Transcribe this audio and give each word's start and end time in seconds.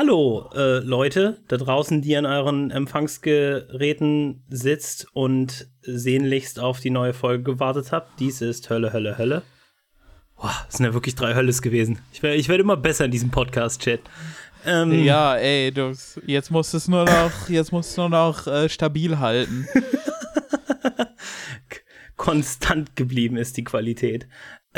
Hallo 0.00 0.48
äh, 0.54 0.78
Leute 0.78 1.40
da 1.48 1.56
draußen, 1.56 2.02
die 2.02 2.16
an 2.16 2.24
euren 2.24 2.70
Empfangsgeräten 2.70 4.44
sitzt 4.48 5.08
und 5.12 5.66
sehnlichst 5.82 6.60
auf 6.60 6.78
die 6.78 6.90
neue 6.90 7.12
Folge 7.12 7.42
gewartet 7.42 7.90
habt. 7.90 8.20
Dies 8.20 8.40
ist 8.40 8.70
Hölle, 8.70 8.92
Hölle, 8.92 9.18
Hölle. 9.18 9.42
Boah, 10.36 10.54
das 10.66 10.76
sind 10.76 10.86
ja 10.86 10.94
wirklich 10.94 11.16
drei 11.16 11.34
Hölles 11.34 11.62
gewesen. 11.62 11.98
Ich 12.12 12.22
werde 12.22 12.36
ich 12.36 12.48
werd 12.48 12.60
immer 12.60 12.76
besser 12.76 13.06
in 13.06 13.10
diesem 13.10 13.32
Podcast-Chat. 13.32 13.98
Ähm, 14.64 15.02
ja, 15.02 15.34
ey, 15.34 15.72
du, 15.72 15.92
jetzt 16.24 16.52
musst 16.52 16.74
es 16.74 16.86
nur 16.86 17.04
noch, 17.04 17.48
jetzt 17.48 17.72
musst 17.72 17.98
nur 17.98 18.08
noch 18.08 18.46
äh, 18.46 18.68
stabil 18.68 19.18
halten. 19.18 19.66
Konstant 22.16 22.94
geblieben 22.94 23.36
ist 23.36 23.56
die 23.56 23.64
Qualität. 23.64 24.28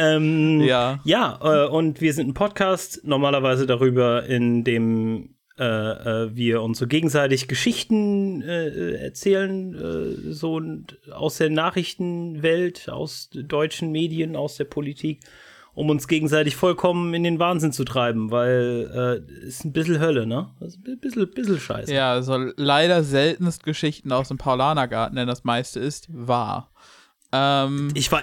Ähm, 0.00 0.60
ja. 0.62 1.00
Ja, 1.04 1.38
äh, 1.42 1.68
und 1.68 2.00
wir 2.00 2.12
sind 2.12 2.28
ein 2.28 2.34
Podcast, 2.34 3.02
normalerweise 3.04 3.66
darüber, 3.66 4.24
in 4.24 4.64
dem 4.64 5.34
äh, 5.60 5.64
äh, 5.64 6.34
wir 6.34 6.62
uns 6.62 6.78
so 6.78 6.86
gegenseitig 6.86 7.46
Geschichten 7.46 8.40
äh, 8.40 8.94
erzählen, 8.94 9.74
äh, 9.74 10.32
so 10.32 10.58
aus 11.12 11.36
der 11.36 11.50
Nachrichtenwelt, 11.50 12.88
aus 12.88 13.28
deutschen 13.30 13.92
Medien, 13.92 14.36
aus 14.36 14.56
der 14.56 14.64
Politik, 14.64 15.20
um 15.74 15.90
uns 15.90 16.08
gegenseitig 16.08 16.56
vollkommen 16.56 17.12
in 17.12 17.24
den 17.24 17.38
Wahnsinn 17.38 17.72
zu 17.72 17.84
treiben, 17.84 18.30
weil 18.30 19.22
äh, 19.28 19.46
ist 19.46 19.66
ein 19.66 19.72
bisschen 19.72 20.00
Hölle, 20.00 20.26
ne? 20.26 20.48
Also 20.60 20.78
ein 20.86 20.98
bisschen, 20.98 21.30
bisschen 21.30 21.60
scheiße. 21.60 21.92
Ja, 21.92 22.12
also 22.12 22.38
leider 22.56 23.02
seltenst 23.02 23.62
Geschichten 23.62 24.12
aus 24.12 24.28
dem 24.28 24.38
Paulanergarten, 24.38 25.16
denn 25.16 25.28
das 25.28 25.44
meiste 25.44 25.78
ist 25.78 26.08
wahr. 26.10 26.70
Ähm, 27.32 27.90
ich 27.94 28.10
war, 28.10 28.22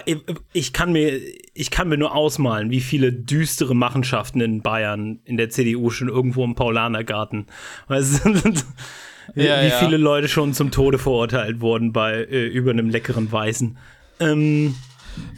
ich 0.52 0.72
kann 0.72 0.92
mir, 0.92 1.18
ich 1.54 1.70
kann 1.70 1.88
mir 1.88 1.96
nur 1.96 2.14
ausmalen, 2.14 2.70
wie 2.70 2.80
viele 2.80 3.12
düstere 3.12 3.74
Machenschaften 3.74 4.40
in 4.40 4.60
Bayern 4.60 5.20
in 5.24 5.36
der 5.36 5.48
CDU 5.48 5.90
schon 5.90 6.08
irgendwo 6.08 6.44
im 6.44 6.54
Paulanergarten. 6.54 7.46
Weißt 7.88 8.24
du, 8.24 8.34
wie 9.34 9.46
ja. 9.46 9.70
viele 9.78 9.96
Leute 9.96 10.28
schon 10.28 10.52
zum 10.52 10.70
Tode 10.70 10.98
verurteilt 10.98 11.60
wurden 11.60 11.92
bei 11.92 12.24
äh, 12.24 12.46
über 12.46 12.70
einem 12.72 12.90
leckeren 12.90 13.32
Weißen. 13.32 13.78
Ähm, 14.20 14.74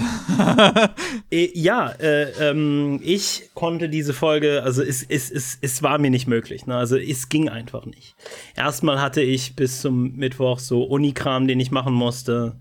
äh, 1.31 1.49
ja, 1.57 1.89
äh, 1.91 2.49
ähm, 2.49 2.99
ich 3.01 3.49
konnte 3.53 3.87
diese 3.87 4.13
Folge, 4.13 4.61
also 4.63 4.83
es, 4.83 5.03
es, 5.03 5.31
es, 5.31 5.57
es 5.61 5.81
war 5.81 5.97
mir 5.99 6.11
nicht 6.11 6.27
möglich. 6.27 6.65
Ne? 6.65 6.75
Also 6.75 6.97
es 6.97 7.29
ging 7.29 7.47
einfach 7.47 7.85
nicht. 7.85 8.15
Erstmal 8.55 9.01
hatte 9.01 9.21
ich 9.21 9.55
bis 9.55 9.81
zum 9.81 10.17
Mittwoch 10.17 10.59
so 10.59 10.83
Unikram, 10.83 11.47
den 11.47 11.61
ich 11.61 11.71
machen 11.71 11.93
musste 11.93 12.57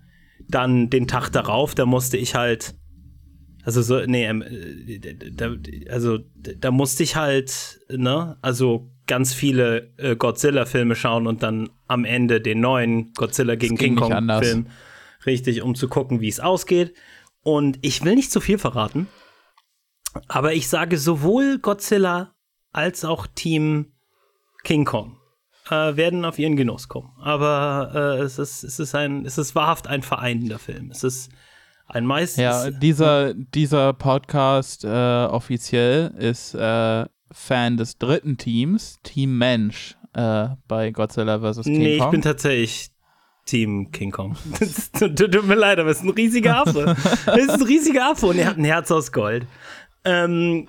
dann 0.49 0.91
den 0.91 1.07
Tag 1.07 1.31
darauf, 1.31 1.75
da 1.75 1.87
musste 1.87 2.17
ich 2.17 2.35
halt, 2.35 2.75
also 3.65 3.83
so, 3.83 4.05
nee, 4.07 4.27
ähm, 4.27 4.45
da, 5.33 5.55
also 5.91 6.19
da 6.35 6.71
musste 6.71 7.03
ich 7.03 7.17
halt, 7.17 7.81
ne, 7.89 8.39
also 8.43 8.91
ganz 9.07 9.35
viele 9.35 9.93
äh, 9.99 10.17
Godzilla-Filme 10.17 10.95
schauen 10.95 11.27
und 11.27 11.43
dann 11.43 11.71
am 11.87 12.05
Ende 12.05 12.41
den 12.41 12.61
neuen 12.61 13.13
Godzilla 13.15 13.55
gegen 13.55 13.77
King 13.77 13.97
Kong-Film. 13.97 14.69
Richtig, 15.25 15.63
um 15.63 15.75
zu 15.75 15.89
gucken, 15.89 16.21
wie 16.21 16.29
es 16.29 16.41
ausgeht. 16.41 16.95
Und 17.43 17.79
ich 17.83 18.05
will 18.05 18.15
nicht 18.15 18.33
zu 18.33 18.41
viel 18.41 18.59
verraten, 18.59 19.09
aber 20.29 20.55
ich 20.55 20.69
sage 20.69 20.99
sowohl 20.99 21.59
Godzilla 21.59 22.35
als 22.73 23.05
auch 23.05 23.27
Team 23.27 23.93
King 24.65 24.85
Kong 24.85 25.16
äh, 25.71 25.97
werden 25.97 26.25
auf 26.25 26.39
ihren 26.39 26.57
Genuss 26.57 26.89
kommen. 26.89 27.13
Aber 27.21 27.93
äh, 27.95 28.23
es, 28.23 28.39
ist, 28.39 28.63
es, 28.63 28.79
ist 28.79 28.95
ein, 28.95 29.25
es 29.25 29.39
ist 29.39 29.55
wahrhaft 29.55 29.87
ein 29.87 30.03
vereinender 30.03 30.59
Film. 30.59 30.91
Es 30.91 31.05
ist 31.05 31.31
ein 31.87 32.07
meistens. 32.07 32.43
Ja, 32.43 32.71
dieser, 32.71 33.35
dieser 33.35 33.93
Podcast 33.93 34.85
äh, 34.85 34.89
offiziell 34.89 36.15
ist 36.19 36.55
äh, 36.55 37.05
Fan 37.33 37.77
des 37.77 37.99
dritten 37.99 38.39
Teams, 38.39 38.99
Team 39.03 39.39
Mensch, 39.39 39.97
äh, 40.15 40.49
bei 40.69 40.91
Godzilla 40.91 41.41
vs. 41.41 41.65
King 41.65 41.79
nee, 41.79 41.79
Kong. 41.79 41.83
Nee, 41.83 41.97
ich 41.97 42.11
bin 42.11 42.23
tatsächlich 42.23 42.91
Team 43.45 43.91
King 43.93 44.11
Kong. 44.11 44.37
tut, 44.99 45.17
tut 45.17 45.47
mir 45.47 45.55
leid, 45.55 45.79
aber 45.79 45.91
es 45.91 45.99
ist 45.99 46.05
ein 46.05 46.11
riesiger 46.11 46.59
Affe. 46.59 46.97
Es 47.27 47.45
ist 47.45 47.51
ein 47.51 47.63
riesiger 47.63 48.11
Affe 48.11 48.27
und 48.27 48.39
er 48.39 48.49
hat 48.49 48.59
ein 48.59 48.65
Herz 48.65 48.91
aus 48.91 49.13
Gold. 49.13 49.47
Ähm, 50.07 50.67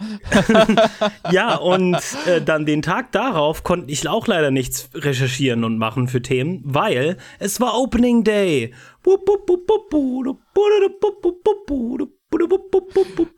ja, 1.32 1.56
und 1.56 1.96
äh, 2.26 2.42
dann 2.42 2.66
den 2.66 2.82
Tag 2.82 3.12
darauf 3.12 3.64
konnte 3.64 3.92
ich 3.92 4.08
auch 4.08 4.28
leider 4.28 4.50
nichts 4.52 4.90
recherchieren 4.96 5.64
und 5.64 5.78
machen 5.78 6.08
für 6.08 6.22
Themen, 6.22 6.62
weil 6.64 7.18
es 7.40 7.62
war 7.62 7.78
Opening 7.80 8.24
Day. 8.24 8.74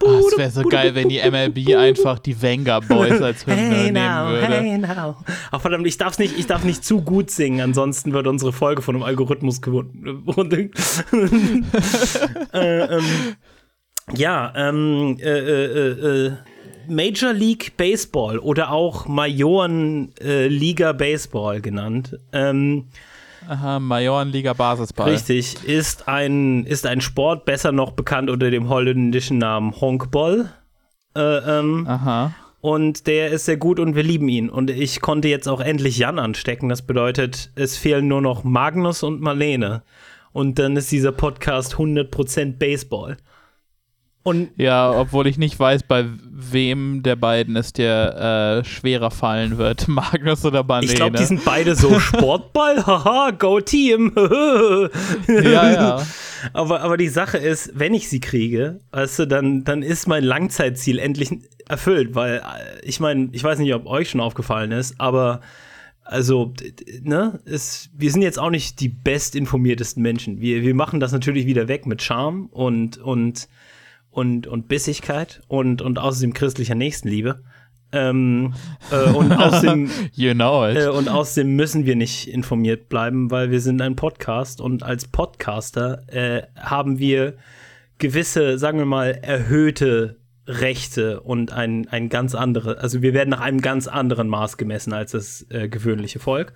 Oh, 0.02 0.28
es 0.28 0.38
wäre 0.38 0.50
so 0.50 0.64
geil, 0.64 0.96
wenn 0.96 1.10
die 1.10 1.20
MLB 1.20 1.76
einfach 1.76 2.18
die 2.18 2.42
Venga 2.42 2.80
Boys 2.80 3.22
als 3.22 3.46
Hymne 3.46 3.62
hey 3.62 3.92
nehmen 3.92 3.94
now, 3.94 4.30
würde. 4.30 4.48
Hey 4.48 4.78
now. 4.80 5.18
Ach 5.52 5.62
verdammt, 5.62 5.86
ich, 5.86 5.98
darf's 5.98 6.18
nicht, 6.18 6.40
ich 6.40 6.48
darf 6.48 6.64
nicht 6.64 6.84
zu 6.84 7.02
gut 7.02 7.30
singen, 7.30 7.62
ansonsten 7.62 8.14
wird 8.14 8.26
unsere 8.26 8.52
Folge 8.52 8.82
von 8.82 8.96
einem 8.96 9.04
Algorithmus 9.04 9.62
gewonnen. 9.62 10.72
äh, 12.54 12.98
ähm, 12.98 13.04
ja, 14.16 14.54
ähm, 14.56 15.18
äh, 15.20 15.40
äh, 15.40 16.28
äh, 16.28 16.32
Major 16.88 17.34
League 17.34 17.78
Baseball 17.78 18.40
oder 18.40 18.72
auch 18.72 19.08
Majorenliga 19.08 20.94
Baseball 20.94 21.62
genannt. 21.62 22.18
Ähm, 22.34 22.86
Aha, 23.48 23.80
Majorenliga 23.80 24.54
Basisball. 24.54 25.10
Richtig, 25.10 25.64
ist 25.64 26.08
ein, 26.08 26.66
ist 26.66 26.86
ein 26.86 27.02
Sport, 27.02 27.46
besser 27.46 27.72
noch 27.72 27.92
bekannt 27.92 28.30
unter 28.30 28.52
dem 28.52 28.70
holländischen 28.70 29.38
Namen 29.38 29.80
Honkball. 29.80 30.52
Äh, 31.16 31.22
ähm, 31.60 31.88
Aha. 31.88 32.34
Und 32.62 33.08
der 33.08 33.30
ist 33.30 33.46
sehr 33.46 33.58
gut 33.58 33.80
und 33.80 33.96
wir 33.96 34.04
lieben 34.04 34.28
ihn. 34.28 34.50
Und 34.50 34.70
ich 34.70 35.00
konnte 35.00 35.30
jetzt 35.30 35.48
auch 35.48 35.62
endlich 35.62 35.98
Jan 35.98 36.20
anstecken. 36.20 36.68
Das 36.70 36.82
bedeutet, 36.82 37.52
es 37.56 37.78
fehlen 37.78 38.08
nur 38.08 38.22
noch 38.22 38.44
Magnus 38.44 39.02
und 39.02 39.22
Marlene. 39.22 39.84
Und 40.34 40.60
dann 40.60 40.76
ist 40.76 40.92
dieser 40.92 41.14
Podcast 41.14 41.76
100% 41.76 42.58
Baseball. 42.58 43.18
Und 44.30 44.52
ja, 44.58 44.92
obwohl 44.92 45.26
ich 45.26 45.38
nicht 45.38 45.60
weiß, 45.60 45.84
bei 45.84 46.06
wem 46.30 47.02
der 47.02 47.16
beiden 47.16 47.56
es 47.56 47.74
dir 47.74 48.62
äh, 48.62 48.64
schwerer 48.64 49.10
fallen 49.10 49.58
wird, 49.58 49.88
Magnus 49.88 50.46
oder 50.46 50.64
Banane. 50.64 50.86
Ich 50.86 50.96
glaube, 50.96 51.18
die 51.18 51.26
sind 51.26 51.44
beide 51.44 51.76
so 51.76 52.00
Sportball, 52.00 52.86
haha, 52.86 53.32
go 53.32 53.60
Team. 53.60 54.14
ja, 55.28 55.72
ja. 55.72 56.06
Aber, 56.54 56.82
aber 56.82 56.98
die 56.98 57.10
Sache 57.10 57.38
ist, 57.38 57.72
wenn 57.74 57.94
ich 57.94 58.08
sie 58.08 58.20
kriege, 58.20 58.80
weißt 58.92 59.20
du, 59.20 59.26
dann, 59.26 59.64
dann 59.64 59.82
ist 59.82 60.08
mein 60.08 60.24
Langzeitziel 60.24 61.00
endlich 61.00 61.32
erfüllt, 61.68 62.14
weil 62.14 62.38
äh, 62.38 62.86
ich 62.86 63.00
meine, 63.00 63.30
ich 63.32 63.44
weiß 63.44 63.58
nicht, 63.58 63.74
ob 63.74 63.88
euch 63.88 64.12
schon 64.12 64.22
aufgefallen 64.22 64.72
ist, 64.72 65.02
aber 65.02 65.42
also, 66.04 66.54
ne, 67.04 67.40
es, 67.46 67.90
wir 67.96 68.12
sind 68.12 68.24
jetzt 68.24 68.40
auch 68.40 68.50
nicht 68.50 68.80
die 68.80 68.90
bestinformiertesten 68.90 70.02
Menschen. 70.02 70.42
Wir, 70.42 70.64
wir 70.64 70.74
machen 70.74 71.00
das 71.00 71.12
natürlich 71.12 71.46
wieder 71.46 71.68
weg 71.68 71.86
mit 71.86 72.02
Charme 72.02 72.48
und, 72.48 72.98
und 72.98 73.48
und, 74.12 74.48
und 74.48 74.68
Bissigkeit 74.68 75.42
und, 75.48 75.82
und 75.82 76.00
außerdem 76.00 76.34
christlicher 76.34 76.76
Nächstenliebe. 76.76 77.42
Ähm, 77.92 78.54
äh, 78.92 79.10
und, 79.12 79.32
außerdem, 79.32 79.90
you 80.14 80.34
know 80.34 80.68
äh, 80.68 80.88
und 80.90 81.10
außerdem 81.10 81.56
müssen 81.56 81.86
wir 81.86 81.96
nicht 81.96 82.28
informiert 82.28 82.88
bleiben, 82.88 83.32
weil 83.32 83.50
wir 83.50 83.62
sind 83.62 83.82
ein 83.82 83.96
Podcast 83.96 84.62
und 84.62 84.84
als 84.84 85.08
Podcaster 85.08 86.04
äh, 86.08 86.44
haben 86.56 87.00
wir 87.00 87.36
gewisse, 87.98 88.60
sagen 88.60 88.78
wir 88.78 88.86
mal, 88.86 89.18
erhöhte 89.22 90.18
Rechte 90.46 91.22
und 91.22 91.52
ein, 91.52 91.88
ein 91.90 92.10
ganz 92.10 92.36
andere, 92.36 92.80
also 92.80 93.02
wir 93.02 93.14
werden 93.14 93.30
nach 93.30 93.42
einem 93.42 93.62
ganz 93.62 93.88
anderen 93.88 94.28
Maß 94.28 94.58
gemessen 94.58 94.94
als 94.94 95.12
das 95.12 95.46
äh, 95.50 95.68
gewöhnliche 95.68 96.20
Volk. 96.20 96.54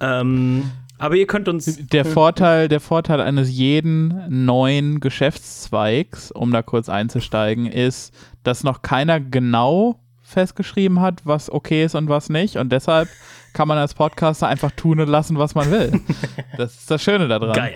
Ähm, 0.00 0.70
aber 0.98 1.16
ihr 1.16 1.26
könnt 1.26 1.48
uns. 1.48 1.78
Der 1.88 2.04
Vorteil, 2.04 2.68
der 2.68 2.80
Vorteil 2.80 3.20
eines 3.20 3.50
jeden 3.50 4.44
neuen 4.44 5.00
Geschäftszweigs, 5.00 6.30
um 6.30 6.52
da 6.52 6.62
kurz 6.62 6.88
einzusteigen, 6.88 7.66
ist, 7.66 8.14
dass 8.42 8.64
noch 8.64 8.82
keiner 8.82 9.20
genau 9.20 10.00
festgeschrieben 10.22 11.00
hat, 11.00 11.22
was 11.24 11.50
okay 11.50 11.84
ist 11.84 11.94
und 11.94 12.08
was 12.08 12.28
nicht. 12.28 12.56
Und 12.56 12.70
deshalb 12.72 13.08
kann 13.52 13.68
man 13.68 13.78
als 13.78 13.94
Podcaster 13.94 14.48
einfach 14.48 14.70
tun 14.72 15.00
und 15.00 15.08
lassen, 15.08 15.38
was 15.38 15.54
man 15.54 15.70
will. 15.70 16.00
das 16.56 16.74
ist 16.74 16.90
das 16.90 17.02
Schöne 17.02 17.28
daran. 17.28 17.52
Geil. 17.52 17.74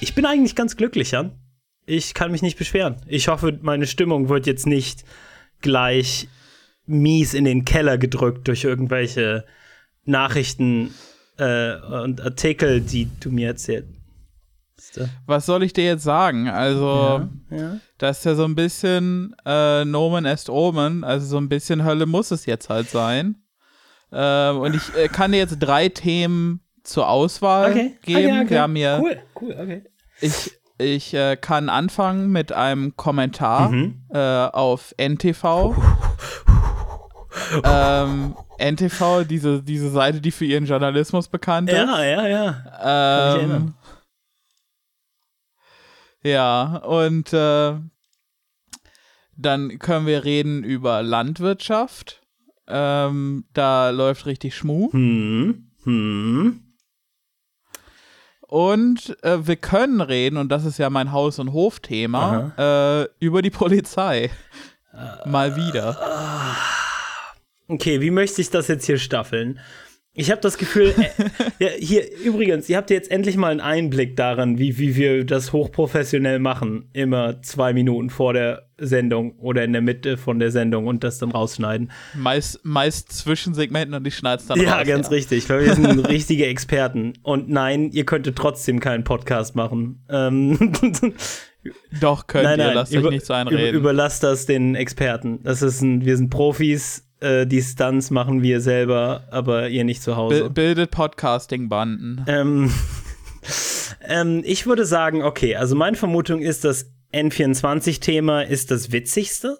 Ich 0.00 0.14
bin 0.14 0.24
eigentlich 0.24 0.54
ganz 0.54 0.76
glücklich, 0.76 1.10
Jan. 1.10 1.32
Ich 1.86 2.14
kann 2.14 2.32
mich 2.32 2.42
nicht 2.42 2.58
beschweren. 2.58 2.96
Ich 3.06 3.28
hoffe, 3.28 3.58
meine 3.62 3.86
Stimmung 3.86 4.28
wird 4.28 4.46
jetzt 4.46 4.66
nicht 4.66 5.04
gleich 5.60 6.28
mies 6.86 7.34
in 7.34 7.44
den 7.44 7.64
Keller 7.64 7.98
gedrückt 7.98 8.46
durch 8.48 8.64
irgendwelche 8.64 9.44
Nachrichten 10.04 10.94
äh, 11.38 11.74
und 11.76 12.20
Artikel, 12.20 12.80
die 12.80 13.08
du 13.20 13.30
mir 13.30 13.48
erzählst. 13.48 13.90
Was 15.26 15.46
soll 15.46 15.62
ich 15.62 15.72
dir 15.72 15.84
jetzt 15.84 16.04
sagen? 16.04 16.48
Also, 16.48 17.28
ja, 17.50 17.56
ja. 17.56 17.76
das 17.98 18.18
ist 18.18 18.24
ja 18.24 18.34
so 18.34 18.44
ein 18.44 18.54
bisschen 18.54 19.34
äh, 19.44 19.84
Nomen 19.84 20.24
est 20.24 20.48
Omen, 20.48 21.02
also 21.04 21.26
so 21.26 21.38
ein 21.38 21.48
bisschen 21.48 21.84
Hölle 21.84 22.06
muss 22.06 22.30
es 22.30 22.46
jetzt 22.46 22.68
halt 22.70 22.88
sein. 22.88 23.36
Äh, 24.12 24.50
und 24.50 24.74
ich 24.74 24.94
äh, 24.96 25.08
kann 25.08 25.32
dir 25.32 25.38
jetzt 25.38 25.58
drei 25.58 25.88
Themen 25.88 26.60
zur 26.82 27.08
Auswahl 27.08 27.70
okay. 27.72 27.96
geben. 28.02 28.18
Okay, 28.18 28.40
okay. 28.42 28.50
Wir 28.50 28.62
haben 28.62 28.76
hier, 28.76 29.00
cool, 29.02 29.18
cool, 29.40 29.56
okay. 29.60 29.82
Ich 30.20 30.52
Ich 30.78 31.14
äh, 31.14 31.36
kann 31.36 31.68
anfangen 31.68 32.30
mit 32.30 32.52
einem 32.52 32.96
Kommentar 32.96 33.70
Mhm. 33.70 34.02
äh, 34.10 34.18
auf 34.18 34.94
NTV. 34.98 35.74
ähm, 37.64 38.36
NTV, 38.58 39.24
diese, 39.24 39.62
diese 39.62 39.90
Seite, 39.90 40.20
die 40.20 40.30
für 40.30 40.44
ihren 40.44 40.66
Journalismus 40.66 41.28
bekannt 41.28 41.70
ist. 41.70 41.76
Ja, 41.76 42.02
ja, 42.02 42.26
ja. 42.28 43.36
Ähm, 43.38 43.74
ja, 46.22 46.76
und 46.78 47.32
äh, 47.32 47.74
dann 49.36 49.78
können 49.78 50.06
wir 50.06 50.24
reden 50.24 50.64
über 50.64 51.02
Landwirtschaft. 51.02 52.22
Ähm, 52.66 53.44
da 53.52 53.90
läuft 53.90 54.26
richtig 54.26 54.56
Schmuh. 54.56 54.92
Hm. 54.92 55.70
Hm. 55.84 56.62
Und 58.48 59.22
äh, 59.22 59.46
wir 59.46 59.56
können 59.56 60.00
reden, 60.00 60.36
und 60.36 60.50
das 60.50 60.64
ist 60.64 60.78
ja 60.78 60.88
mein 60.88 61.12
Haus- 61.12 61.38
und 61.38 61.52
Hofthema, 61.52 62.52
äh, 62.56 63.24
über 63.24 63.42
die 63.42 63.50
Polizei. 63.50 64.30
Mal 65.26 65.56
wieder. 65.56 65.98
Okay, 67.68 68.00
wie 68.00 68.10
möchte 68.10 68.40
ich 68.40 68.50
das 68.50 68.68
jetzt 68.68 68.86
hier 68.86 68.98
staffeln? 68.98 69.58
Ich 70.18 70.30
habe 70.30 70.40
das 70.40 70.56
Gefühl, 70.56 70.94
äh, 70.96 71.24
ja, 71.64 71.68
hier 71.78 72.10
übrigens, 72.22 72.70
ihr 72.70 72.78
habt 72.78 72.88
jetzt 72.88 73.10
endlich 73.10 73.36
mal 73.36 73.50
einen 73.50 73.60
Einblick 73.60 74.16
daran, 74.16 74.58
wie, 74.58 74.78
wie 74.78 74.96
wir 74.96 75.24
das 75.24 75.52
hochprofessionell 75.52 76.38
machen. 76.38 76.88
Immer 76.94 77.42
zwei 77.42 77.74
Minuten 77.74 78.08
vor 78.08 78.32
der 78.32 78.70
Sendung 78.78 79.32
oder 79.38 79.62
in 79.62 79.72
der 79.74 79.82
Mitte 79.82 80.16
von 80.16 80.38
der 80.38 80.50
Sendung 80.50 80.86
und 80.86 81.04
das 81.04 81.18
dann 81.18 81.32
rausschneiden. 81.32 81.92
Meist, 82.14 82.60
meist 82.64 83.12
Zwischensegmenten 83.12 83.94
und 83.94 84.06
ich 84.06 84.16
schneid's 84.16 84.46
dann 84.46 84.58
Ja, 84.58 84.78
raus. 84.78 84.86
ganz 84.86 85.10
richtig, 85.10 85.50
weil 85.50 85.66
wir 85.66 85.74
sind 85.74 85.98
richtige 86.08 86.46
Experten. 86.46 87.12
Und 87.22 87.50
nein, 87.50 87.90
ihr 87.92 88.06
könntet 88.06 88.36
trotzdem 88.36 88.80
keinen 88.80 89.04
Podcast 89.04 89.54
machen. 89.54 90.02
Ähm, 90.08 90.72
Doch, 92.00 92.26
könnt 92.26 92.44
nein, 92.44 92.58
ihr, 92.58 92.66
nein, 92.66 92.74
lasst 92.74 92.94
über, 92.94 93.08
euch 93.08 93.14
nicht 93.16 93.26
so 93.26 93.34
über, 93.34 93.40
einreden. 93.40 93.74
überlasst 93.80 94.22
das 94.22 94.46
den 94.46 94.74
Experten. 94.76 95.42
Das 95.42 95.62
ist 95.62 95.82
ein, 95.82 96.04
wir 96.06 96.16
sind 96.16 96.30
Profis, 96.30 97.05
äh, 97.26 97.46
die 97.46 97.62
Stunts 97.62 98.10
machen 98.10 98.42
wir 98.42 98.60
selber, 98.60 99.24
aber 99.30 99.68
ihr 99.68 99.84
nicht 99.84 100.02
zu 100.02 100.16
Hause. 100.16 100.44
Bi- 100.44 100.50
bildet 100.50 100.90
Podcasting-Banden. 100.90 102.24
Ähm, 102.28 102.72
ähm, 104.08 104.42
ich 104.44 104.66
würde 104.66 104.84
sagen, 104.86 105.22
okay, 105.22 105.56
also 105.56 105.74
meine 105.76 105.96
Vermutung 105.96 106.40
ist, 106.40 106.64
das 106.64 106.90
N24-Thema 107.12 108.42
ist 108.42 108.70
das 108.70 108.92
witzigste. 108.92 109.58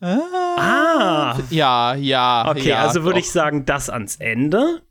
Ah, 0.00 1.38
Ja, 1.50 1.94
ja. 1.94 2.50
okay, 2.50 2.68
ja, 2.70 2.82
also 2.82 3.04
würde 3.04 3.20
ich 3.20 3.30
sagen, 3.30 3.64
das 3.64 3.88
ans 3.88 4.16
Ende. 4.16 4.82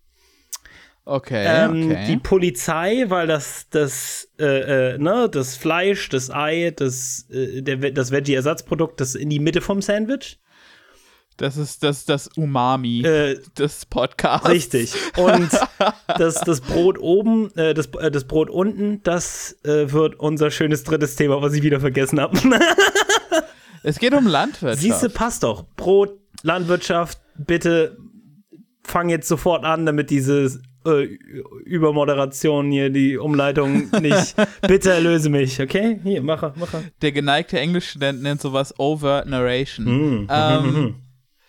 Okay, 1.05 1.43
Ähm, 1.45 1.91
okay. 1.91 2.05
Die 2.07 2.17
Polizei, 2.17 3.05
weil 3.09 3.27
das, 3.27 3.67
das, 3.69 4.29
äh, 4.39 4.93
äh, 4.93 4.97
ne, 4.97 5.27
das 5.29 5.57
Fleisch, 5.57 6.07
das 6.09 6.29
Ei, 6.31 6.71
das, 6.75 7.27
äh, 7.29 7.61
der, 7.61 7.91
das 7.91 8.11
Veggie-Ersatzprodukt, 8.11 9.01
das 9.01 9.15
in 9.15 9.29
die 9.29 9.39
Mitte 9.39 9.59
vom 9.59 9.81
Sandwich. 9.81 10.39
das 11.35 11.57
ist 11.57 11.83
das, 11.83 12.05
das 12.05 12.29
Umami 12.37 13.01
Äh, 13.01 13.37
des 13.57 13.85
Podcasts. 13.85 14.47
Richtig. 14.47 14.93
Und 15.17 15.49
das, 16.07 16.35
das 16.41 16.61
Brot 16.61 16.97
oben, 16.99 17.51
äh, 17.57 17.73
das, 17.73 17.87
äh, 17.99 18.09
das 18.09 18.23
Brot 18.23 18.49
unten, 18.49 19.03
das 19.03 19.57
äh, 19.63 19.91
wird 19.91 20.17
unser 20.19 20.51
schönes 20.51 20.83
drittes 20.85 21.17
Thema, 21.17 21.41
was 21.41 21.53
ich 21.53 21.63
wieder 21.63 21.79
vergessen 21.81 22.19
habe. 22.21 22.37
Es 23.85 23.99
geht 23.99 24.13
um 24.13 24.25
Landwirtschaft. 24.25 24.81
Siehste, 24.81 25.09
passt 25.09 25.43
doch. 25.43 25.65
Brot, 25.75 26.17
Landwirtschaft, 26.43 27.19
bitte 27.37 27.97
fang 28.81 29.09
jetzt 29.09 29.27
sofort 29.27 29.65
an, 29.65 29.85
damit 29.85 30.09
diese 30.09 30.61
äh, 30.85 31.03
Übermoderation 31.65 32.71
hier, 32.71 32.89
die 32.89 33.17
Umleitung 33.17 33.89
nicht. 34.01 34.35
bitte 34.67 34.91
erlöse 34.91 35.29
mich, 35.29 35.61
okay? 35.61 35.99
Hier, 36.03 36.21
mache, 36.21 36.53
mache. 36.55 36.83
Der 37.01 37.11
geneigte 37.11 37.59
Englischstudent 37.59 38.21
nennt 38.21 38.41
sowas 38.41 38.77
Overt 38.79 39.27
Narration. 39.27 39.85
Mm. 39.85 40.27
Ähm, 40.29 40.95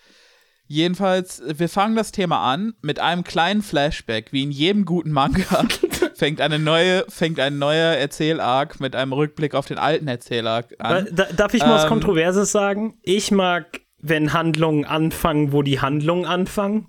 jedenfalls, 0.67 1.43
wir 1.47 1.69
fangen 1.69 1.97
das 1.97 2.13
Thema 2.13 2.53
an 2.53 2.75
mit 2.83 3.01
einem 3.01 3.25
kleinen 3.25 3.63
Flashback, 3.63 4.33
wie 4.33 4.43
in 4.43 4.51
jedem 4.51 4.85
guten 4.85 5.11
Manga. 5.11 5.67
fängt 6.15 6.41
eine 6.41 6.59
neue, 6.59 7.05
fängt 7.09 7.41
ein 7.41 7.59
neuer 7.59 7.95
Erzählarc 7.95 8.81
mit 8.81 8.97
einem 8.97 9.13
Rückblick 9.13 9.55
auf 9.55 9.67
den 9.67 9.79
alten 9.79 10.09
Erzählarc 10.09 10.75
an. 10.79 11.09
Da, 11.13 11.27
darf 11.37 11.55
ich 11.55 11.63
mal 11.63 11.75
was 11.75 11.85
Ähm, 11.85 11.89
Kontroverses 11.91 12.53
sagen? 12.53 12.99
Ich 13.03 13.31
mag, 13.31 13.81
wenn 14.01 14.33
Handlungen 14.33 14.85
anfangen, 14.85 15.53
wo 15.53 15.63
die 15.63 15.81
Handlungen 15.81 16.27
anfangen. 16.27 16.89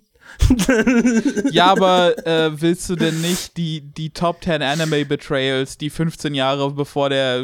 Ja, 1.51 1.67
aber 1.67 2.25
äh, 2.25 2.61
willst 2.61 2.89
du 2.89 2.95
denn 2.95 3.21
nicht 3.21 3.57
die, 3.57 3.81
die 3.81 4.09
Top 4.09 4.43
10 4.43 4.61
Anime 4.61 5.05
Betrayals, 5.05 5.77
die 5.77 5.89
15 5.89 6.33
Jahre 6.33 6.71
bevor 6.71 7.09
der 7.09 7.39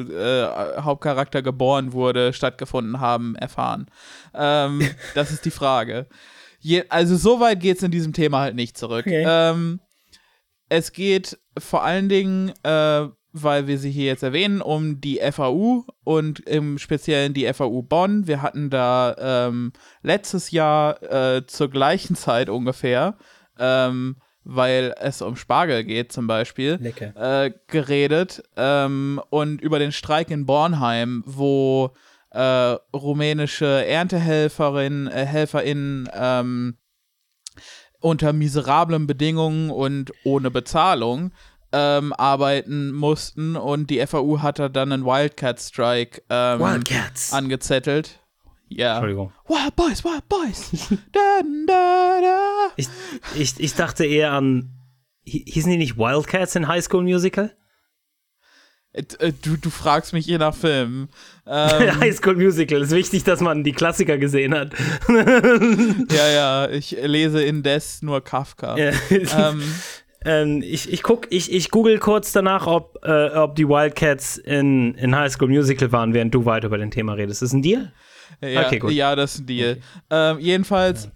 äh, 0.78 0.82
Hauptcharakter 0.82 1.42
geboren 1.42 1.94
wurde, 1.94 2.34
stattgefunden 2.34 3.00
haben, 3.00 3.36
erfahren? 3.36 3.88
Ähm, 4.34 4.82
das 5.16 5.32
ist 5.32 5.46
die 5.46 5.52
Frage. 5.52 6.08
Je, 6.60 6.84
also 6.90 7.16
so 7.16 7.40
weit 7.40 7.60
geht 7.60 7.78
es 7.78 7.84
in 7.84 7.92
diesem 7.92 8.14
Thema 8.14 8.40
halt 8.40 8.56
nicht 8.56 8.78
zurück. 8.78 9.06
Okay. 9.08 9.24
Ähm, 9.28 9.80
es 10.70 10.94
geht 10.94 11.38
vor 11.58 11.84
allen 11.84 12.08
Dingen, 12.08 12.54
äh, 12.64 13.08
weil 13.34 13.68
wir 13.68 13.78
sie 13.78 13.92
hier 13.92 14.06
jetzt 14.06 14.24
erwähnen, 14.24 14.62
um 14.62 15.00
die 15.00 15.20
FAU 15.32 15.86
und 16.04 16.40
im 16.42 16.78
Speziellen 16.78 17.34
die 17.34 17.52
FAU 17.54 17.82
Bonn. 17.82 18.28
Wir 18.28 18.42
hatten 18.42 18.70
da 18.70 19.16
ähm, 19.48 19.72
letztes 20.02 20.52
Jahr 20.52 21.02
äh, 21.04 21.46
zur 21.46 21.70
gleichen 21.70 22.16
Zeit 22.16 22.50
ungefähr, 22.50 23.18
ähm, 23.58 24.18
weil 24.44 24.96
es 25.00 25.22
um 25.22 25.36
Spargel 25.36 25.84
geht 25.84 26.12
zum 26.12 26.28
Beispiel, 26.28 26.80
äh, 27.16 27.52
geredet 27.68 28.44
ähm, 28.58 29.22
und 29.30 29.62
über 29.62 29.80
den 29.80 29.92
Streik 29.92 30.30
in 30.32 30.46
Bornheim, 30.46 31.24
wo 31.26 31.94
äh, 32.32 32.78
rumänische 32.94 33.86
Erntehelferinnen, 33.86 35.08
äh, 35.08 35.26
HelferInnen 35.26 36.10
ähm, 36.14 36.78
unter 38.00 38.34
miserablen 38.34 39.06
Bedingungen 39.06 39.70
und 39.70 40.12
ohne 40.24 40.50
Bezahlung 40.50 41.32
ähm, 41.74 42.14
arbeiten 42.14 42.92
mussten 42.92 43.56
und 43.56 43.90
die 43.90 44.06
FAU 44.06 44.42
hatte 44.42 44.70
dann 44.70 44.92
einen 44.92 45.06
Wildcat-Strike 45.06 46.22
ähm, 46.30 46.60
Wildcats. 46.60 47.32
angezettelt. 47.34 48.20
Ja. 48.68 48.94
Entschuldigung. 48.96 49.34
Wild 49.48 49.76
Boys, 49.76 50.04
Wild 50.04 50.28
Boys. 50.30 50.70
da, 51.12 51.42
da, 51.68 52.20
da. 52.22 52.68
Ich, 52.78 52.88
ich, 53.36 53.60
ich 53.60 53.74
dachte 53.76 54.06
eher 54.06 54.32
an. 54.32 54.70
hi- 55.28 55.44
Hießen 55.48 55.70
die 55.72 55.78
nicht 55.78 55.98
Wildcats 55.98 56.56
in 56.56 56.68
High 56.68 56.84
School 56.84 57.04
Musical? 57.04 57.56
Äh, 58.94 59.04
äh, 59.20 59.34
Du, 59.42 59.56
du 59.58 59.70
fragst 59.70 60.14
mich 60.14 60.26
je 60.26 60.38
nach 60.38 60.56
Film. 60.56 61.10
Ähm, 61.54 62.00
High 62.00 62.16
School 62.16 62.36
Musical. 62.36 62.82
Ist 62.82 62.92
wichtig, 62.92 63.24
dass 63.26 63.42
man 63.42 63.64
die 63.66 63.74
Klassiker 63.74 64.18
gesehen 64.18 64.54
hat. 64.54 64.74
ja, 65.10 66.30
ja, 66.30 66.70
ich 66.70 66.92
lese 66.92 67.44
indes 67.44 68.02
nur 68.04 68.24
Kafka. 68.24 68.78
Ja. 68.78 68.92
Ähm, 69.10 69.62
ähm, 70.26 70.62
ich, 70.64 70.92
ich 70.92 71.04
guck, 71.04 71.32
ich, 71.32 71.52
ich 71.52 71.72
google 71.72 71.98
kurz 72.00 72.32
danach, 72.32 72.68
ob, 72.68 73.00
äh, 73.04 73.30
ob 73.30 73.56
die 73.56 73.68
Wildcats 73.68 74.38
in, 74.38 74.94
in 74.96 75.16
High 75.16 75.32
School 75.32 75.48
Musical 75.50 75.92
waren, 75.92 76.14
während 76.14 76.34
du 76.34 76.46
weiter 76.46 76.68
über 76.68 76.78
den 76.78 76.92
Thema 76.92 77.14
redest. 77.14 77.42
Ist 77.42 77.54
ein 77.54 77.62
Deal? 77.62 77.92
Ja, 78.42 78.66
Okay, 78.68 78.80
gut. 78.80 78.92
ja, 78.92 79.16
das 79.16 79.36
ist 79.36 79.40
ein 79.42 79.48
Deal. 79.48 79.78
Ähm, 80.10 80.40
jedenfalls, 80.40 81.10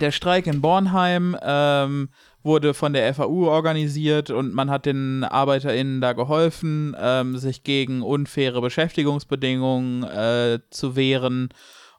der 0.00 0.10
Streik 0.10 0.46
in 0.46 0.60
Bornheim 0.60 1.36
ähm, 1.42 2.08
wurde 2.42 2.72
von 2.74 2.92
der 2.92 3.12
FAU 3.14 3.48
organisiert 3.48 4.30
und 4.30 4.54
man 4.54 4.70
hat 4.70 4.86
den 4.86 5.24
ArbeiterInnen 5.24 6.00
da 6.00 6.12
geholfen, 6.14 6.96
ähm, 6.98 7.36
sich 7.36 7.62
gegen 7.62 8.02
unfaire 8.02 8.60
Beschäftigungsbedingungen 8.60 10.02
äh, 10.04 10.58
zu 10.70 10.96
wehren. 10.96 11.50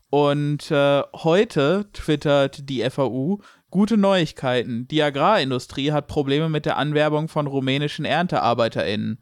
Und 0.10 0.72
äh, 0.72 1.04
heute 1.14 1.86
twittert 1.94 2.68
die 2.68 2.88
FAU 2.90 3.40
gute 3.70 3.98
Neuigkeiten. 3.98 4.88
Die 4.88 5.02
Agrarindustrie 5.04 5.92
hat 5.92 6.08
Probleme 6.08 6.50
mit 6.50 6.66
der 6.66 6.78
Anwerbung 6.78 7.28
von 7.28 7.48
rumänischen 7.48 8.06
ErntearbeiterInnen. 8.06 9.20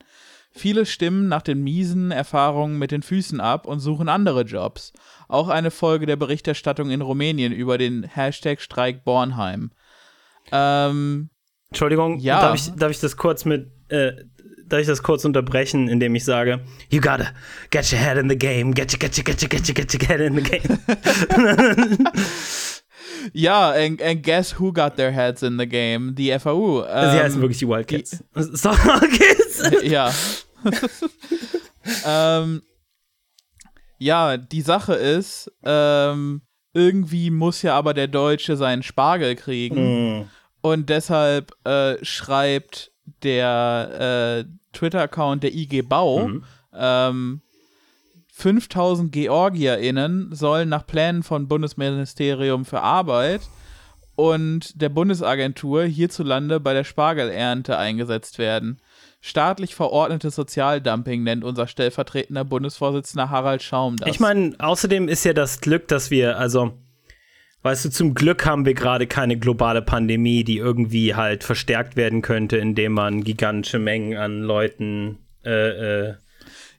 Viele 0.51 0.85
stimmen 0.85 1.27
nach 1.27 1.41
den 1.43 1.63
miesen 1.63 2.11
Erfahrungen 2.11 2.79
mit 2.79 2.91
den 2.91 3.03
Füßen 3.03 3.39
ab 3.39 3.67
und 3.67 3.79
suchen 3.79 4.09
andere 4.09 4.41
Jobs. 4.41 4.91
Auch 5.27 5.49
eine 5.49 5.69
Folge 5.71 6.05
der 6.05 6.15
Berichterstattung 6.15 6.89
in 6.89 7.01
Rumänien 7.01 7.53
über 7.53 7.77
den 7.77 8.03
Hashtag 8.03 8.59
Streik 8.61 9.03
Bornheim. 9.03 9.71
Ähm, 10.51 11.29
Entschuldigung, 11.69 12.19
Ja. 12.19 12.41
darf, 12.41 12.55
ich, 12.55 12.71
darf 12.75 12.91
ich 12.91 12.99
das 12.99 13.17
kurz 13.17 13.45
mit. 13.45 13.71
Äh, 13.89 14.13
darf 14.67 14.81
ich 14.81 14.87
das 14.87 15.03
kurz 15.03 15.23
unterbrechen, 15.25 15.87
indem 15.87 16.15
ich 16.15 16.25
sage, 16.25 16.61
you 16.89 16.99
gotta 16.99 17.27
get 17.69 17.91
your 17.93 17.99
head 17.99 18.17
in 18.17 18.29
the 18.29 18.37
game, 18.37 18.73
get 18.73 18.91
your, 18.91 18.99
get 18.99 19.17
your, 19.17 19.23
get 19.23 19.41
your, 19.41 19.49
get 19.49 19.67
your, 19.67 19.75
get 19.75 19.93
your 19.93 20.07
head 20.07 20.19
in 20.19 20.35
the 20.35 20.41
game. 20.41 20.77
ja, 23.33 23.71
and, 23.71 24.01
and 24.01 24.23
guess 24.23 24.59
who 24.59 24.71
got 24.73 24.95
their 24.95 25.11
heads 25.11 25.43
in 25.43 25.57
the 25.59 25.67
game? 25.67 26.13
Die 26.15 26.31
FAU. 26.39 26.83
Ähm, 26.85 27.11
Sie 27.11 27.19
heißen 27.19 27.41
wirklich 27.41 27.59
die 27.59 27.67
Wildcats. 27.67 28.23
So, 28.35 28.69
okay. 28.69 29.87
ja. 29.89 30.11
ähm, 32.05 32.61
ja, 33.99 34.37
die 34.37 34.61
Sache 34.61 34.93
ist, 34.93 35.51
ähm, 35.63 36.41
irgendwie 36.73 37.31
muss 37.31 37.61
ja 37.61 37.75
aber 37.75 37.93
der 37.93 38.07
Deutsche 38.07 38.55
seinen 38.55 38.83
Spargel 38.83 39.35
kriegen. 39.35 40.19
Mm. 40.19 40.29
Und 40.61 40.89
deshalb 40.89 41.51
äh, 41.65 42.03
schreibt 42.03 42.91
der 43.23 44.43
äh, 44.45 44.49
Twitter-Account 44.73 45.43
der 45.43 45.53
IG 45.53 45.81
Bau, 45.81 46.27
Mhm. 46.27 46.43
ähm, 46.73 47.41
5000 48.37 49.11
GeorgierInnen 49.11 50.29
sollen 50.31 50.69
nach 50.69 50.85
Plänen 50.85 51.23
von 51.23 51.47
Bundesministerium 51.47 52.65
für 52.65 52.81
Arbeit 52.81 53.41
und 54.15 54.79
der 54.79 54.89
Bundesagentur 54.89 55.85
hierzulande 55.85 56.59
bei 56.59 56.75
der 56.75 56.83
Spargelernte 56.83 57.79
eingesetzt 57.79 58.37
werden. 58.37 58.79
Staatlich 59.21 59.73
verordnetes 59.73 60.35
Sozialdumping 60.35 61.23
nennt 61.23 61.43
unser 61.43 61.65
stellvertretender 61.65 62.45
Bundesvorsitzender 62.45 63.31
Harald 63.31 63.63
Schaum 63.63 63.97
das. 63.97 64.07
Ich 64.07 64.19
meine, 64.19 64.53
außerdem 64.59 65.07
ist 65.07 65.23
ja 65.23 65.33
das 65.33 65.59
Glück, 65.59 65.87
dass 65.87 66.11
wir, 66.11 66.37
also, 66.37 66.73
weißt 67.63 67.85
du, 67.85 67.89
zum 67.89 68.13
Glück 68.13 68.45
haben 68.45 68.67
wir 68.67 68.75
gerade 68.75 69.07
keine 69.07 69.37
globale 69.39 69.81
Pandemie, 69.81 70.43
die 70.43 70.57
irgendwie 70.57 71.15
halt 71.15 71.43
verstärkt 71.43 71.95
werden 71.95 72.21
könnte, 72.21 72.57
indem 72.57 72.91
man 72.91 73.23
gigantische 73.23 73.79
Mengen 73.79 74.15
an 74.15 74.43
Leuten 74.43 75.17
äh, 75.43 76.09
äh, 76.09 76.15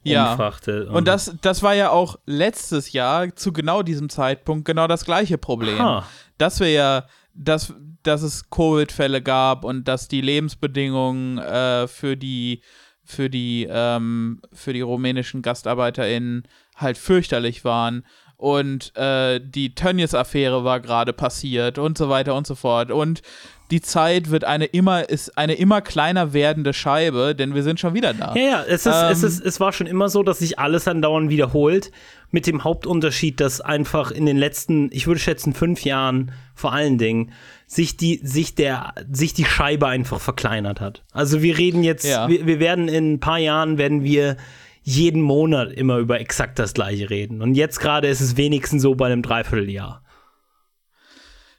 Ja. 0.03 0.33
umfrachtet. 0.33 0.89
und 0.89 1.07
das, 1.09 1.35
das 1.41 1.63
war 1.63 1.75
ja 1.75 1.91
auch 1.91 2.19
letztes 2.25 2.93
Jahr 2.93 3.35
zu 3.35 3.53
genau 3.53 3.83
diesem 3.83 4.09
Zeitpunkt 4.09 4.65
genau 4.65 4.87
das 4.87 5.05
gleiche 5.05 5.39
Problem. 5.39 5.79
Ha. 5.79 6.07
Dass 6.39 6.61
wir 6.61 6.71
ja, 6.71 7.07
dass, 7.35 7.75
dass 8.03 8.23
es 8.23 8.49
Covid-Fälle 8.51 9.23
gab 9.23 9.65
und 9.65 9.87
dass 9.89 10.09
die 10.09 10.21
Lebensbedingungen 10.21 11.39
äh, 11.39 11.89
für 11.89 12.17
die 12.17 12.63
für 13.05 13.31
die 13.31 13.67
ähm, 13.71 14.43
für 14.53 14.73
die 14.73 14.83
rumänischen 14.83 15.41
GastarbeiterInnen 15.43 16.47
halt 16.77 16.99
fürchterlich 16.99 17.65
waren 17.65 18.05
und 18.37 18.95
äh, 18.97 19.41
die 19.43 19.75
Tönnies-Affäre 19.75 20.63
war 20.63 20.81
gerade 20.81 21.13
passiert 21.13 21.79
und 21.79 21.99
so 21.99 22.09
weiter 22.09 22.35
und 22.35 22.47
so 22.47 22.55
fort 22.55 22.91
und 22.91 23.23
die 23.71 23.81
Zeit 23.83 24.31
wird 24.31 24.45
eine 24.45 24.65
immer 24.65 25.09
ist 25.09 25.37
eine 25.37 25.55
immer 25.55 25.81
kleiner 25.83 26.33
werdende 26.33 26.73
Scheibe, 26.73 27.35
denn 27.35 27.55
wir 27.55 27.63
sind 27.63 27.79
schon 27.81 27.95
wieder 27.95 28.15
da. 28.15 28.35
Ja, 28.35 28.43
ja, 28.43 28.63
es, 28.67 28.87
ist, 28.87 28.95
es, 28.95 29.23
Ähm, 29.23 29.29
ist, 29.29 29.41
es 29.45 29.61
war 29.61 29.73
schon 29.73 29.87
immer 29.87 30.09
so, 30.09 30.23
dass 30.23 30.39
sich 30.39 30.59
alles 30.59 30.89
andauernd 30.89 31.29
wiederholt, 31.31 31.91
mit 32.31 32.47
dem 32.47 32.65
Hauptunterschied, 32.65 33.41
dass 33.41 33.61
einfach 33.61 34.11
in 34.11 34.27
den 34.27 34.37
letzten, 34.37 34.91
ich 34.93 35.07
würde 35.07 35.21
schätzen, 35.21 35.53
fünf 35.55 35.85
Jahren 35.85 36.33
vor 36.55 36.73
allen 36.73 36.99
Dingen, 36.99 37.33
sich 37.67 37.97
die, 37.97 38.21
sich 38.23 38.55
der, 38.55 38.95
sich 39.11 39.35
die 39.35 39.45
Scheibe 39.45 39.87
einfach 39.87 40.21
verkleinert 40.21 40.81
hat. 40.81 41.05
Also 41.13 41.43
wir 41.43 41.57
reden 41.59 41.83
jetzt, 41.85 42.07
Ja. 42.07 42.29
wir, 42.29 42.47
wir 42.47 42.61
werden 42.61 42.89
in 42.89 43.15
ein 43.15 43.21
paar 43.21 43.39
Jahren, 43.39 43.77
werden 43.79 44.03
wir 44.03 44.37
jeden 44.83 45.21
Monat 45.21 45.73
immer 45.73 45.99
über 45.99 46.19
exakt 46.21 46.59
das 46.59 46.73
gleiche 46.73 47.11
reden. 47.11 47.43
Und 47.43 47.55
jetzt 47.55 47.81
gerade 47.81 48.09
ist 48.09 48.21
es 48.23 48.39
wenigstens 48.39 48.81
so 48.83 48.95
bei 48.95 49.07
einem 49.07 49.21
Dreivierteljahr. 49.23 50.03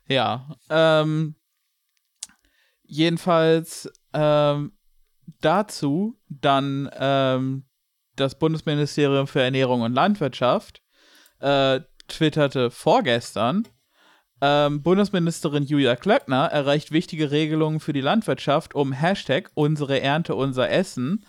Ja, 0.08 0.56
ähm, 0.72 1.36
jedenfalls 2.90 3.92
ähm, 4.14 4.74
dazu 5.42 6.20
dann 6.28 6.90
ähm, 6.98 7.66
das 8.16 8.38
Bundesministerium 8.38 9.28
für 9.28 9.42
Ernährung 9.42 9.82
und 9.82 9.94
Landwirtschaft 9.94 10.82
äh, 11.40 11.80
twitterte 12.08 12.72
vorgestern, 12.72 13.68
ähm, 14.42 14.82
Bundesministerin 14.82 15.64
Julia 15.64 15.96
Klöckner 15.96 16.46
erreicht 16.46 16.92
wichtige 16.92 17.32
Regelungen 17.32 17.80
für 17.80 17.94
die 17.94 18.02
Landwirtschaft, 18.02 18.74
um 18.74 18.94
Hashtag 18.94 19.52
unsere 19.54 20.02
Ernte, 20.02 20.36
unser 20.36 20.70
Essen 20.70 21.26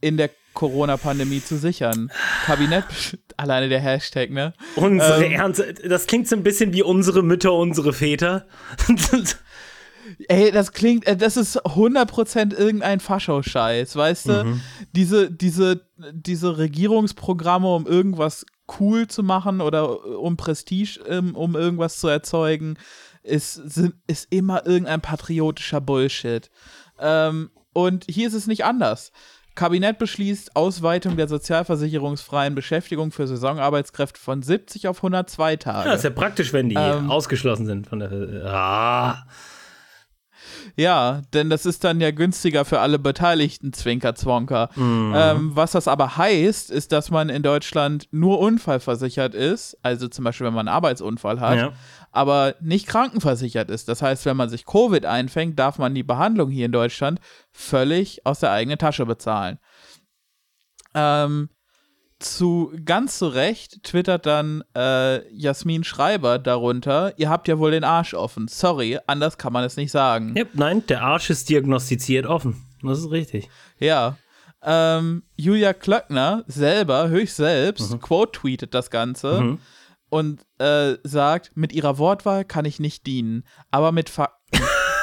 in 0.00 0.16
der 0.16 0.30
Corona-Pandemie 0.54 1.42
zu 1.42 1.56
sichern. 1.56 2.10
Kabinett, 2.44 2.84
alleine 3.36 3.68
der 3.68 3.80
Hashtag, 3.80 4.30
ne? 4.30 4.52
Unsere 4.74 5.24
Ähm, 5.24 5.32
Ernte, 5.32 5.74
das 5.74 6.06
klingt 6.06 6.26
so 6.26 6.34
ein 6.34 6.42
bisschen 6.42 6.72
wie 6.72 6.82
unsere 6.82 7.22
Mütter, 7.22 7.52
unsere 7.52 7.92
Väter. 7.92 8.46
Ey, 10.28 10.50
das 10.50 10.72
klingt, 10.72 11.06
äh, 11.06 11.16
das 11.16 11.36
ist 11.36 11.64
100% 11.64 12.54
irgendein 12.54 13.00
Fascho-Scheiß, 13.00 13.96
weißt 13.96 14.28
du? 14.28 14.60
Diese, 14.92 15.30
diese, 15.30 15.86
diese 16.12 16.58
Regierungsprogramme, 16.58 17.74
um 17.74 17.86
irgendwas 17.86 18.44
cool 18.78 19.08
zu 19.08 19.22
machen 19.22 19.60
oder 19.60 19.82
äh, 19.84 20.14
um 20.14 20.36
Prestige, 20.36 21.00
ähm, 21.08 21.34
um 21.34 21.56
irgendwas 21.56 21.98
zu 21.98 22.08
erzeugen, 22.08 22.76
ist, 23.22 23.54
sind, 23.54 23.94
ist 24.06 24.28
immer 24.30 24.66
irgendein 24.66 25.00
patriotischer 25.00 25.80
Bullshit. 25.80 26.50
Ähm, 26.98 27.50
und 27.72 28.04
hier 28.08 28.28
ist 28.28 28.34
es 28.34 28.46
nicht 28.46 28.64
anders. 28.64 29.12
Kabinett 29.54 29.98
beschließt 29.98 30.56
Ausweitung 30.56 31.16
der 31.16 31.28
sozialversicherungsfreien 31.28 32.54
Beschäftigung 32.54 33.12
für 33.12 33.26
Saisonarbeitskräfte 33.26 34.18
von 34.18 34.42
70 34.42 34.88
auf 34.88 34.98
102 34.98 35.56
Tage. 35.56 35.88
Ja, 35.88 35.94
ist 35.94 36.04
ja 36.04 36.10
praktisch, 36.10 36.52
wenn 36.52 36.68
die 36.68 36.76
Ähm. 36.76 37.10
ausgeschlossen 37.10 37.66
sind 37.66 37.86
von 37.86 37.98
der. 37.98 38.10
Ah. 38.46 39.26
Ja, 40.76 41.22
denn 41.32 41.50
das 41.50 41.66
ist 41.66 41.84
dann 41.84 42.00
ja 42.00 42.10
günstiger 42.10 42.64
für 42.64 42.80
alle 42.80 42.98
Beteiligten, 42.98 43.72
Zwinker, 43.72 44.14
Zwonker. 44.14 44.70
Mhm. 44.76 45.12
Ähm, 45.16 45.50
was 45.54 45.72
das 45.72 45.88
aber 45.88 46.16
heißt, 46.16 46.70
ist, 46.70 46.92
dass 46.92 47.10
man 47.10 47.28
in 47.28 47.42
Deutschland 47.42 48.08
nur 48.10 48.38
unfallversichert 48.40 49.34
ist, 49.34 49.76
also 49.82 50.08
zum 50.08 50.24
Beispiel, 50.24 50.46
wenn 50.46 50.54
man 50.54 50.68
einen 50.68 50.74
Arbeitsunfall 50.74 51.40
hat, 51.40 51.56
Ja. 51.58 51.72
aber 52.12 52.54
nicht 52.60 52.86
krankenversichert 52.86 53.70
ist. 53.70 53.88
Das 53.88 54.02
heißt, 54.02 54.26
wenn 54.26 54.36
man 54.36 54.48
sich 54.48 54.64
Covid 54.66 55.06
einfängt, 55.06 55.58
darf 55.58 55.78
man 55.78 55.94
die 55.94 56.02
Behandlung 56.02 56.50
hier 56.50 56.66
in 56.66 56.72
Deutschland 56.72 57.20
völlig 57.52 58.24
aus 58.26 58.40
der 58.40 58.52
eigenen 58.52 58.78
Tasche 58.78 59.06
bezahlen. 59.06 59.58
Ähm, 60.94 61.48
zu 62.20 62.72
ganz 62.84 63.18
zu 63.18 63.28
Recht 63.28 63.82
twittert 63.82 64.26
dann 64.26 64.62
äh, 64.76 65.26
Jasmin 65.34 65.84
Schreiber 65.84 66.38
darunter, 66.38 67.18
ihr 67.18 67.28
habt 67.28 67.48
ja 67.48 67.58
wohl 67.58 67.72
den 67.72 67.84
Arsch 67.84 68.14
offen. 68.14 68.46
Sorry, 68.48 68.98
anders 69.06 69.38
kann 69.38 69.52
man 69.52 69.64
es 69.64 69.76
nicht 69.76 69.90
sagen. 69.90 70.34
Ja, 70.36 70.44
nein, 70.52 70.86
der 70.86 71.02
Arsch 71.02 71.30
ist 71.30 71.48
diagnostiziert 71.48 72.26
offen. 72.26 72.62
Das 72.82 72.98
ist 72.98 73.10
richtig. 73.10 73.48
Ja. 73.78 74.16
Ähm, 74.62 75.22
Julia 75.36 75.72
Klöckner 75.72 76.44
selber, 76.46 77.08
höchst 77.08 77.36
selbst, 77.36 77.98
quote-tweetet 78.00 78.74
das 78.74 78.90
Ganze 78.90 79.58
und 80.10 80.42
äh, 80.58 80.96
sagt, 81.02 81.56
mit 81.56 81.72
ihrer 81.72 81.96
Wortwahl 81.96 82.44
kann 82.44 82.66
ich 82.66 82.78
nicht 82.78 83.06
dienen, 83.06 83.44
aber 83.70 83.92
mit 83.92 84.10
Fakten. 84.10 84.39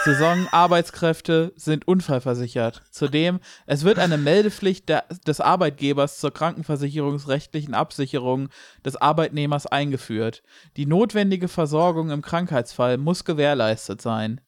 Saisonarbeitskräfte 0.07 1.51
sind 1.57 1.85
unfallversichert. 1.85 2.81
Zudem, 2.91 3.41
es 3.65 3.83
wird 3.83 3.99
eine 3.99 4.17
Meldepflicht 4.17 4.89
des 5.27 5.41
Arbeitgebers 5.41 6.19
zur 6.19 6.31
krankenversicherungsrechtlichen 6.31 7.73
Absicherung 7.73 8.47
des 8.85 8.95
Arbeitnehmers 8.95 9.67
eingeführt. 9.67 10.43
Die 10.77 10.85
notwendige 10.85 11.49
Versorgung 11.49 12.09
im 12.11 12.21
Krankheitsfall 12.21 12.97
muss 12.97 13.25
gewährleistet 13.25 14.01
sein. 14.01 14.39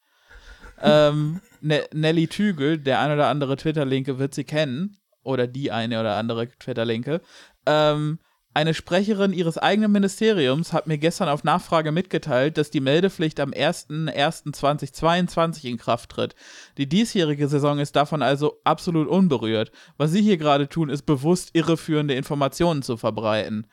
ähm, 0.82 1.42
ne 1.60 1.84
Nelly 1.94 2.28
Tügel, 2.28 2.78
der 2.78 3.02
ein 3.02 3.12
oder 3.12 3.28
andere 3.28 3.58
Twitter-Linke 3.58 4.18
wird 4.18 4.34
sie 4.34 4.46
kennen, 4.46 4.96
oder 5.24 5.46
die 5.46 5.74
eine 5.74 6.00
oder 6.00 6.16
andere 6.16 6.48
Twitter-Linke, 6.48 7.20
ähm, 7.66 8.20
eine 8.54 8.74
Sprecherin 8.74 9.32
ihres 9.32 9.58
eigenen 9.60 9.92
Ministeriums 9.92 10.74
hat 10.74 10.88
mir 10.88 10.98
gestern 10.98 11.30
auf 11.30 11.44
Nachfrage 11.44 11.92
mitgeteilt, 11.92 12.58
dass 12.58 12.72
die 12.72 12.80
Meldepflicht 12.80 13.40
am 13.40 13.52
01.01.2022 13.52 15.66
in 15.66 15.78
Kraft 15.78 16.10
tritt. 16.10 16.34
Die 16.78 16.90
diesjährige 16.90 17.48
Saison 17.48 17.78
ist 17.78 17.96
davon 17.96 18.24
also 18.24 18.60
absolut 18.64 19.08
unberührt. 19.08 19.72
Was 19.98 20.10
sie 20.12 20.24
hier 20.24 20.38
gerade 20.38 20.68
tun, 20.68 20.90
ist 20.90 21.04
bewusst 21.04 21.52
irreführende 21.54 22.16
Informationen 22.16 22.82
zu 22.82 22.98
verbreiten. 22.98 23.68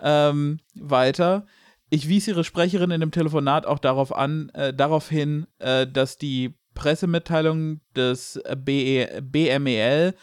Ähm, 0.00 0.60
weiter. 0.76 1.44
Ich 1.90 2.08
wies 2.08 2.28
ihre 2.28 2.44
Sprecherin 2.44 2.92
in 2.92 3.00
dem 3.00 3.10
Telefonat 3.10 3.66
auch 3.66 3.80
darauf 3.80 4.14
an, 4.14 4.50
äh, 4.50 4.72
darauf 4.72 5.08
hin, 5.08 5.48
äh, 5.58 5.88
dass 5.88 6.18
die 6.18 6.54
Pressemitteilung 6.74 7.80
des 7.96 8.40
BE, 8.56 9.22
BMEL 9.22 10.14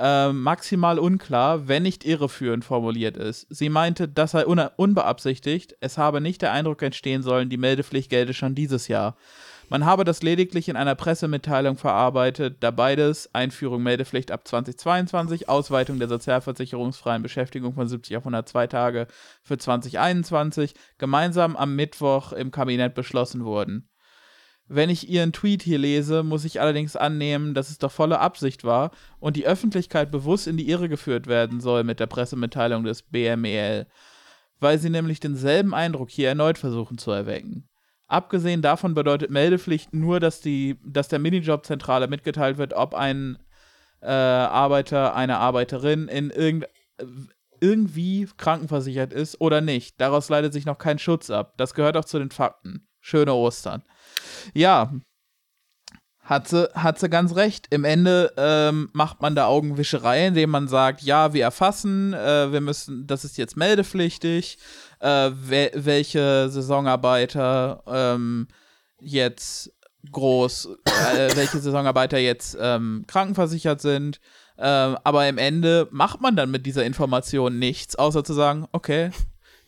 äh, 0.00 0.32
maximal 0.32 0.98
unklar, 0.98 1.68
wenn 1.68 1.82
nicht 1.82 2.04
irreführend 2.04 2.64
formuliert 2.64 3.16
ist. 3.16 3.46
Sie 3.50 3.68
meinte, 3.68 4.08
das 4.08 4.32
sei 4.32 4.46
un 4.46 4.60
unbeabsichtigt, 4.76 5.76
es 5.80 5.98
habe 5.98 6.20
nicht 6.20 6.42
der 6.42 6.52
Eindruck 6.52 6.82
entstehen 6.82 7.22
sollen, 7.22 7.48
die 7.48 7.56
Meldepflicht 7.56 8.10
gelte 8.10 8.34
schon 8.34 8.54
dieses 8.54 8.88
Jahr. 8.88 9.16
Man 9.70 9.84
habe 9.84 10.04
das 10.04 10.22
lediglich 10.22 10.70
in 10.70 10.76
einer 10.76 10.94
Pressemitteilung 10.94 11.76
verarbeitet, 11.76 12.56
da 12.60 12.70
beides, 12.70 13.34
Einführung 13.34 13.82
Meldepflicht 13.82 14.30
ab 14.30 14.48
2022, 14.48 15.50
Ausweitung 15.50 15.98
der 15.98 16.08
sozialversicherungsfreien 16.08 17.22
Beschäftigung 17.22 17.74
von 17.74 17.86
70 17.86 18.16
auf 18.16 18.22
102 18.22 18.66
Tage 18.66 19.06
für 19.42 19.58
2021, 19.58 20.72
gemeinsam 20.96 21.54
am 21.54 21.76
Mittwoch 21.76 22.32
im 22.32 22.50
Kabinett 22.50 22.94
beschlossen 22.94 23.44
wurden. 23.44 23.90
Wenn 24.68 24.90
ich 24.90 25.08
Ihren 25.08 25.32
Tweet 25.32 25.62
hier 25.62 25.78
lese, 25.78 26.22
muss 26.22 26.44
ich 26.44 26.60
allerdings 26.60 26.94
annehmen, 26.94 27.54
dass 27.54 27.70
es 27.70 27.78
doch 27.78 27.90
volle 27.90 28.20
Absicht 28.20 28.64
war 28.64 28.90
und 29.18 29.36
die 29.36 29.46
Öffentlichkeit 29.46 30.10
bewusst 30.10 30.46
in 30.46 30.58
die 30.58 30.68
Irre 30.68 30.90
geführt 30.90 31.26
werden 31.26 31.60
soll 31.60 31.84
mit 31.84 32.00
der 32.00 32.06
Pressemitteilung 32.06 32.84
des 32.84 33.02
BMEL, 33.02 33.86
weil 34.60 34.78
sie 34.78 34.90
nämlich 34.90 35.20
denselben 35.20 35.72
Eindruck 35.72 36.10
hier 36.10 36.28
erneut 36.28 36.58
versuchen 36.58 36.98
zu 36.98 37.10
erwecken. 37.10 37.66
Abgesehen 38.08 38.60
davon 38.60 38.94
bedeutet 38.94 39.30
Meldepflicht 39.30 39.94
nur, 39.94 40.20
dass, 40.20 40.40
die, 40.40 40.78
dass 40.84 41.08
der 41.08 41.18
Minijobzentrale 41.18 42.08
mitgeteilt 42.08 42.58
wird, 42.58 42.74
ob 42.74 42.94
ein 42.94 43.38
äh, 44.00 44.06
Arbeiter, 44.06 45.14
eine 45.14 45.38
Arbeiterin 45.38 46.08
in 46.08 46.30
irgend, 46.30 46.66
irgendwie 47.60 48.28
krankenversichert 48.36 49.12
ist 49.12 49.40
oder 49.40 49.60
nicht. 49.60 50.00
Daraus 50.00 50.28
leitet 50.28 50.52
sich 50.52 50.66
noch 50.66 50.78
kein 50.78 50.98
Schutz 50.98 51.30
ab. 51.30 51.54
Das 51.56 51.74
gehört 51.74 51.96
auch 51.96 52.04
zu 52.04 52.18
den 52.18 52.30
Fakten. 52.30 52.86
Schöne 53.00 53.34
Ostern. 53.34 53.82
Ja. 54.54 54.92
Hat 56.22 56.46
sie, 56.46 56.68
hat 56.74 56.98
sie 56.98 57.08
ganz 57.08 57.36
recht. 57.36 57.68
Im 57.70 57.84
Ende 57.84 58.34
ähm, 58.36 58.90
macht 58.92 59.22
man 59.22 59.34
da 59.34 59.46
Augenwischerei, 59.46 60.26
indem 60.26 60.50
man 60.50 60.68
sagt, 60.68 61.00
ja, 61.00 61.32
wir 61.32 61.42
erfassen, 61.42 62.12
äh, 62.12 62.52
wir 62.52 62.60
müssen, 62.60 63.06
das 63.06 63.24
ist 63.24 63.38
jetzt 63.38 63.56
meldepflichtig, 63.56 64.58
äh, 65.00 65.30
wel 65.32 65.70
welche 65.74 66.50
Saisonarbeiter 66.50 67.82
ähm, 67.86 68.48
jetzt 69.00 69.72
groß, 70.12 70.68
äh, 70.84 71.34
welche 71.34 71.60
Saisonarbeiter 71.60 72.18
jetzt 72.18 72.56
ähm, 72.60 73.04
krankenversichert 73.06 73.80
sind. 73.80 74.20
Ähm, 74.58 74.96
aber 75.04 75.28
im 75.28 75.38
Ende 75.38 75.88
macht 75.92 76.20
man 76.20 76.34
dann 76.34 76.50
mit 76.50 76.66
dieser 76.66 76.84
Information 76.84 77.58
nichts, 77.58 77.96
außer 77.96 78.24
zu 78.24 78.32
sagen, 78.32 78.66
okay, 78.72 79.10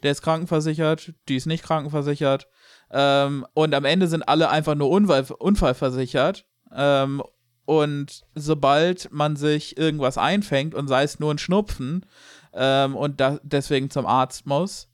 der 0.03 0.13
ist 0.13 0.23
krankenversichert, 0.23 1.13
die 1.29 1.37
ist 1.37 1.47
nicht 1.47 1.63
krankenversichert. 1.63 2.49
Ähm, 2.91 3.47
und 3.55 3.73
am 3.75 3.85
Ende 3.85 4.09
sind 4.09 4.29
alle 4.29 4.51
einfach 4.51 4.75
nur 4.75 4.91
Unfall, 4.91 5.27
unfallversichert 5.39 6.45
ähm, 6.75 7.23
und 7.67 8.25
sobald 8.35 9.13
man 9.13 9.37
sich 9.37 9.79
irgendwas 9.79 10.19
einfängt 10.19 10.75
und 10.75 10.89
sei 10.89 11.05
es 11.05 11.21
nur 11.21 11.33
ein 11.33 11.39
Schnupfen 11.39 12.05
ähm, 12.53 12.97
und 12.97 13.21
da 13.21 13.39
deswegen 13.45 13.91
zum 13.91 14.07
Arzt 14.07 14.47
muss, 14.47 14.89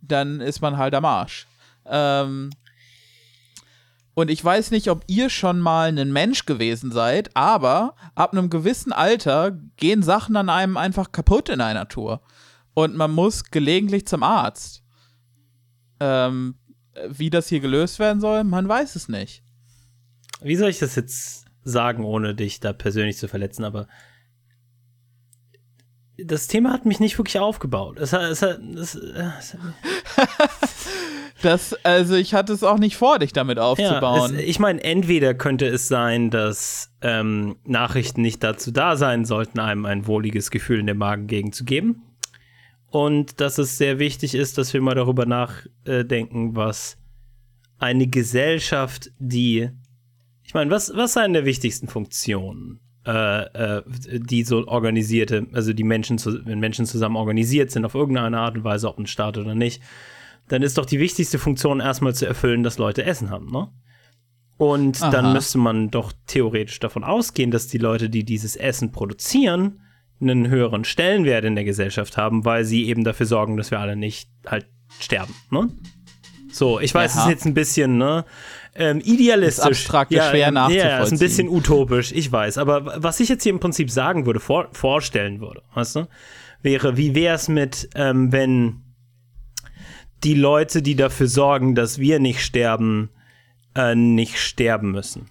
dann 0.00 0.40
ist 0.40 0.62
man 0.62 0.78
halt 0.78 0.94
am 0.94 1.04
Arsch. 1.04 1.46
Ähm, 1.84 2.50
und 4.16 4.28
ich 4.28 4.44
weiß 4.44 4.72
nicht, 4.72 4.90
ob 4.90 5.04
ihr 5.06 5.30
schon 5.30 5.60
mal 5.60 5.96
ein 5.96 6.12
Mensch 6.12 6.44
gewesen 6.44 6.90
seid, 6.90 7.30
aber 7.36 7.94
ab 8.16 8.32
einem 8.32 8.50
gewissen 8.50 8.92
Alter 8.92 9.52
gehen 9.76 10.02
Sachen 10.02 10.34
an 10.34 10.48
einem 10.48 10.76
einfach 10.76 11.12
kaputt 11.12 11.48
in 11.48 11.60
einer 11.60 11.86
Tour. 11.86 12.20
Und 12.74 12.96
man 12.96 13.12
muss 13.12 13.44
gelegentlich 13.44 14.06
zum 14.08 14.24
Arzt. 14.24 14.82
Ähm, 16.00 16.56
wie 17.08 17.30
das 17.30 17.48
hier 17.48 17.60
gelöst 17.60 18.00
werden 18.00 18.20
soll, 18.20 18.42
man 18.42 18.68
weiß 18.68 18.96
es 18.96 19.08
nicht 19.08 19.44
wie 20.40 20.56
soll 20.56 20.70
ich 20.70 20.78
das 20.78 20.94
jetzt 20.94 21.46
sagen, 21.64 22.04
ohne 22.04 22.34
dich 22.34 22.60
da 22.60 22.72
persönlich 22.72 23.16
zu 23.16 23.28
verletzen, 23.28 23.64
aber 23.64 23.88
das 26.18 26.46
Thema 26.46 26.72
hat 26.72 26.86
mich 26.86 27.00
nicht 27.00 27.18
wirklich 27.18 27.38
aufgebaut. 27.38 27.98
Es 27.98 28.12
hat, 28.12 28.22
es 28.22 28.40
hat, 28.40 28.60
es, 28.60 28.94
es 28.94 29.54
hat 29.54 29.60
das, 31.42 31.74
also 31.84 32.14
ich 32.14 32.34
hatte 32.34 32.52
es 32.52 32.62
auch 32.62 32.78
nicht 32.78 32.96
vor, 32.96 33.18
dich 33.18 33.32
damit 33.32 33.58
aufzubauen. 33.58 34.34
Ja, 34.34 34.40
es, 34.40 34.48
ich 34.48 34.58
meine, 34.58 34.82
entweder 34.82 35.34
könnte 35.34 35.66
es 35.66 35.88
sein, 35.88 36.30
dass 36.30 36.90
ähm, 37.02 37.56
Nachrichten 37.64 38.22
nicht 38.22 38.42
dazu 38.42 38.70
da 38.70 38.96
sein 38.96 39.24
sollten, 39.24 39.60
einem 39.60 39.86
ein 39.86 40.06
wohliges 40.06 40.50
Gefühl 40.50 40.80
in 40.80 40.86
den 40.86 40.98
Magen 40.98 41.26
gegenzugeben. 41.26 42.02
Und 42.88 43.40
dass 43.40 43.58
es 43.58 43.78
sehr 43.78 43.98
wichtig 43.98 44.34
ist, 44.34 44.58
dass 44.58 44.72
wir 44.72 44.80
mal 44.80 44.94
darüber 44.94 45.26
nachdenken, 45.26 46.56
was 46.56 46.96
eine 47.78 48.06
Gesellschaft, 48.06 49.10
die 49.18 49.70
ich 50.46 50.54
meine, 50.54 50.70
was, 50.70 50.92
was 50.94 51.14
sind 51.14 51.32
der 51.32 51.44
wichtigsten 51.44 51.88
Funktionen, 51.88 52.78
äh, 53.04 53.42
äh, 53.78 53.82
die 54.06 54.44
so 54.44 54.66
organisierte, 54.68 55.46
also 55.52 55.72
die 55.72 55.82
Menschen, 55.82 56.18
zu, 56.18 56.46
wenn 56.46 56.60
Menschen 56.60 56.86
zusammen 56.86 57.16
organisiert 57.16 57.72
sind, 57.72 57.84
auf 57.84 57.96
irgendeine 57.96 58.38
Art 58.38 58.56
und 58.56 58.64
Weise, 58.64 58.88
ob 58.88 58.98
ein 58.98 59.08
Staat 59.08 59.38
oder 59.38 59.56
nicht, 59.56 59.82
dann 60.48 60.62
ist 60.62 60.78
doch 60.78 60.86
die 60.86 61.00
wichtigste 61.00 61.38
Funktion 61.38 61.80
erstmal 61.80 62.14
zu 62.14 62.26
erfüllen, 62.26 62.62
dass 62.62 62.78
Leute 62.78 63.04
Essen 63.04 63.30
haben, 63.30 63.50
ne? 63.50 63.68
Und 64.58 65.02
Aha. 65.02 65.10
dann 65.10 65.34
müsste 65.34 65.58
man 65.58 65.90
doch 65.90 66.12
theoretisch 66.26 66.80
davon 66.80 67.04
ausgehen, 67.04 67.50
dass 67.50 67.66
die 67.66 67.76
Leute, 67.76 68.08
die 68.08 68.24
dieses 68.24 68.56
Essen 68.56 68.90
produzieren, 68.90 69.82
einen 70.18 70.48
höheren 70.48 70.84
Stellenwert 70.84 71.44
in 71.44 71.56
der 71.56 71.64
Gesellschaft 71.64 72.16
haben, 72.16 72.46
weil 72.46 72.64
sie 72.64 72.86
eben 72.86 73.04
dafür 73.04 73.26
sorgen, 73.26 73.58
dass 73.58 73.70
wir 73.70 73.80
alle 73.80 73.96
nicht 73.96 74.30
halt 74.46 74.66
sterben, 74.98 75.34
ne? 75.50 75.68
So, 76.50 76.80
ich 76.80 76.94
weiß, 76.94 77.16
es 77.16 77.20
ist 77.22 77.28
jetzt 77.28 77.44
ein 77.44 77.52
bisschen, 77.52 77.98
ne? 77.98 78.24
ähm, 78.78 79.00
idealistisch. 79.04 79.58
Ist 79.58 79.66
abstrakt, 79.66 80.12
ja, 80.12 80.30
schwer 80.30 80.50
nachzuvollziehen. 80.50 80.90
Ja, 80.90 81.02
ist 81.02 81.12
ein 81.12 81.18
bisschen 81.18 81.48
utopisch, 81.48 82.12
ich 82.12 82.30
weiß. 82.30 82.58
Aber 82.58 83.02
was 83.02 83.20
ich 83.20 83.28
jetzt 83.28 83.42
hier 83.42 83.52
im 83.52 83.60
Prinzip 83.60 83.90
sagen 83.90 84.26
würde, 84.26 84.40
vor, 84.40 84.68
vorstellen 84.72 85.40
würde, 85.40 85.62
weißt 85.74 85.96
du, 85.96 86.08
wäre, 86.62 86.96
wie 86.96 87.14
wäre 87.14 87.34
es 87.34 87.48
mit, 87.48 87.88
ähm, 87.94 88.32
wenn 88.32 88.82
die 90.24 90.34
Leute, 90.34 90.82
die 90.82 90.96
dafür 90.96 91.28
sorgen, 91.28 91.74
dass 91.74 91.98
wir 91.98 92.18
nicht 92.18 92.42
sterben, 92.42 93.10
äh, 93.74 93.94
nicht 93.94 94.38
sterben 94.38 94.90
müssen? 94.92 95.28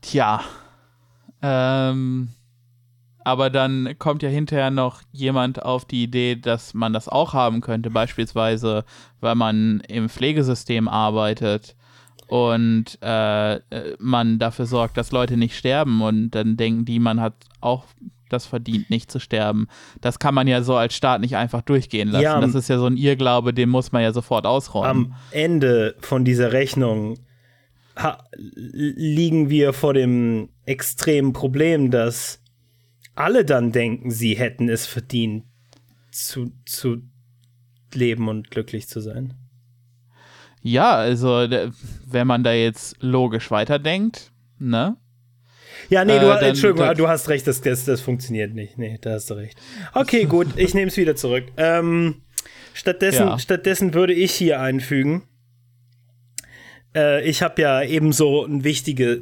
Tja. 0.00 0.42
Ähm 1.42 2.28
aber 3.28 3.50
dann 3.50 3.94
kommt 3.98 4.22
ja 4.22 4.30
hinterher 4.30 4.70
noch 4.70 5.02
jemand 5.12 5.62
auf 5.62 5.84
die 5.84 6.02
Idee, 6.02 6.34
dass 6.36 6.72
man 6.72 6.94
das 6.94 7.10
auch 7.10 7.34
haben 7.34 7.60
könnte, 7.60 7.90
beispielsweise, 7.90 8.86
weil 9.20 9.34
man 9.34 9.80
im 9.80 10.08
Pflegesystem 10.08 10.88
arbeitet 10.88 11.76
und 12.26 12.96
äh, 13.02 13.60
man 13.98 14.38
dafür 14.38 14.64
sorgt, 14.64 14.96
dass 14.96 15.12
Leute 15.12 15.36
nicht 15.36 15.58
sterben 15.58 16.00
und 16.00 16.30
dann 16.30 16.56
denken 16.56 16.86
die, 16.86 17.00
man 17.00 17.20
hat 17.20 17.34
auch 17.60 17.84
das 18.28 18.46
verdient, 18.46 18.90
nicht 18.90 19.10
zu 19.10 19.18
sterben. 19.18 19.68
Das 20.00 20.18
kann 20.18 20.34
man 20.34 20.46
ja 20.46 20.62
so 20.62 20.76
als 20.76 20.94
Staat 20.94 21.20
nicht 21.20 21.36
einfach 21.36 21.62
durchgehen 21.62 22.08
lassen. 22.08 22.24
Ja, 22.24 22.40
das 22.40 22.54
ist 22.54 22.68
ja 22.68 22.78
so 22.78 22.86
ein 22.86 22.96
Irrglaube, 22.96 23.54
den 23.54 23.68
muss 23.68 23.92
man 23.92 24.02
ja 24.02 24.12
sofort 24.12 24.46
ausräumen. 24.46 25.12
Am 25.12 25.14
Ende 25.30 25.96
von 26.00 26.24
dieser 26.24 26.52
Rechnung 26.52 27.18
liegen 28.32 29.50
wir 29.50 29.72
vor 29.72 29.94
dem 29.94 30.50
extremen 30.64 31.32
Problem, 31.32 31.90
dass 31.90 32.40
alle 33.14 33.44
dann 33.44 33.72
denken, 33.72 34.10
sie 34.10 34.34
hätten 34.34 34.68
es 34.68 34.86
verdient, 34.86 35.44
zu, 36.12 36.52
zu 36.64 37.02
leben 37.92 38.28
und 38.28 38.50
glücklich 38.50 38.88
zu 38.88 39.00
sein. 39.00 39.34
Ja, 40.62 40.94
also 40.94 41.46
wenn 42.06 42.26
man 42.26 42.44
da 42.44 42.52
jetzt 42.52 42.96
logisch 43.00 43.50
weiterdenkt, 43.50 44.32
ne? 44.58 44.96
Ja, 45.88 46.04
nee, 46.04 46.18
du, 46.18 46.26
äh, 46.26 46.48
Entschuldigung, 46.48 46.94
du 46.94 47.08
hast 47.08 47.28
recht, 47.28 47.46
das, 47.46 47.60
das, 47.60 47.84
das 47.84 48.00
funktioniert 48.00 48.54
nicht. 48.54 48.78
Nee, 48.78 48.98
da 49.00 49.12
hast 49.12 49.30
du 49.30 49.34
recht. 49.34 49.58
Okay, 49.94 50.24
gut, 50.28 50.48
ich 50.56 50.74
nehme 50.74 50.88
es 50.88 50.96
wieder 50.96 51.16
zurück. 51.16 51.44
Ähm, 51.56 52.22
stattdessen, 52.74 53.28
ja. 53.28 53.38
stattdessen 53.38 53.94
würde 53.94 54.12
ich 54.12 54.32
hier 54.32 54.60
einfügen, 54.60 55.22
äh, 56.94 57.22
ich 57.28 57.42
habe 57.42 57.60
ja 57.62 57.82
ebenso 57.82 58.44
ein 58.44 58.64
wichtige, 58.64 59.20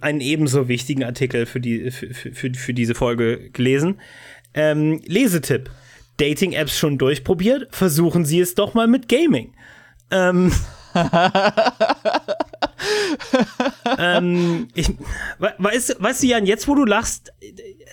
einen 0.00 0.20
ebenso 0.20 0.68
wichtigen 0.68 1.04
Artikel 1.04 1.46
für, 1.46 1.60
die, 1.60 1.90
für, 1.90 2.12
für, 2.12 2.52
für 2.52 2.74
diese 2.74 2.94
Folge 2.94 3.50
gelesen. 3.50 4.00
Ähm, 4.54 5.00
Lesetipp. 5.06 5.70
Dating-Apps 6.16 6.78
schon 6.78 6.98
durchprobiert? 6.98 7.68
Versuchen 7.74 8.24
Sie 8.24 8.40
es 8.40 8.54
doch 8.54 8.74
mal 8.74 8.86
mit 8.86 9.08
Gaming. 9.08 9.52
Ähm, 10.10 10.52
ähm, 13.98 14.68
ich, 14.74 14.90
weißt, 15.38 15.96
weißt 16.00 16.22
du, 16.22 16.26
Jan, 16.26 16.46
jetzt 16.46 16.68
wo 16.68 16.74
du 16.74 16.84
lachst, 16.84 17.32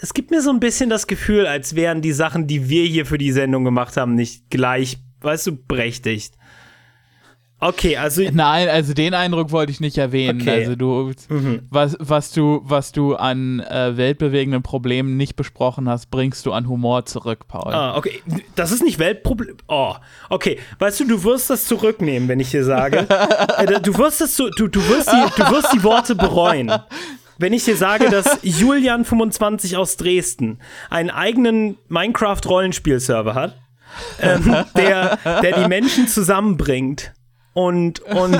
es 0.01 0.13
gibt 0.13 0.31
mir 0.31 0.41
so 0.41 0.49
ein 0.49 0.59
bisschen 0.59 0.89
das 0.89 1.07
Gefühl, 1.07 1.45
als 1.45 1.75
wären 1.75 2.01
die 2.01 2.13
Sachen, 2.13 2.47
die 2.47 2.69
wir 2.69 2.85
hier 2.85 3.05
für 3.05 3.17
die 3.17 3.31
Sendung 3.31 3.63
gemacht 3.63 3.97
haben, 3.97 4.15
nicht 4.15 4.49
gleich, 4.49 4.97
weißt 5.21 5.47
du, 5.47 5.55
berechtigt. 5.55 6.35
Okay, 7.63 7.95
also 7.95 8.23
nein, 8.33 8.67
also 8.69 8.95
den 8.95 9.13
Eindruck 9.13 9.51
wollte 9.51 9.71
ich 9.71 9.79
nicht 9.79 9.95
erwähnen. 9.99 10.41
Okay. 10.41 10.61
Also 10.61 10.75
du, 10.75 11.13
mhm. 11.29 11.61
was, 11.69 11.95
was 11.99 12.31
du, 12.31 12.61
was 12.63 12.91
du 12.91 13.15
an 13.15 13.59
äh, 13.59 13.95
weltbewegenden 13.95 14.63
Problemen 14.63 15.15
nicht 15.15 15.35
besprochen 15.35 15.87
hast, 15.87 16.09
bringst 16.09 16.47
du 16.47 16.53
an 16.53 16.67
Humor 16.67 17.05
zurück, 17.05 17.47
Paul. 17.47 17.71
Ah, 17.71 17.95
okay, 17.95 18.23
das 18.55 18.71
ist 18.71 18.81
nicht 18.81 18.97
Weltproblem. 18.97 19.57
Oh, 19.67 19.93
okay, 20.31 20.57
weißt 20.79 21.01
du, 21.01 21.05
du 21.05 21.23
wirst 21.23 21.51
das 21.51 21.65
zurücknehmen, 21.65 22.27
wenn 22.27 22.39
ich 22.39 22.49
dir 22.49 22.63
sage. 22.63 23.05
äh, 23.57 23.79
du 23.79 23.95
wirst 23.95 24.21
das, 24.21 24.35
du, 24.35 24.49
du 24.49 24.89
wirst 24.89 25.11
die, 25.11 25.41
du 25.41 25.51
wirst 25.51 25.71
die 25.71 25.83
Worte 25.83 26.15
bereuen. 26.15 26.71
Wenn 27.37 27.53
ich 27.53 27.63
dir 27.63 27.75
sage, 27.75 28.09
dass 28.09 28.43
Julian25 28.43 29.77
aus 29.77 29.97
Dresden 29.97 30.57
einen 30.89 31.11
eigenen 31.11 31.77
Minecraft-Rollenspielserver 31.89 33.35
hat, 33.35 33.55
ähm, 34.19 34.55
der, 34.75 35.17
der 35.43 35.61
die 35.61 35.67
Menschen 35.67 36.07
zusammenbringt 36.07 37.13
und, 37.53 37.99
und 38.01 38.39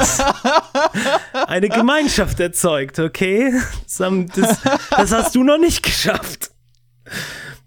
eine 1.48 1.70
Gemeinschaft 1.70 2.40
erzeugt, 2.40 3.00
okay? 3.00 3.54
Das, 3.98 4.62
das, 4.90 5.12
hast 5.12 5.36
du 5.36 5.44
noch 5.44 5.58
nicht 5.58 5.84
geschafft. 5.84 6.52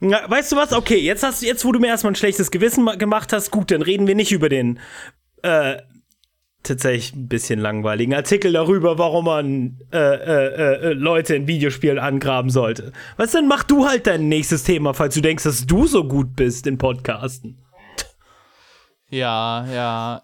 Weißt 0.01 0.53
du 0.53 0.57
was? 0.57 0.73
Okay, 0.73 0.99
jetzt 0.99 1.23
hast 1.23 1.43
jetzt, 1.43 1.65
wo 1.65 1.73
du 1.73 1.81
mir 1.81 1.89
erstmal 1.89 2.13
ein 2.13 2.17
schlechtes 2.17 2.51
Gewissen 2.51 2.87
gemacht 2.99 3.33
hast, 3.33 3.51
gut, 3.51 3.71
dann 3.71 3.83
reden 3.83 4.07
wir 4.07 4.15
nicht 4.15 4.33
über 4.33 4.49
den 4.49 4.79
äh, 5.43 5.77
tatsächlich 6.63 7.15
ein 7.15 7.29
bisschen 7.29 7.61
langweiligen 7.61 8.15
Artikel 8.15 8.53
darüber, 8.53 8.99
warum 8.99 9.27
man 9.27 9.79
äh, 9.93 9.99
äh, 9.99 10.91
äh, 10.91 10.93
Leute 10.95 11.37
in 11.37 11.47
Videospielen 11.47 11.99
angraben 11.99 12.51
sollte. 12.51 12.93
Was 13.17 13.33
dann 13.33 13.47
mach 13.47 13.63
du 13.63 13.87
halt 13.87 14.07
dein 14.07 14.29
nächstes 14.29 14.65
Thema, 14.65 14.95
falls 14.95 15.15
du 15.15 15.21
denkst, 15.21 15.45
dass 15.45 15.67
du 15.67 15.87
so 15.87 16.05
gut 16.05 16.35
bist 16.35 16.67
in 16.67 16.79
Podcasten. 16.79 17.64
Ja, 19.15 19.65
ja. 19.67 20.23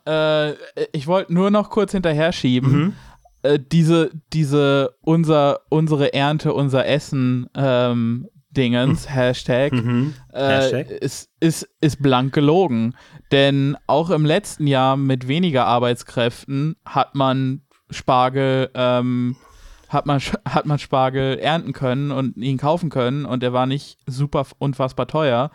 Äh, 0.48 0.54
ich 0.92 1.06
wollte 1.06 1.32
nur 1.32 1.50
noch 1.50 1.70
kurz 1.70 1.92
hinterher 1.92 2.32
schieben. 2.32 2.72
Mhm. 2.72 2.92
Äh, 3.42 3.58
diese, 3.60 4.10
diese, 4.32 4.94
unser, 5.00 5.60
unsere 5.68 6.12
Ernte, 6.12 6.52
unser 6.52 6.86
Essen, 6.86 7.48
ähm, 7.54 8.28
Dingens, 8.50 9.08
mhm. 9.08 9.12
Hashtag, 9.12 9.72
mhm. 9.72 10.14
Äh, 10.32 10.40
Hashtag. 10.40 10.90
Ist, 10.90 11.30
ist, 11.38 11.68
ist 11.80 12.02
blank 12.02 12.34
gelogen. 12.34 12.94
Denn 13.30 13.76
auch 13.86 14.10
im 14.10 14.26
letzten 14.26 14.66
Jahr 14.66 14.96
mit 14.96 15.28
weniger 15.28 15.66
Arbeitskräften 15.66 16.76
hat 16.84 17.14
man 17.14 17.62
Spargel 17.90 18.70
ähm, 18.74 19.36
hat 19.90 20.06
man, 20.06 20.20
hat 20.48 20.66
man 20.66 20.78
Spargel 20.78 21.38
ernten 21.38 21.72
können 21.72 22.12
und 22.12 22.36
ihn 22.36 22.58
kaufen 22.58 22.90
können 22.90 23.24
und 23.24 23.42
er 23.42 23.52
war 23.52 23.66
nicht 23.66 23.98
super 24.06 24.46
unfassbar 24.58 25.08
teuer. 25.08 25.50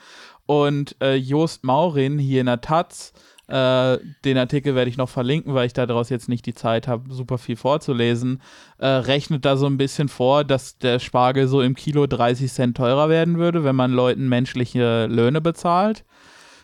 Und 0.45 0.95
äh, 1.01 1.15
Jost 1.15 1.63
Maurin 1.63 2.19
hier 2.19 2.41
in 2.41 2.47
der 2.47 2.61
Taz, 2.61 3.13
äh, 3.47 3.97
den 4.23 4.37
Artikel 4.37 4.73
werde 4.75 4.89
ich 4.89 4.97
noch 4.97 5.09
verlinken, 5.09 5.53
weil 5.53 5.67
ich 5.67 5.73
daraus 5.73 6.09
jetzt 6.09 6.29
nicht 6.29 6.45
die 6.45 6.53
Zeit 6.53 6.87
habe, 6.87 7.13
super 7.13 7.37
viel 7.37 7.55
vorzulesen, 7.55 8.41
äh, 8.79 8.87
rechnet 8.87 9.45
da 9.45 9.55
so 9.55 9.67
ein 9.67 9.77
bisschen 9.77 10.09
vor, 10.09 10.43
dass 10.43 10.77
der 10.79 10.99
Spargel 10.99 11.47
so 11.47 11.61
im 11.61 11.75
Kilo 11.75 12.07
30 12.07 12.51
Cent 12.51 12.77
teurer 12.77 13.09
werden 13.09 13.37
würde, 13.37 13.63
wenn 13.63 13.75
man 13.75 13.91
Leuten 13.91 14.27
menschliche 14.29 15.05
Löhne 15.07 15.41
bezahlt. 15.41 16.03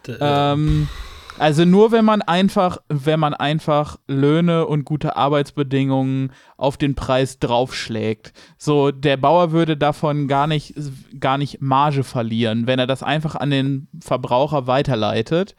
D 0.07 0.13
äh, 0.13 0.17
ähm, 0.21 0.87
also 1.41 1.65
nur 1.65 1.91
wenn 1.91 2.05
man 2.05 2.21
einfach, 2.21 2.77
wenn 2.87 3.19
man 3.19 3.33
einfach 3.33 3.97
Löhne 4.07 4.67
und 4.67 4.85
gute 4.85 5.15
Arbeitsbedingungen 5.15 6.33
auf 6.55 6.77
den 6.77 6.93
Preis 6.93 7.39
draufschlägt. 7.39 8.31
So, 8.59 8.91
der 8.91 9.17
Bauer 9.17 9.51
würde 9.51 9.75
davon 9.75 10.27
gar 10.27 10.45
nicht, 10.45 10.75
gar 11.19 11.39
nicht 11.39 11.59
Marge 11.59 12.03
verlieren, 12.03 12.67
wenn 12.67 12.77
er 12.77 12.85
das 12.85 13.01
einfach 13.01 13.33
an 13.33 13.49
den 13.49 13.87
Verbraucher 13.99 14.67
weiterleitet 14.67 15.55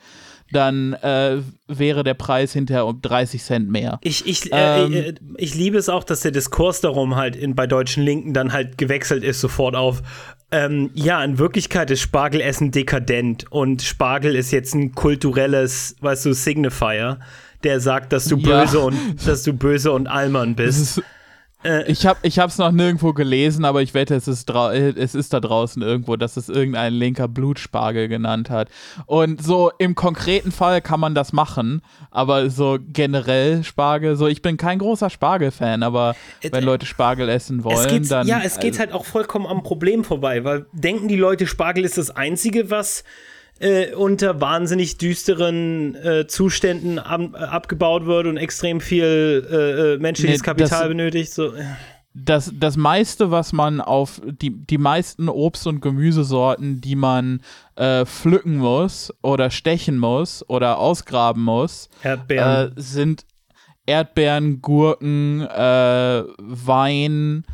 dann 0.53 0.93
äh, 0.95 1.39
wäre 1.67 2.05
der 2.05 2.15
Preis 2.15 2.53
hinterher 2.53 2.87
um 2.87 3.01
30 3.01 3.43
Cent 3.43 3.71
mehr. 3.71 3.99
Ich, 4.03 4.27
ich, 4.27 4.53
äh, 4.53 4.85
ähm, 4.85 4.93
äh, 4.93 5.15
ich 5.37 5.55
liebe 5.55 5.79
es 5.79 5.89
auch, 5.89 6.05
dass 6.05 6.21
der 6.21 6.31
Diskurs 6.31 6.81
darum 6.81 7.17
halt 7.17 7.37
in, 7.37 7.55
bei 7.55 7.67
deutschen 7.67 8.03
Linken 8.03 8.33
dann 8.33 8.53
halt 8.53 8.79
gewechselt 8.79 9.25
ist 9.25 9.41
sofort 9.41 9.75
auf 9.75 10.03
ähm, 10.53 10.91
ja, 10.93 11.25
in 11.25 11.39
Wirklichkeit 11.39 11.91
ist 11.91 12.01
Spargelessen 12.01 12.71
dekadent 12.71 13.51
und 13.51 13.81
Spargel 13.81 14.37
ist 14.37 14.51
jetzt 14.51 14.75
ein 14.75 14.93
kulturelles, 14.93 15.97
weißt 16.01 16.27
du, 16.27 16.35
Signifier, 16.35 17.21
der 17.65 17.81
sagt, 17.81 18.13
dass 18.13 18.27
du 18.27 18.37
ja. 18.37 18.61
böse 18.61 18.81
und 18.81 18.97
dass 19.27 19.43
du 19.45 19.55
böse 19.55 19.93
und 19.93 20.07
Allmann 20.07 20.55
bist. 20.55 21.03
Äh, 21.65 21.91
ich 21.91 22.07
habe 22.07 22.19
ich 22.23 22.39
hab's 22.39 22.59
noch 22.59 22.73
nirgendwo 22.73 23.13
gelesen, 23.13 23.65
aber 23.65 23.83
ich 23.83 23.95
wette, 23.95 24.15
es 24.15 24.29
ist, 24.29 24.51
es 24.51 25.15
ist 25.15 25.33
da 25.33 25.41
draußen 25.41 25.83
irgendwo, 25.83 26.17
dass 26.17 26.37
es 26.37 26.49
irgendein 26.49 26.93
linker 26.93 27.29
Blutspargel 27.29 28.09
genannt 28.09 28.51
hat. 28.51 28.69
Und 29.07 29.43
so 29.43 29.71
im 29.79 29.95
konkreten 29.95 30.53
Fall 30.53 30.81
kann 30.81 31.01
man 31.01 31.15
das 31.15 31.33
machen, 31.33 31.83
aber 32.11 32.51
so 32.51 32.79
generell 32.81 33.65
Spargel, 33.65 34.17
so 34.17 34.27
ich 34.27 34.43
bin 34.43 34.57
kein 34.57 34.79
großer 34.79 35.11
Spargel-Fan, 35.11 35.83
aber 35.83 36.17
äh, 36.41 36.51
wenn 36.53 36.65
Leute 36.65 36.87
Spargel 36.87 37.29
essen 37.29 37.65
wollen, 37.65 38.09
dann. 38.09 38.27
Ja, 38.27 38.41
es 38.45 38.59
geht 38.59 38.73
also, 38.73 38.81
halt 38.81 38.93
auch 38.93 39.05
vollkommen 39.05 39.47
am 39.47 39.63
Problem 39.63 40.05
vorbei, 40.05 40.45
weil 40.45 40.67
denken 40.73 41.09
die 41.09 41.17
Leute, 41.17 41.47
Spargel 41.47 41.85
ist 41.85 41.99
das 41.99 42.11
Einzige, 42.11 42.71
was 42.71 43.05
äh, 43.61 43.95
unter 43.95 44.41
wahnsinnig 44.41 44.99
düsteren 44.99 45.95
äh, 45.95 46.27
Zuständen 46.27 46.99
ab, 46.99 47.21
äh, 47.35 47.39
abgebaut 47.39 48.07
wird 48.07 48.27
und 48.27 48.37
extrem 48.37 48.81
viel 48.81 49.47
äh, 49.51 49.95
äh, 49.95 49.99
menschliches 49.99 50.41
nee, 50.41 50.45
Kapital 50.45 50.81
das, 50.81 50.89
benötigt. 50.89 51.33
So. 51.33 51.53
Das, 52.15 52.53
das 52.55 52.77
meiste, 52.77 53.31
was 53.31 53.53
man 53.53 53.81
auf 53.81 54.21
die, 54.25 54.51
die 54.51 54.79
meisten 54.79 55.29
Obst- 55.29 55.67
und 55.67 55.81
Gemüsesorten, 55.81 56.81
die 56.81 56.97
man 56.97 57.41
äh, 57.77 58.05
pflücken 58.05 58.59
muss 58.59 59.13
oder 59.23 59.51
stechen 59.51 59.99
muss 59.99 60.45
oder 60.49 60.79
ausgraben 60.79 61.43
muss, 61.43 61.89
Erdbeeren. 62.03 62.73
sind 62.77 63.25
Erdbeeren, 63.87 64.61
Gurken, 64.61 65.41
Wein, 65.41 67.45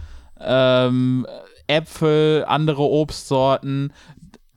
ähm, 0.41 1.27
Äpfel, 1.69 2.45
andere 2.47 2.83
Obstsorten, 2.83 3.93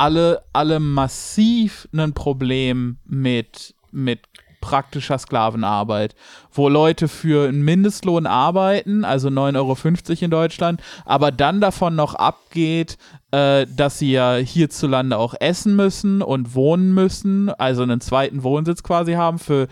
alle, 0.02 0.42
alle 0.52 0.80
massiv 0.80 1.88
ein 1.96 2.14
Problem 2.14 2.98
mit, 3.06 3.76
mit 3.92 4.22
praktischer 4.60 5.20
Sklavenarbeit, 5.20 6.16
wo 6.52 6.70
Leute 6.70 7.08
für 7.08 7.48
einen 7.48 7.62
Mindestlohn 7.62 8.26
arbeiten, 8.26 9.06
also 9.06 9.28
9,50 9.28 9.58
Euro 9.58 10.26
in 10.26 10.32
Deutschland, 10.32 10.82
aber 11.06 11.32
dann 11.32 11.62
davon 11.62 11.96
noch 11.96 12.16
abgeht, 12.16 12.98
äh, 13.30 13.68
dass 13.76 14.00
sie 14.00 14.14
ja 14.14 14.38
hierzulande 14.38 15.18
auch 15.18 15.36
essen 15.40 15.76
müssen 15.76 16.24
und 16.24 16.56
wohnen 16.56 16.96
müssen, 16.96 17.50
also 17.52 17.84
einen 17.84 18.02
zweiten 18.02 18.42
Wohnsitz 18.42 18.82
quasi 18.82 19.14
haben 19.14 19.38
für 19.38 19.68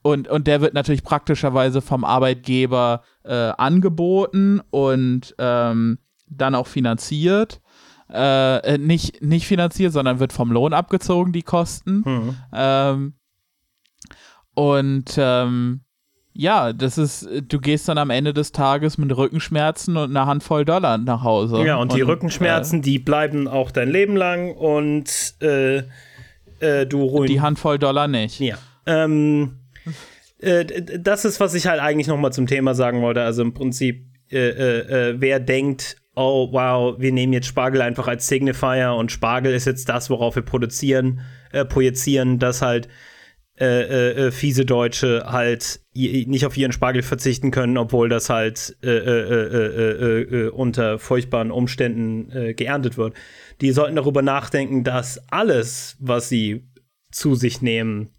und, 0.00 0.28
und 0.28 0.46
der 0.46 0.62
wird 0.62 0.72
natürlich 0.72 1.04
praktischerweise 1.04 1.82
vom 1.82 2.04
Arbeitgeber 2.04 3.02
äh, 3.22 3.34
angeboten 3.34 4.62
und 4.70 5.34
ähm, 5.38 5.98
dann 6.26 6.54
auch 6.54 6.68
finanziert 6.68 7.60
äh, 8.14 8.74
äh, 8.74 8.78
nicht, 8.78 9.22
nicht 9.22 9.46
finanziert, 9.46 9.92
sondern 9.92 10.20
wird 10.20 10.32
vom 10.32 10.52
Lohn 10.52 10.72
abgezogen, 10.72 11.32
die 11.32 11.42
Kosten. 11.42 12.02
Mhm. 12.04 12.36
Ähm, 12.52 13.14
und 14.54 15.16
ähm, 15.18 15.80
ja, 16.32 16.72
das 16.72 16.98
ist, 16.98 17.28
du 17.48 17.60
gehst 17.60 17.88
dann 17.88 17.98
am 17.98 18.10
Ende 18.10 18.32
des 18.32 18.52
Tages 18.52 18.98
mit 18.98 19.16
Rückenschmerzen 19.16 19.96
und 19.96 20.10
einer 20.10 20.26
Handvoll 20.26 20.64
Dollar 20.64 20.98
nach 20.98 21.22
Hause. 21.22 21.64
Ja, 21.64 21.76
und, 21.76 21.92
und 21.92 21.96
die 21.96 22.02
Rückenschmerzen, 22.02 22.80
äh, 22.80 22.82
die 22.82 22.98
bleiben 22.98 23.46
auch 23.48 23.70
dein 23.70 23.88
Leben 23.88 24.16
lang 24.16 24.52
und 24.52 25.34
äh, 25.40 25.78
äh, 26.58 26.86
du 26.86 27.02
ruhig. 27.02 27.30
Die 27.30 27.40
Handvoll 27.40 27.78
Dollar 27.78 28.08
nicht. 28.08 28.40
Ja. 28.40 28.56
Ähm, 28.86 29.58
äh, 30.38 30.64
das 30.98 31.24
ist, 31.24 31.40
was 31.40 31.54
ich 31.54 31.66
halt 31.66 31.80
eigentlich 31.80 32.08
nochmal 32.08 32.32
zum 32.32 32.46
Thema 32.46 32.74
sagen 32.74 33.00
wollte. 33.02 33.22
Also 33.22 33.42
im 33.42 33.54
Prinzip, 33.54 34.06
wer 34.30 35.38
denkt, 35.38 36.03
oh 36.14 36.48
wow, 36.52 36.96
wir 36.98 37.12
nehmen 37.12 37.32
jetzt 37.32 37.46
Spargel 37.46 37.82
einfach 37.82 38.08
als 38.08 38.28
Signifier 38.28 38.94
und 38.94 39.10
Spargel 39.10 39.52
ist 39.52 39.66
jetzt 39.66 39.88
das, 39.88 40.10
worauf 40.10 40.36
wir 40.36 40.42
produzieren, 40.42 41.20
äh, 41.52 41.64
projizieren, 41.64 42.38
dass 42.38 42.62
halt 42.62 42.88
äh, 43.56 43.64
äh, 43.64 44.26
äh 44.26 44.30
fiese 44.32 44.64
Deutsche 44.64 45.24
halt 45.26 45.80
nicht 45.94 46.44
auf 46.44 46.56
ihren 46.56 46.72
Spargel 46.72 47.02
verzichten 47.02 47.50
können, 47.52 47.78
obwohl 47.78 48.08
das 48.08 48.28
halt 48.28 48.76
äh, 48.82 48.88
äh, 48.88 50.48
unter 50.48 50.98
furchtbaren 50.98 51.52
Umständen 51.52 52.54
geerntet 52.56 52.96
wird. 52.96 53.14
Die 53.60 53.70
sollten 53.70 53.94
darüber 53.94 54.22
nachdenken, 54.22 54.82
dass 54.82 55.20
alles, 55.30 55.96
was 56.00 56.28
sie 56.28 56.68
zu 57.12 57.36
sich 57.36 57.62
nehmen, 57.62 58.10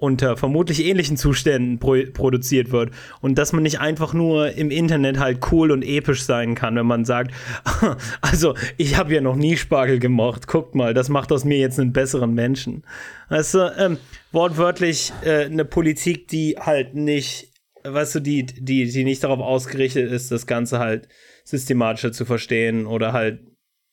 unter 0.00 0.36
vermutlich 0.36 0.84
ähnlichen 0.84 1.16
Zuständen 1.16 1.78
pro 1.78 1.96
produziert 2.12 2.72
wird 2.72 2.90
und 3.20 3.36
dass 3.36 3.52
man 3.52 3.62
nicht 3.62 3.80
einfach 3.80 4.14
nur 4.14 4.52
im 4.52 4.70
Internet 4.70 5.18
halt 5.18 5.38
cool 5.52 5.70
und 5.70 5.82
episch 5.82 6.22
sein 6.22 6.54
kann, 6.54 6.76
wenn 6.76 6.86
man 6.86 7.04
sagt, 7.04 7.32
also 8.22 8.54
ich 8.78 8.96
habe 8.96 9.14
ja 9.14 9.20
noch 9.20 9.36
nie 9.36 9.56
Spargel 9.56 9.98
gemocht, 9.98 10.46
guckt 10.46 10.74
mal, 10.74 10.94
das 10.94 11.10
macht 11.10 11.30
aus 11.32 11.44
mir 11.44 11.58
jetzt 11.58 11.78
einen 11.78 11.92
besseren 11.92 12.32
Menschen. 12.32 12.84
Weißt 13.28 13.54
du, 13.54 13.74
ähm, 13.78 13.98
wortwörtlich 14.32 15.12
äh, 15.22 15.44
eine 15.44 15.66
Politik, 15.66 16.28
die 16.28 16.56
halt 16.58 16.94
nicht, 16.94 17.52
weißt 17.84 18.16
du, 18.16 18.20
die, 18.20 18.46
die, 18.46 18.90
die 18.90 19.04
nicht 19.04 19.22
darauf 19.22 19.40
ausgerichtet 19.40 20.10
ist, 20.10 20.30
das 20.30 20.46
Ganze 20.46 20.78
halt 20.78 21.08
systematischer 21.44 22.12
zu 22.12 22.24
verstehen 22.24 22.86
oder 22.86 23.12
halt, 23.12 23.40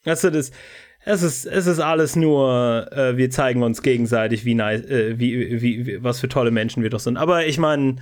weißt 0.06 0.26
du, 0.26 0.32
das, 0.32 0.52
es 1.08 1.24
ist, 1.24 1.46
es 1.46 1.68
ist 1.68 1.80
alles 1.80 2.16
nur, 2.16 2.92
äh, 2.92 3.16
wir 3.16 3.30
zeigen 3.30 3.64
uns 3.64 3.82
gegenseitig, 3.82 4.44
wie, 4.44 4.60
äh, 4.60 5.18
wie, 5.18 5.62
wie, 5.62 5.86
wie, 5.86 6.04
was 6.04 6.20
für 6.20 6.28
tolle 6.28 6.52
Menschen 6.52 6.84
wir 6.84 6.90
doch 6.90 7.00
sind. 7.00 7.18
Aber 7.18 7.46
ich 7.46 7.58
meine, 7.58 7.96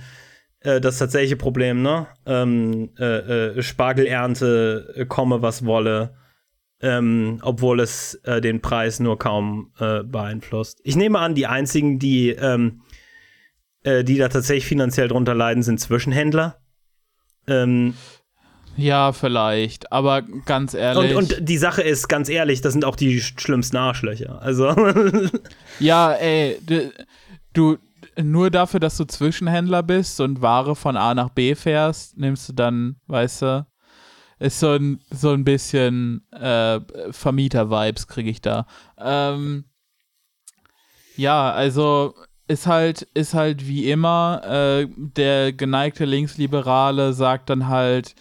äh, 0.60 0.80
das 0.80 0.98
tatsächliche 0.98 1.36
Problem, 1.36 1.82
ne? 1.82 2.08
Ähm, 2.26 2.90
äh, 2.98 3.54
äh, 3.58 3.62
Spargelernte, 3.62 4.94
äh, 4.96 5.06
komme 5.06 5.40
was 5.40 5.64
wolle, 5.64 6.16
ähm, 6.80 7.38
obwohl 7.42 7.80
es 7.80 8.20
den 8.26 8.60
Preis 8.60 9.00
nur 9.00 9.18
kaum 9.18 9.72
beeinflusst. 9.78 10.78
Ich 10.84 10.94
nehme 10.94 11.18
an, 11.18 11.34
die 11.34 11.46
einzigen, 11.46 11.98
die, 11.98 12.28
ähm, 12.30 12.82
die 13.82 14.18
da 14.18 14.28
tatsächlich 14.28 14.66
finanziell 14.66 15.08
drunter 15.08 15.34
leiden, 15.34 15.62
sind 15.62 15.80
Zwischenhändler. 15.80 16.60
Ähm, 17.48 17.94
ja, 18.76 19.12
vielleicht, 19.12 19.92
aber 19.92 20.22
ganz 20.22 20.74
ehrlich. 20.74 21.16
Und, 21.16 21.32
und 21.32 21.48
die 21.48 21.58
Sache 21.58 21.82
ist, 21.82 22.08
ganz 22.08 22.28
ehrlich, 22.28 22.60
das 22.60 22.72
sind 22.72 22.84
auch 22.84 22.96
die 22.96 23.20
schlimmsten 23.20 23.76
Arschlöcher. 23.76 24.40
Also. 24.42 24.74
ja, 25.80 26.12
ey, 26.12 26.58
du, 27.52 27.78
nur 28.22 28.50
dafür, 28.50 28.80
dass 28.80 28.96
du 28.96 29.04
Zwischenhändler 29.04 29.82
bist 29.82 30.20
und 30.20 30.42
Ware 30.42 30.76
von 30.76 30.96
A 30.96 31.14
nach 31.14 31.30
B 31.30 31.54
fährst, 31.54 32.16
nimmst 32.16 32.48
du 32.48 32.52
dann, 32.52 32.96
weißt 33.06 33.42
du, 33.42 33.66
ist 34.38 34.60
so 34.60 34.72
ein, 34.72 35.00
so 35.10 35.32
ein 35.32 35.44
bisschen 35.44 36.26
äh, 36.32 36.80
Vermieter-Vibes, 37.10 38.06
kriege 38.06 38.30
ich 38.30 38.40
da. 38.40 38.66
Ähm, 38.98 39.64
ja, 41.16 41.50
also 41.52 42.14
ist 42.48 42.66
halt, 42.66 43.02
ist 43.14 43.34
halt 43.34 43.66
wie 43.66 43.90
immer, 43.90 44.42
äh, 44.44 44.86
der 44.96 45.52
geneigte 45.52 46.04
Linksliberale 46.04 47.12
sagt 47.12 47.50
dann 47.50 47.68
halt, 47.68 48.14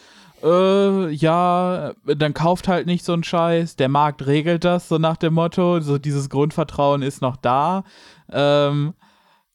äh, 0.45 1.09
ja, 1.09 1.93
dann 2.05 2.33
kauft 2.33 2.67
halt 2.67 2.85
nicht 2.85 3.03
so 3.03 3.13
ein 3.13 3.23
Scheiß, 3.23 3.75
der 3.75 3.89
Markt 3.89 4.25
regelt 4.27 4.63
das, 4.63 4.87
so 4.87 4.97
nach 4.99 5.17
dem 5.17 5.33
Motto, 5.33 5.79
so 5.79 5.97
dieses 5.97 6.29
Grundvertrauen 6.29 7.01
ist 7.01 7.21
noch 7.21 7.35
da. 7.35 7.83
Ähm, 8.31 8.93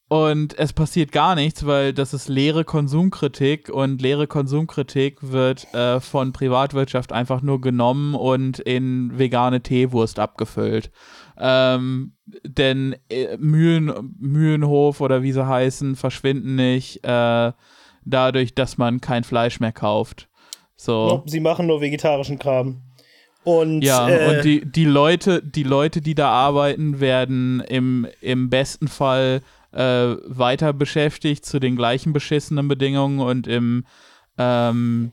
und 0.09 0.59
es 0.59 0.73
passiert 0.73 1.13
gar 1.13 1.35
nichts, 1.35 1.65
weil 1.65 1.93
das 1.93 2.13
ist 2.13 2.27
leere 2.27 2.65
Konsumkritik 2.65 3.69
und 3.69 4.01
leere 4.01 4.27
Konsumkritik 4.27 5.19
wird 5.21 5.73
äh, 5.73 6.01
von 6.01 6.33
Privatwirtschaft 6.33 7.13
einfach 7.13 7.41
nur 7.41 7.61
genommen 7.61 8.13
und 8.13 8.59
in 8.59 9.17
vegane 9.17 9.63
Teewurst 9.63 10.19
abgefüllt. 10.19 10.91
Ähm, 11.37 12.17
denn 12.43 12.97
äh, 13.09 13.37
Mühlen, 13.37 14.13
Mühlenhof 14.19 14.99
oder 14.99 15.23
wie 15.23 15.31
sie 15.31 15.47
heißen, 15.47 15.95
verschwinden 15.95 16.55
nicht. 16.55 17.05
Äh, 17.05 17.53
dadurch, 18.03 18.53
dass 18.53 18.77
man 18.77 18.99
kein 18.99 19.23
Fleisch 19.23 19.61
mehr 19.61 19.71
kauft. 19.71 20.27
So. 20.81 21.21
Sie 21.27 21.39
machen 21.39 21.67
nur 21.67 21.79
vegetarischen 21.79 22.39
Kram. 22.39 22.81
Und, 23.43 23.81
ja, 23.83 24.09
äh, 24.09 24.35
und 24.37 24.43
die, 24.45 24.65
die 24.65 24.85
Leute, 24.85 25.41
die 25.43 25.63
Leute, 25.63 26.01
die 26.01 26.15
da 26.15 26.29
arbeiten, 26.29 26.99
werden 26.99 27.59
im, 27.61 28.07
im 28.19 28.49
besten 28.49 28.87
Fall 28.87 29.41
äh, 29.73 30.15
weiter 30.25 30.73
beschäftigt 30.73 31.45
zu 31.45 31.59
den 31.59 31.75
gleichen 31.75 32.13
beschissenen 32.13 32.67
Bedingungen 32.67 33.19
und 33.19 33.47
im 33.47 33.85
ähm, 34.37 35.11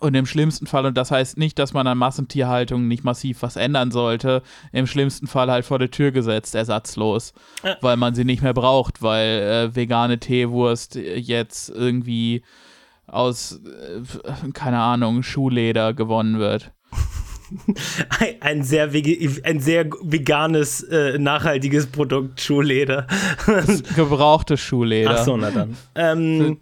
und 0.00 0.14
im 0.14 0.24
schlimmsten 0.24 0.66
Fall, 0.66 0.86
und 0.86 0.96
das 0.96 1.10
heißt 1.10 1.36
nicht, 1.36 1.58
dass 1.58 1.74
man 1.74 1.86
an 1.86 1.98
Massentierhaltung 1.98 2.88
nicht 2.88 3.04
massiv 3.04 3.42
was 3.42 3.56
ändern 3.56 3.90
sollte, 3.90 4.42
im 4.72 4.86
schlimmsten 4.86 5.26
Fall 5.26 5.50
halt 5.50 5.66
vor 5.66 5.78
der 5.78 5.90
Tür 5.90 6.10
gesetzt, 6.10 6.54
ersatzlos, 6.54 7.34
Ja. 7.62 7.76
weil 7.82 7.98
man 7.98 8.14
sie 8.14 8.24
nicht 8.24 8.42
mehr 8.42 8.54
braucht, 8.54 9.02
weil 9.02 9.28
äh, 9.28 9.76
vegane 9.76 10.18
Teewurst 10.18 10.94
jetzt 10.94 11.68
irgendwie 11.68 12.42
aus, 13.10 13.60
äh, 13.64 14.52
keine 14.52 14.78
Ahnung, 14.78 15.22
Schuhleder 15.22 15.94
gewonnen 15.94 16.38
wird. 16.38 16.72
ein, 18.40 18.62
sehr 18.62 18.90
ein 19.42 19.60
sehr 19.60 19.90
veganes, 20.02 20.82
äh, 20.84 21.18
nachhaltiges 21.18 21.86
Produkt, 21.86 22.40
Schuhleder. 22.40 23.06
Gebrauchtes 23.96 24.60
Schuhleder. 24.60 25.16
Ach 25.18 25.24
so, 25.24 25.36
na 25.36 25.50
dann. 25.50 25.76
Ähm, 25.94 26.58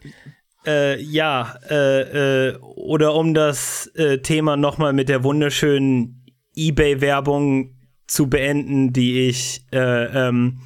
äh, 0.67 1.01
ja, 1.01 1.55
äh, 1.71 2.49
äh, 2.49 2.57
oder 2.59 3.15
um 3.15 3.35
das 3.35 3.87
äh, 3.95 4.19
Thema 4.19 4.57
nochmal 4.57 4.93
mit 4.93 5.09
der 5.09 5.25
wunderschönen 5.25 6.25
Ebay-Werbung 6.55 7.75
zu 8.07 8.29
beenden, 8.29 8.93
die 8.93 9.29
ich 9.29 9.65
äh, 9.73 10.29
ähm, 10.29 10.61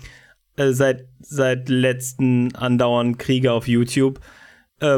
äh, 0.56 0.70
seit, 0.70 1.06
seit 1.20 1.68
letzten 1.68 2.54
andauernd 2.54 3.18
kriege 3.18 3.52
auf 3.52 3.66
YouTube. 3.66 4.18
Äh, 4.18 4.41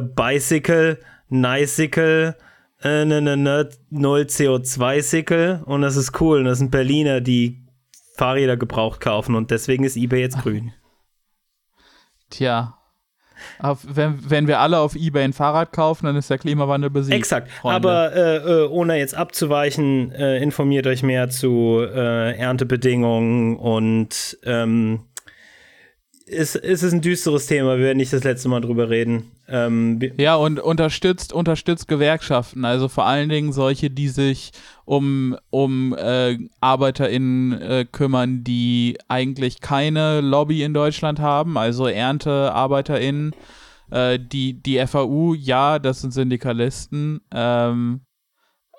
Bicycle, 0.01 0.99
Nicycle, 1.29 2.37
äh, 2.83 3.05
ne, 3.05 3.21
ne, 3.21 3.37
ne, 3.37 3.69
null 3.91 4.23
CO2-Cycle 4.23 5.63
und 5.65 5.83
das 5.83 5.97
ist 5.97 6.21
cool. 6.21 6.39
Und 6.39 6.45
das 6.45 6.59
sind 6.59 6.71
Berliner, 6.71 7.21
die 7.21 7.65
Fahrräder 8.17 8.57
gebraucht 8.57 9.01
kaufen 9.01 9.35
und 9.35 9.51
deswegen 9.51 9.85
ist 9.85 9.97
eBay 9.97 10.21
jetzt 10.21 10.39
grün. 10.39 10.73
Tja. 12.31 12.79
Wenn, 13.83 14.31
wenn 14.31 14.47
wir 14.47 14.61
alle 14.61 14.79
auf 14.79 14.95
Ebay 14.95 15.25
ein 15.25 15.33
Fahrrad 15.33 15.73
kaufen, 15.73 16.07
dann 16.07 16.17
ist 16.17 16.31
der 16.31 16.39
Klimawandel 16.39 16.91
besiegt. 16.91 17.17
Exakt. 17.17 17.51
Freunde. 17.51 17.77
Aber 17.77 18.15
äh, 18.15 18.37
äh, 18.37 18.69
ohne 18.69 18.97
jetzt 18.97 19.15
abzuweichen, 19.15 20.13
äh, 20.13 20.39
informiert 20.39 20.87
euch 20.87 21.03
mehr 21.03 21.29
zu 21.29 21.81
äh, 21.81 22.37
Erntebedingungen 22.37 23.57
und 23.57 24.39
ähm, 24.45 25.01
es, 26.27 26.55
es 26.57 26.83
ist 26.83 26.93
ein 26.93 27.01
düsteres 27.01 27.47
Thema. 27.47 27.77
Wir 27.77 27.87
werden 27.87 27.99
nicht 27.99 28.13
das 28.13 28.25
letzte 28.25 28.49
Mal 28.49 28.61
drüber 28.61 28.89
reden. 28.89 29.31
Ähm, 29.49 30.01
Ja, 30.17 30.37
und 30.37 30.59
unterstützt, 30.59 31.33
unterstützt 31.33 31.87
Gewerkschaften, 31.87 32.65
also 32.65 32.89
vor 32.89 33.05
allen 33.07 33.29
Dingen 33.29 33.53
solche, 33.53 33.91
die 33.91 34.09
sich 34.09 34.53
um, 34.85 35.37
um 35.51 35.95
äh, 35.95 36.39
ArbeiterInnen 36.61 37.61
äh, 37.61 37.87
kümmern, 37.91 38.43
die 38.43 38.97
eigentlich 39.09 39.61
keine 39.61 40.21
Lobby 40.21 40.63
in 40.63 40.73
Deutschland 40.73 41.21
haben, 41.21 41.59
also 41.59 41.87
ErntearbeiterInnen. 41.87 43.35
Äh, 43.91 44.19
die, 44.19 44.63
die 44.63 44.85
FAU, 44.87 45.35
ja, 45.35 45.79
das 45.79 46.01
sind 46.01 46.13
Syndikalisten, 46.13 47.21
ähm, 47.33 48.01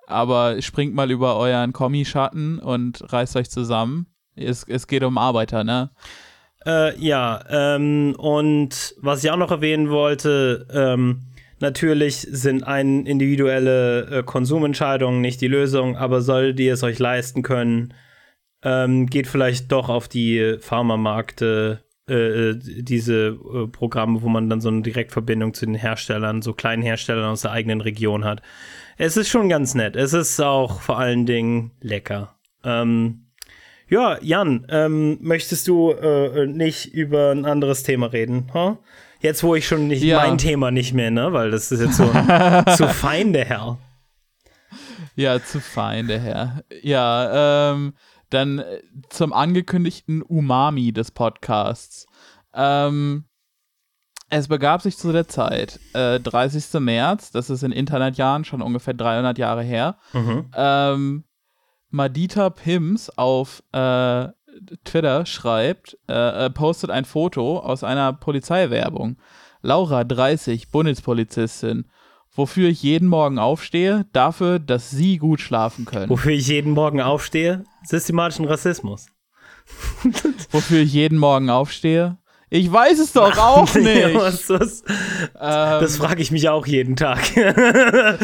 aber 0.08 0.62
springt 0.62 0.96
mal 0.96 1.12
über 1.12 1.38
euren 1.38 1.74
Kommischatten 1.74 2.60
und 2.60 3.12
reißt 3.14 3.36
euch 3.36 3.50
zusammen. 3.50 4.08
Es, 4.36 4.64
es 4.68 4.88
geht 4.88 5.04
um 5.04 5.18
Arbeiter, 5.18 5.64
ne? 5.64 5.92
Äh, 6.66 6.98
ja, 7.00 7.44
ähm, 7.50 8.16
und 8.18 8.96
was 9.00 9.24
ich 9.24 9.30
auch 9.32 9.38
noch 9.38 9.52
erwähnen 9.52 9.90
wollte, 9.90 10.68
ähm, 10.72 11.22
natürlich 11.60 12.22
sind 12.22 12.64
ein 12.64 13.06
individuelle 13.06 14.20
äh, 14.20 14.24
Konsumentscheidungen 14.24 15.22
nicht 15.22 15.42
die 15.42 15.48
Lösung, 15.48 15.96
aber 15.96 16.22
solltet 16.22 16.60
ihr 16.60 16.74
es 16.74 16.84
euch 16.84 16.98
leisten 16.98 17.44
können, 17.44 17.94
ähm, 18.64 19.06
geht 19.06 19.28
vielleicht 19.28 19.72
doch 19.72 19.90
auf 19.90 20.08
die 20.08 20.58
Pharmamärkte, 20.60 21.86
äh, 22.08 22.50
äh, 22.50 22.60
diese 22.60 23.30
äh, 23.30 23.68
Programme, 23.68 24.22
wo 24.22 24.30
man 24.30 24.48
dann 24.48 24.62
so 24.62 24.70
eine 24.70 24.84
Direktverbindung 24.84 25.56
zu 25.56 25.66
den 25.66 25.74
Herstellern, 25.74 26.44
so 26.44 26.54
kleinen 26.54 26.84
Herstellern 26.84 27.32
aus 27.32 27.42
der 27.42 27.52
eigenen 27.52 27.82
Region 27.82 28.26
hat. 28.26 28.44
Es 28.98 29.18
ist 29.18 29.30
schon 29.30 29.50
ganz 29.50 29.74
nett. 29.74 29.96
Es 29.96 30.14
ist 30.14 30.40
auch 30.40 30.82
vor 30.82 31.00
allen 31.00 31.26
Dingen 31.26 31.72
lecker. 31.82 32.36
Ähm, 32.64 33.25
ja, 33.88 34.18
Jan, 34.22 34.66
ähm, 34.70 35.18
möchtest 35.22 35.68
du 35.68 35.92
äh, 35.92 36.48
nicht 36.48 36.94
über 36.94 37.32
ein 37.32 37.46
anderes 37.46 37.84
Thema 37.84 38.08
reden? 38.08 38.50
Huh? 38.54 38.78
Jetzt, 39.20 39.44
wo 39.44 39.56
ich 39.56 39.68
schon 39.68 39.88
nicht 39.88 40.04
Ja. 40.04 40.18
mein 40.18 40.38
Thema 40.38 40.72
nicht 40.72 40.94
mehr, 40.94 41.12
ne? 41.12 41.34
Weil 41.34 41.52
das 41.52 41.72
ist 41.72 41.82
jetzt 41.82 41.98
so 41.98 42.06
zu 42.76 42.88
fein, 42.88 43.34
der 43.34 43.46
Herr. 43.46 43.78
Ja, 45.16 45.42
zu 45.42 45.60
fein, 45.62 46.08
der 46.08 46.20
Herr. 46.20 46.64
Ja, 46.82 47.72
ähm, 47.74 47.94
dann 48.30 48.60
äh, 48.60 48.82
zum 49.10 49.34
angekündigten 49.34 50.22
Umami 50.22 50.92
des 50.92 51.12
Podcasts. 51.12 52.06
Ähm, 52.54 53.26
es 54.30 54.48
begab 54.48 54.82
sich 54.82 54.98
zu 54.98 55.12
der 55.12 55.28
Zeit, 55.28 55.80
äh, 55.94 56.20
30. 56.20 56.80
März, 56.82 57.32
das 57.32 57.50
ist 57.50 57.64
in 57.64 57.72
Internetjahren 57.72 58.44
schon 58.44 58.62
ungefähr 58.62 58.94
300 58.94 59.38
Jahre 59.38 59.62
her, 59.64 59.98
Mhm. 60.14 60.46
ähm, 60.56 61.24
Madita 61.96 62.50
Pims 62.50 63.10
auf 63.10 63.64
äh, 63.72 64.28
Twitter 64.84 65.26
schreibt, 65.26 65.98
äh, 66.10 66.46
äh, 66.46 66.50
postet 66.50 66.90
ein 66.90 67.06
Foto 67.06 67.60
aus 67.60 67.86
einer 67.86 68.12
Polizeiwerbung. 68.12 69.18
Laura, 69.62 70.04
30, 70.04 70.72
Bundespolizistin. 70.72 71.86
Wofür 72.32 72.68
ich 72.68 72.84
jeden 72.84 73.08
Morgen 73.08 73.40
aufstehe, 73.40 74.06
dafür, 74.12 74.60
dass 74.60 74.92
Sie 74.92 75.18
gut 75.18 75.40
schlafen 75.40 75.86
können. 75.86 76.10
Wofür 76.10 76.34
ich 76.34 76.48
jeden 76.50 76.74
Morgen 76.74 77.00
aufstehe? 77.00 77.64
Systematischen 77.86 78.44
Rassismus. 78.44 79.08
Wofür 80.52 80.82
ich 80.82 80.92
jeden 80.92 81.18
Morgen 81.18 81.50
aufstehe? 81.50 82.18
Ich 82.50 82.72
weiß 82.72 83.00
es 83.00 83.14
doch 83.14 83.38
auch 83.38 83.74
nicht. 83.76 84.14
was 84.14 84.46
das 84.48 84.84
ähm, 84.88 85.82
das 85.82 85.98
frage 85.98 86.22
ich 86.22 86.32
mich 86.32 86.48
auch 86.50 86.68
jeden 86.68 86.96
Tag. 86.96 87.36
äh, 87.38 88.18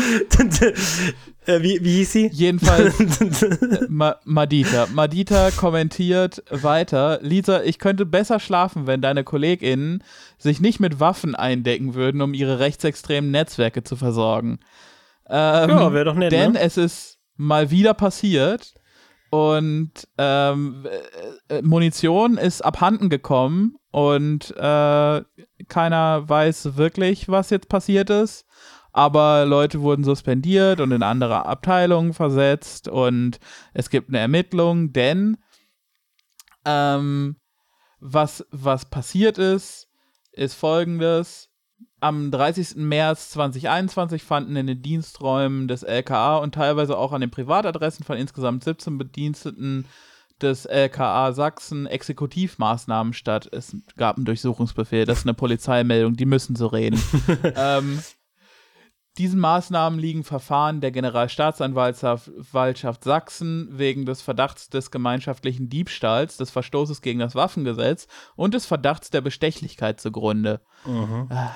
wie, 1.62 1.84
wie 1.84 1.94
hieß 1.96 2.12
sie? 2.12 2.30
jedenfalls 2.32 2.94
Ma 3.90 4.16
Madita. 4.26 4.88
Madita 4.94 5.52
kommentiert 5.52 6.44
weiter: 6.50 7.20
Lisa, 7.22 7.64
ich 7.64 7.80
könnte 7.80 8.06
besser 8.06 8.40
schlafen, 8.40 8.88
wenn 8.88 9.02
deine 9.02 9.24
KollegInnen 9.24 10.04
sich 10.38 10.62
nicht 10.62 10.80
mit 10.80 11.00
Waffen 11.00 11.36
eindecken 11.36 11.96
würden, 11.96 12.22
um 12.22 12.34
ihre 12.34 12.60
rechtsextremen 12.60 13.32
Netzwerke 13.32 13.84
zu 13.84 13.96
versorgen. 13.96 14.60
Ähm, 15.30 15.70
Ja, 15.70 15.94
wäre 15.94 16.06
doch 16.06 16.16
nett, 16.16 16.32
Denn 16.32 16.54
ne? 16.54 16.60
es 16.60 16.78
ist 16.78 17.18
mal 17.38 17.72
wieder 17.72 17.94
passiert 17.94 18.74
und 19.32 19.92
ähm, 20.18 20.86
äh, 21.50 21.58
äh, 21.58 21.62
Munition 21.62 22.38
ist 22.38 22.62
abhanden 22.64 23.10
gekommen 23.10 23.78
und 23.92 24.52
äh, 24.58 25.22
keiner 25.68 26.30
weiß 26.30 26.78
wirklich, 26.78 27.30
was 27.30 27.50
jetzt 27.50 27.70
passiert 27.70 28.10
ist. 28.10 28.46
Aber 28.94 29.46
Leute 29.46 29.82
wurden 29.82 30.04
suspendiert 30.04 30.82
und 30.82 30.92
in 30.92 31.04
andere 31.04 31.46
Abteilungen 31.46 32.14
versetzt 32.14 32.90
und 32.90 33.40
es 33.74 33.90
gibt 33.90 34.10
eine 34.10 34.20
Ermittlung, 34.20 34.92
denn 34.92 35.38
ähm, 36.66 37.38
was, 38.00 38.46
was 38.52 38.86
passiert 38.86 39.38
ist, 39.38 39.88
ist 40.34 40.56
folgendes. 40.56 41.50
Am 42.02 42.32
30. 42.32 42.78
März 42.78 43.30
2021 43.32 44.24
fanden 44.24 44.56
in 44.56 44.68
den 44.68 44.82
Diensträumen 44.82 45.68
des 45.68 45.84
LKA 45.84 46.38
und 46.38 46.56
teilweise 46.56 46.98
auch 46.98 47.14
an 47.14 47.22
den 47.22 47.30
Privatadressen 47.30 48.04
von 48.04 48.18
insgesamt 48.18 48.64
17 48.64 48.98
Bediensteten 48.98 49.86
des 50.44 50.66
LKA 50.66 51.34
Sachsen 51.34 51.88
Exekutivmaßnahmen 51.88 53.14
statt. 53.14 53.50
Es 53.52 53.76
gab 53.98 54.18
einen 54.18 54.26
Durchsuchungsbefehl, 54.26 55.06
das 55.06 55.20
ist 55.20 55.26
eine 55.26 55.34
Polizeimeldung, 55.34 56.16
die 56.16 56.26
müssen 56.26 56.56
so 56.56 56.68
reden. 56.68 57.02
ähm, 57.56 58.00
diesen 59.18 59.40
Maßnahmen 59.42 60.00
liegen 60.00 60.24
Verfahren 60.24 60.80
der 60.80 60.92
Generalstaatsanwaltschaft 60.92 63.04
Sachsen 63.04 63.68
wegen 63.72 64.06
des 64.06 64.22
Verdachts 64.22 64.70
des 64.70 64.92
gemeinschaftlichen 64.92 65.70
Diebstahls, 65.70 66.38
des 66.38 66.50
Verstoßes 66.50 67.02
gegen 67.02 67.20
das 67.20 67.36
Waffengesetz 67.36 68.08
und 68.36 68.54
des 68.54 68.66
Verdachts 68.66 69.10
der 69.10 69.22
Bestechlichkeit 69.22 70.00
zugrunde. 70.00 70.62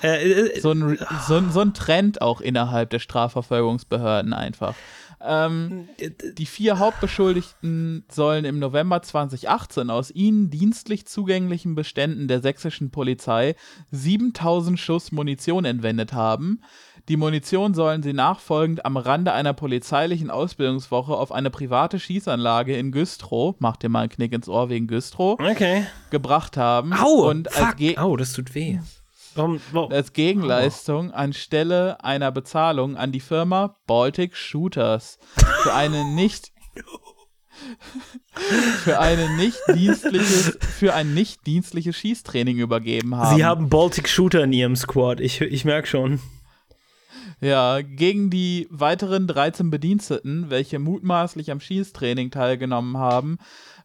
Äh, 0.03 0.31
äh, 0.31 0.59
So 0.59 0.71
ein, 0.71 0.97
so, 1.27 1.35
ein- 1.35 1.51
so 1.51 1.61
ein 1.61 1.73
Trend 1.73 2.21
auch 2.21 2.41
innerhalb 2.41 2.89
der 2.89 2.99
Strafverfolgungsbehörden 2.99 4.33
einfach. 4.33 4.75
Ähm, 5.21 5.87
die 6.37 6.45
vier 6.45 6.79
Hauptbeschuldigten 6.79 8.05
sollen 8.11 8.45
im 8.45 8.59
November 8.59 9.01
2018 9.01 9.89
aus 9.89 10.11
ihnen 10.11 10.49
dienstlich 10.49 11.05
zugänglichen 11.07 11.75
Beständen 11.75 12.27
der 12.27 12.41
sächsischen 12.41 12.91
Polizei 12.91 13.55
7000 13.91 14.79
Schuss 14.79 15.11
Munition 15.11 15.65
entwendet 15.65 16.13
haben. 16.13 16.61
Die 17.07 17.17
Munition 17.17 17.75
sollen 17.75 18.01
sie 18.01 18.13
nachfolgend 18.13 18.83
am 18.83 18.97
Rande 18.97 19.31
einer 19.31 19.53
polizeilichen 19.53 20.31
Ausbildungswoche 20.31 21.13
auf 21.13 21.31
eine 21.31 21.51
private 21.51 21.99
Schießanlage 21.99 22.75
in 22.75 22.91
Güstrow, 22.91 23.55
macht 23.59 23.83
dir 23.83 23.89
mal 23.89 24.01
einen 24.01 24.09
Knick 24.09 24.33
ins 24.33 24.49
Ohr 24.49 24.69
wegen 24.69 24.87
Güstrow, 24.87 25.39
okay. 25.39 25.85
gebracht 26.09 26.57
haben. 26.57 26.93
Au! 26.93 27.29
und 27.29 27.51
fuck. 27.51 27.75
Au, 27.97 28.17
das 28.17 28.33
tut 28.33 28.55
weh. 28.55 28.79
Warum, 29.35 29.59
warum? 29.71 29.91
als 29.91 30.13
Gegenleistung 30.13 31.11
anstelle 31.11 32.03
einer 32.03 32.31
Bezahlung 32.31 32.95
an 32.97 33.11
die 33.11 33.19
Firma 33.19 33.77
Baltic 33.85 34.35
Shooters 34.35 35.19
für 35.63 35.73
eine 35.73 36.05
nicht 36.05 36.51
für 38.83 38.99
eine 38.99 39.35
nicht 39.37 39.57
dienstliches 39.73 40.57
für 40.59 40.93
ein 40.93 41.13
nicht 41.13 41.45
dienstliches 41.45 41.95
Schießtraining 41.95 42.57
übergeben 42.57 43.15
haben. 43.15 43.35
Sie 43.35 43.45
haben 43.45 43.69
Baltic 43.69 44.09
Shooter 44.09 44.43
in 44.43 44.53
ihrem 44.53 44.75
Squad. 44.75 45.19
Ich, 45.19 45.41
ich 45.41 45.65
merke 45.65 45.87
schon. 45.87 46.19
Ja, 47.41 47.81
gegen 47.81 48.29
die 48.29 48.67
weiteren 48.71 49.27
13 49.27 49.69
Bediensteten, 49.69 50.49
welche 50.49 50.79
mutmaßlich 50.79 51.51
am 51.51 51.59
Schießtraining 51.59 52.31
teilgenommen 52.31 52.97
haben, 52.97 53.37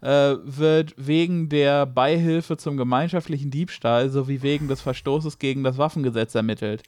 äh, 0.02 0.36
wird 0.44 0.94
wegen 0.96 1.48
der 1.48 1.84
Beihilfe 1.84 2.56
zum 2.56 2.76
gemeinschaftlichen 2.76 3.50
Diebstahl 3.50 4.08
sowie 4.08 4.42
wegen 4.42 4.68
des 4.68 4.80
Verstoßes 4.80 5.38
gegen 5.38 5.64
das 5.64 5.78
Waffengesetz 5.78 6.34
ermittelt. 6.34 6.82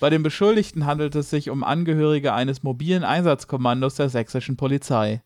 Bei 0.00 0.08
den 0.08 0.22
Beschuldigten 0.22 0.86
handelt 0.86 1.14
es 1.14 1.28
sich 1.28 1.50
um 1.50 1.62
Angehörige 1.62 2.32
eines 2.32 2.62
mobilen 2.62 3.04
Einsatzkommandos 3.04 3.96
der 3.96 4.08
sächsischen 4.08 4.56
Polizei. 4.56 5.22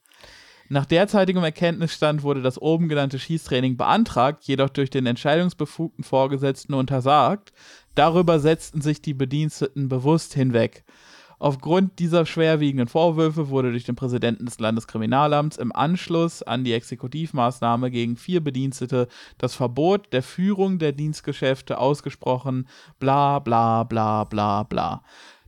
Nach 0.72 0.86
derzeitigem 0.86 1.42
Erkenntnisstand 1.42 2.22
wurde 2.22 2.42
das 2.42 2.56
oben 2.56 2.88
genannte 2.88 3.18
Schießtraining 3.18 3.76
beantragt, 3.76 4.44
jedoch 4.44 4.68
durch 4.68 4.88
den 4.88 5.04
entscheidungsbefugten 5.04 6.04
Vorgesetzten 6.04 6.74
untersagt. 6.74 7.52
Darüber 7.94 8.38
setzten 8.40 8.80
sich 8.80 9.02
die 9.02 9.14
Bediensteten 9.14 9.88
bewusst 9.88 10.34
hinweg. 10.34 10.84
Aufgrund 11.40 11.98
dieser 11.98 12.26
schwerwiegenden 12.26 12.86
Vorwürfe 12.86 13.48
wurde 13.48 13.70
durch 13.70 13.84
den 13.84 13.96
Präsidenten 13.96 14.44
des 14.44 14.60
Landeskriminalamts 14.60 15.56
im 15.56 15.74
Anschluss 15.74 16.42
an 16.42 16.64
die 16.64 16.74
Exekutivmaßnahme 16.74 17.90
gegen 17.90 18.16
vier 18.16 18.44
Bedienstete 18.44 19.08
das 19.38 19.54
Verbot 19.54 20.12
der 20.12 20.22
Führung 20.22 20.78
der 20.78 20.92
Dienstgeschäfte 20.92 21.78
ausgesprochen. 21.78 22.68
Bla 22.98 23.38
bla 23.38 23.84
bla 23.84 24.24
bla 24.24 24.64
bla. 24.64 25.02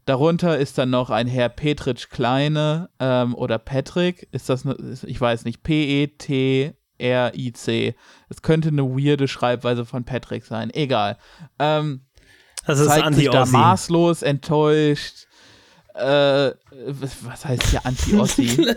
Darunter 0.07 0.57
ist 0.59 0.78
dann 0.78 0.88
noch 0.88 1.11
ein 1.11 1.26
Herr 1.26 1.50
Petritsch 1.50 2.09
Kleine 2.09 2.88
ähm, 2.98 3.35
oder 3.35 3.59
Patrick. 3.59 4.26
Ist 4.33 4.48
das, 4.48 4.64
ich 4.64 5.20
weiß 5.20 5.44
nicht, 5.44 5.62
P-E-T-R-I-C. 5.62 6.74
Es 8.31 8.40
könnte 8.42 8.68
eine 8.68 8.85
weirde 8.85 9.28
Schreibweise 9.28 9.85
von 9.85 10.05
Patrick 10.05 10.46
sein. 10.46 10.70
Egal. 10.72 11.18
Ähm, 11.59 12.07
Das 12.66 12.79
ist 12.79 12.87
zeigt 12.87 13.14
sich 13.14 13.29
da 13.31 13.44
maßlos 13.46 14.22
enttäuscht. 14.22 15.27
Äh, 15.94 16.53
was 17.22 17.44
heißt 17.44 17.64
hier 17.66 17.85
Anti-Ossi? 17.85 18.75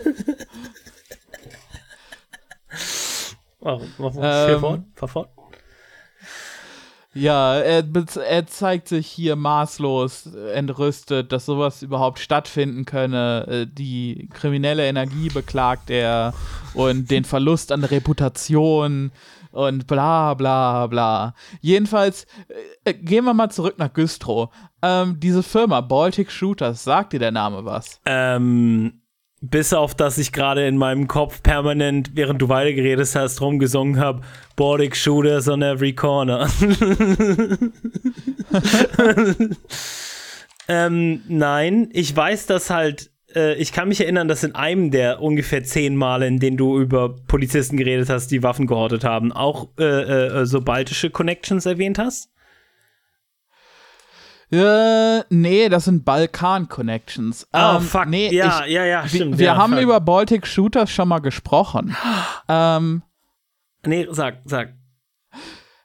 Warum? 3.60 3.88
Warum? 3.98 4.22
Ähm, 4.22 4.60
fort, 4.60 4.80
fahr 4.94 5.08
fort. 5.08 5.28
ja, 7.14 7.56
er, 7.56 7.84
er 8.28 8.46
zeigt 8.46 8.88
sich 8.88 9.06
hier 9.06 9.34
maßlos 9.34 10.26
entrüstet, 10.54 11.32
dass 11.32 11.46
sowas 11.46 11.82
überhaupt 11.82 12.18
stattfinden 12.18 12.84
könne. 12.84 13.46
Äh, 13.48 13.66
Die 13.66 14.28
kriminelle 14.32 14.86
Energie 14.86 15.30
beklagt 15.30 15.90
er 15.90 16.34
und 16.74 17.10
den 17.10 17.24
Verlust 17.24 17.72
an 17.72 17.82
Reputation 17.82 19.10
und 19.56 19.86
bla 19.86 20.34
bla 20.34 20.86
bla. 20.86 21.34
Jedenfalls, 21.60 22.26
äh, 22.84 22.94
gehen 22.94 23.24
wir 23.24 23.34
mal 23.34 23.50
zurück 23.50 23.78
nach 23.78 23.92
Güstrow. 23.92 24.50
Ähm, 24.82 25.18
diese 25.18 25.42
Firma 25.42 25.80
Baltic 25.80 26.30
Shooters, 26.30 26.84
sagt 26.84 27.12
dir 27.14 27.18
der 27.18 27.32
Name 27.32 27.64
was? 27.64 28.00
Ähm, 28.04 29.00
bis 29.40 29.72
auf, 29.72 29.94
dass 29.94 30.18
ich 30.18 30.32
gerade 30.32 30.66
in 30.66 30.76
meinem 30.76 31.08
Kopf 31.08 31.42
permanent, 31.42 32.10
während 32.14 32.42
du 32.42 32.48
weitergeredet 32.48 33.14
hast, 33.14 33.40
rumgesungen 33.40 33.98
habe, 33.98 34.20
Baltic 34.56 34.96
Shooters 34.96 35.48
on 35.48 35.62
every 35.62 35.94
corner. 35.94 36.48
ähm, 40.68 41.22
nein, 41.28 41.88
ich 41.92 42.14
weiß, 42.14 42.46
dass 42.46 42.70
halt, 42.70 43.10
äh, 43.36 43.54
ich 43.54 43.72
kann 43.72 43.88
mich 43.88 44.00
erinnern, 44.00 44.26
dass 44.26 44.42
in 44.42 44.54
einem 44.54 44.90
der 44.90 45.20
ungefähr 45.22 45.62
zehn 45.62 45.94
Male, 45.94 46.26
in 46.26 46.40
denen 46.40 46.56
du 46.56 46.80
über 46.80 47.14
Polizisten 47.28 47.76
geredet 47.76 48.08
hast, 48.08 48.28
die 48.28 48.42
Waffen 48.42 48.66
gehortet 48.66 49.04
haben, 49.04 49.30
auch 49.32 49.68
äh, 49.78 49.84
äh, 49.84 50.46
so 50.46 50.60
baltische 50.62 51.10
Connections 51.10 51.66
erwähnt 51.66 51.98
hast. 51.98 52.30
Äh, 54.50 55.22
nee, 55.28 55.68
das 55.68 55.86
sind 55.86 56.04
Balkan-Connections. 56.04 57.48
Oh, 57.52 57.58
Ähm, 57.76 57.80
fuck. 57.82 58.06
Nee, 58.06 58.32
ja, 58.32 58.64
ich, 58.64 58.72
ja, 58.72 58.84
ja, 58.84 59.02
wir, 59.02 59.08
stimmt. 59.08 59.38
wir 59.38 59.46
ja, 59.46 59.56
haben 59.56 59.72
fuck. 59.72 59.82
über 59.82 60.00
Baltic 60.00 60.46
Shooters 60.46 60.90
schon 60.90 61.08
mal 61.08 61.18
gesprochen. 61.18 61.96
ähm, 62.48 63.02
Nee, 63.84 64.06
sag, 64.10 64.38
sag. 64.44 64.74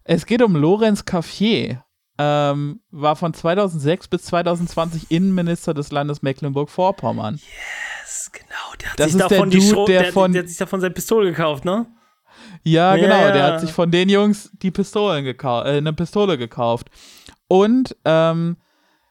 es 0.03 0.25
geht 0.25 0.41
um 0.41 0.55
Lorenz 0.55 1.05
Caffier. 1.05 1.83
Ähm, 2.17 2.81
war 2.91 3.15
von 3.15 3.33
2006 3.33 4.07
bis 4.09 4.23
2020 4.25 5.09
Innenminister 5.09 5.73
des 5.73 5.91
Landes 5.91 6.21
Mecklenburg-Vorpommern. 6.21 7.39
Das, 8.03 8.31
genau, 8.31 8.45
der 8.79 8.91
hat 8.91 8.99
Das 8.99 9.05
sich 9.11 9.15
ist 9.21 9.29
der 9.29 9.29
davon 9.37 9.49
die 9.49 9.57
Dude, 9.59 9.69
Schro 9.69 9.85
der 9.85 10.03
der, 10.03 10.13
von- 10.13 10.31
der 10.33 10.41
hat 10.43 10.49
sich 10.49 10.57
davon 10.57 10.81
seine 10.81 10.93
Pistole 10.93 11.29
gekauft, 11.31 11.65
ne? 11.65 11.87
Ja, 12.63 12.95
Ja, 12.95 13.01
genau. 13.01 13.15
ja. 13.21 13.31
Der 13.31 13.43
hat 13.43 13.61
sich 13.61 13.71
von 13.71 13.89
den 13.91 14.09
Jungs 14.09 14.51
die 14.61 14.71
Pistolen 14.71 15.23
gekau 15.23 15.61
äh, 15.63 15.77
eine 15.77 15.93
Pistole 15.93 16.37
gekauft. 16.37 16.89
Und 17.47 17.95
ähm, 18.05 18.57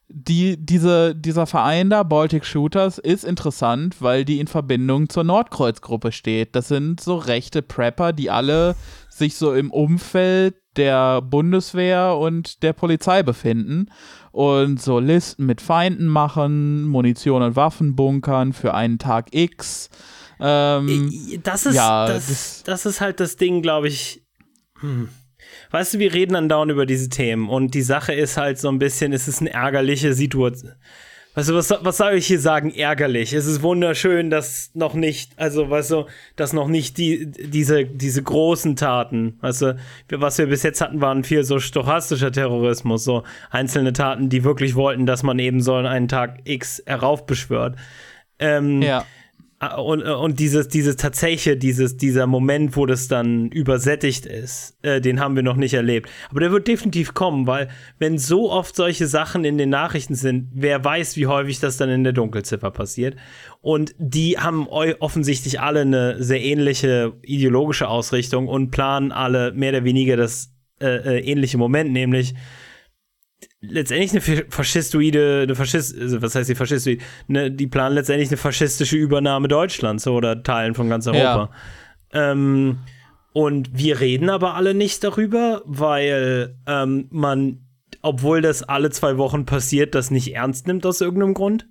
die, 0.09 0.57
diese, 0.57 1.15
dieser 1.15 1.47
Verein 1.47 1.89
da, 1.91 2.03
Baltic 2.03 2.45
Shooters, 2.45 2.99
ist 2.99 3.25
interessant, 3.25 3.97
weil 4.01 4.25
die 4.25 4.41
in 4.41 4.47
Verbindung 4.49 5.09
zur 5.09 5.25
Nordkreuz-Gruppe 5.25 6.11
steht. 6.13 6.55
Das 6.57 6.69
sind 6.69 7.01
so 7.01 7.17
rechte 7.17 7.63
Prepper, 7.63 8.13
die 8.13 8.31
alle 8.31 8.75
sich 9.21 9.37
so 9.37 9.55
im 9.55 9.71
Umfeld 9.71 10.57
der 10.77 11.23
Bundeswehr 11.23 12.17
und 12.17 12.63
der 12.65 12.73
Polizei 12.73 13.23
befinden 13.23 13.87
und 14.33 14.81
so 14.83 14.99
Listen 14.99 15.47
mit 15.47 15.61
Feinden 15.61 16.07
machen, 16.07 16.85
Munition 16.89 17.43
und 17.43 17.55
Waffen 17.57 17.95
bunkern 17.97 18.53
für 18.53 18.75
einen 18.75 18.99
Tag 18.99 19.29
X. 19.33 19.89
Ähm, 20.41 21.13
Das 21.43 21.67
ist, 21.67 21.75
ja, 21.75 22.07
das, 22.07 22.27
das- 22.29 22.63
das 22.65 22.87
ist 22.87 23.01
halt 23.01 23.21
das 23.21 23.37
Ding, 23.37 23.63
glaube 23.63 23.89
ich. 23.89 24.23
Hm. 24.81 25.09
Weißt 25.71 25.95
du, 25.95 25.99
wir 25.99 26.13
reden 26.15 26.37
andauernd 26.37 26.71
über 26.73 26.87
diese 26.87 27.09
Themen 27.09 27.49
und 27.49 27.75
die 27.75 27.83
Sache 27.83 28.13
ist 28.13 28.37
halt 28.37 28.59
so 28.59 28.69
ein 28.69 28.79
bisschen, 28.79 29.13
es 29.13 29.29
ist 29.29 29.41
eine 29.41 29.51
ärgerliche 29.53 30.15
Situation. 30.15 30.73
Du, 31.37 31.55
was, 31.55 31.71
was 31.71 31.97
soll 31.97 32.15
ich 32.15 32.27
hier 32.27 32.41
sagen? 32.41 32.75
Ärgerlich. 32.75 33.33
Es 33.33 33.47
ist 33.47 33.63
wunderschön, 33.63 34.31
dass 34.31 34.73
noch 34.75 34.95
nicht, 34.95 35.33
also, 35.39 35.71
weißt 35.71 35.91
du, 35.93 36.07
dass 36.35 36.53
noch 36.53 36.67
nicht 36.67 36.99
die, 36.99 37.31
diese, 37.31 37.85
diese 37.85 38.23
großen 38.23 38.75
Taten, 38.75 39.39
weißt 39.41 39.63
du, 39.63 39.77
was 40.11 40.39
wir 40.39 40.47
bis 40.47 40.65
jetzt 40.65 40.81
hatten, 40.81 41.01
waren 41.01 41.23
viel 41.23 41.45
so 41.45 41.61
stochastischer 41.61 42.33
Terrorismus, 42.33 43.05
so 43.05 43.23
einzelne 43.51 43.93
Taten, 43.93 44.29
die 44.29 44.43
wirklich 44.43 44.75
wollten, 44.75 45.07
dass 45.07 45.23
man 45.23 45.39
eben 45.39 45.61
so 45.61 45.75
einen 45.75 46.09
Tag 46.09 46.41
X 46.45 46.83
heraufbeschwört. 46.85 47.77
Ähm, 48.41 48.83
ja. 48.83 49.07
Ah, 49.63 49.79
Und, 49.79 50.03
und 50.03 50.41
dieses, 50.41 50.69
dieses 50.69 50.97
tatsächliche, 50.97 51.55
dieses, 51.55 51.99
dieser 51.99 52.27
Moment, 52.27 52.79
wo 52.79 52.87
das 52.87 53.09
dann 53.09 53.51
übersättigt 53.51 54.25
ist, 54.25 54.79
äh, 54.81 55.03
den 55.03 55.21
haben 55.21 55.37
wir 55.37 55.43
noch 55.43 55.57
nicht 55.57 55.75
erlebt. 55.75 56.09
Aber 56.31 56.41
der 56.41 56.51
wird 56.51 56.67
definitiv 56.67 57.13
kommen, 57.13 57.47
weil 57.47 57.69
wenn 57.99 58.17
so 58.17 58.51
oft 58.51 58.75
solche 58.75 59.07
Sachen 59.07 59.45
in 59.45 59.59
den 59.59 59.69
Nachrichten 59.69 60.15
sind, 60.15 60.49
wer 60.55 60.83
weiß, 60.83 61.19
wie 61.19 61.27
häufig 61.27 61.61
das 61.61 61.77
dann 61.77 61.91
in 61.91 62.05
der 62.05 62.15
Dunkelziffer 62.15 62.71
passiert. 62.71 63.17
Und 63.61 63.95
die 63.99 64.39
haben 64.39 64.67
offensichtlich 64.67 65.61
alle 65.61 65.83
eine 65.83 66.23
sehr 66.23 66.41
ähnliche 66.41 67.13
ideologische 67.21 67.87
Ausrichtung 67.87 68.49
und 68.49 68.71
planen 68.71 69.13
alle 69.13 69.53
mehr 69.53 69.73
oder 69.73 69.85
weniger 69.85 70.17
das 70.17 70.55
äh, 70.81 71.19
äh, 71.19 71.19
ähnliche 71.21 71.59
Moment, 71.59 71.93
nämlich 71.93 72.35
letztendlich 73.61 74.13
eine 74.13 74.21
fa- 74.21 74.47
faschistoide, 74.49 75.43
eine 75.43 75.55
Faschist, 75.55 75.99
also 75.99 76.23
was 76.23 76.35
heißt 76.35 76.49
die 76.49 76.55
faschistoide? 76.55 77.03
Ne, 77.29 77.51
die 77.51 77.67
planen 77.67 77.95
letztendlich 77.95 78.29
eine 78.31 78.37
faschistische 78.37 78.97
Übernahme 78.97 79.49
Deutschlands 79.49 80.07
oder 80.07 80.43
Teilen 80.43 80.75
von 80.75 80.89
ganz 80.89 81.07
Europa. 81.07 81.51
Ähm, 82.13 82.79
und 83.33 83.71
wir 83.77 84.01
reden 84.01 84.31
aber 84.31 84.55
alle 84.55 84.75
nicht 84.75 85.05
darüber, 85.05 85.63
weil 85.65 86.57
ähm, 86.67 87.07
man, 87.11 87.61
obwohl 88.03 88.43
das 88.43 88.63
alle 88.63 88.91
zwei 88.91 89.19
Wochen 89.19 89.45
passiert, 89.47 89.95
das 89.95 90.11
nicht 90.11 90.35
ernst 90.35 90.67
nimmt 90.67 90.85
aus 90.85 91.01
irgendeinem 91.01 91.35
Grund. 91.35 91.67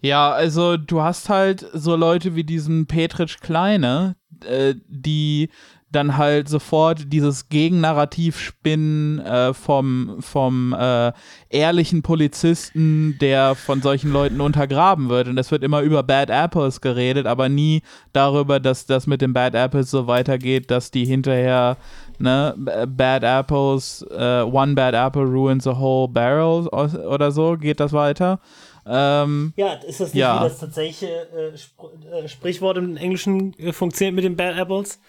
Ja, 0.00 0.32
also 0.32 0.76
du 0.76 1.02
hast 1.02 1.28
halt 1.28 1.66
so 1.72 1.96
Leute 1.96 2.34
wie 2.34 2.44
diesen 2.44 2.86
Petritsch 2.86 3.40
Kleine, 3.40 4.16
äh, 4.46 4.74
die 4.86 5.50
dann 5.94 6.16
halt 6.16 6.48
sofort 6.48 7.12
dieses 7.12 7.48
Gegennarrativ 7.48 8.38
spinnen 8.38 9.18
äh, 9.20 9.54
vom, 9.54 10.16
vom 10.20 10.72
äh, 10.78 11.12
ehrlichen 11.48 12.02
Polizisten, 12.02 13.16
der 13.20 13.54
von 13.54 13.82
solchen 13.82 14.12
Leuten 14.12 14.40
untergraben 14.40 15.08
wird. 15.08 15.28
Und 15.28 15.38
es 15.38 15.50
wird 15.50 15.62
immer 15.62 15.80
über 15.82 16.02
Bad 16.02 16.30
Apples 16.30 16.80
geredet, 16.80 17.26
aber 17.26 17.48
nie 17.48 17.82
darüber, 18.12 18.60
dass 18.60 18.86
das 18.86 19.06
mit 19.06 19.20
den 19.20 19.32
Bad 19.32 19.54
Apples 19.54 19.90
so 19.90 20.06
weitergeht, 20.06 20.70
dass 20.70 20.90
die 20.90 21.04
hinterher, 21.04 21.76
ne, 22.18 22.54
Bad 22.88 23.22
Apples, 23.24 24.04
äh, 24.10 24.42
one 24.42 24.74
Bad 24.74 24.94
Apple 24.94 25.24
ruins 25.24 25.66
a 25.66 25.78
whole 25.78 26.08
barrel 26.08 26.66
oder 26.68 27.30
so, 27.30 27.56
geht 27.56 27.80
das 27.80 27.92
weiter. 27.92 28.40
Ähm, 28.86 29.52
Ja, 29.56 29.74
ist 29.74 30.00
das 30.00 30.12
nicht 30.12 30.20
Ja. 30.20 30.40
wie 30.40 30.44
das 30.48 30.58
tatsächliche 30.58 31.06
äh, 31.06 31.56
Spr 31.56 31.88
äh, 32.12 32.28
Sprichwort 32.28 32.76
im 32.76 32.96
Englischen 32.96 33.58
äh, 33.58 33.72
funktioniert 33.72 34.14
mit 34.14 34.24
den 34.24 34.36
Bad 34.36 34.58
Apples? 34.58 35.00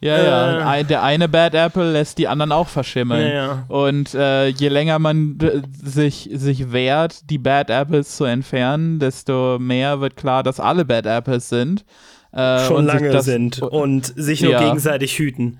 Ja, 0.00 0.22
ja. 0.22 0.66
Ein, 0.68 0.86
der 0.86 1.02
eine 1.02 1.28
Bad 1.28 1.54
Apple 1.54 1.92
lässt 1.92 2.16
die 2.18 2.26
anderen 2.28 2.52
auch 2.52 2.68
verschimmeln. 2.68 3.28
Ja, 3.28 3.34
ja. 3.34 3.64
Und 3.68 4.14
äh, 4.14 4.48
je 4.48 4.68
länger 4.68 4.98
man 4.98 5.38
sich, 5.82 6.30
sich 6.32 6.72
wehrt, 6.72 7.28
die 7.30 7.38
Bad 7.38 7.68
Apples 7.70 8.16
zu 8.16 8.24
entfernen, 8.24 8.98
desto 8.98 9.58
mehr 9.58 10.00
wird 10.00 10.16
klar, 10.16 10.42
dass 10.42 10.58
alle 10.60 10.84
Bad 10.84 11.06
Apples 11.06 11.48
sind. 11.50 11.84
Äh, 12.32 12.66
Schon 12.66 12.86
lange 12.86 13.10
das, 13.10 13.24
sind 13.24 13.60
und 13.60 14.06
sich 14.16 14.40
nur 14.42 14.52
Ja. 14.52 14.62
gegenseitig 14.64 15.18
hüten. 15.18 15.58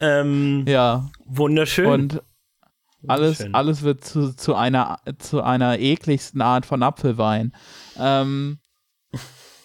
Ähm, 0.00 0.64
Ja, 0.66 1.10
Wunderschön. 1.26 1.86
und 1.86 2.22
alles, 3.08 3.44
alles 3.52 3.82
wird 3.82 4.04
zu, 4.04 4.32
zu, 4.34 4.54
einer, 4.54 4.98
zu 5.18 5.42
einer 5.42 5.80
ekligsten 5.80 6.40
Art 6.40 6.64
von 6.64 6.82
Apfelwein. 6.84 7.52
Ähm, 7.98 8.58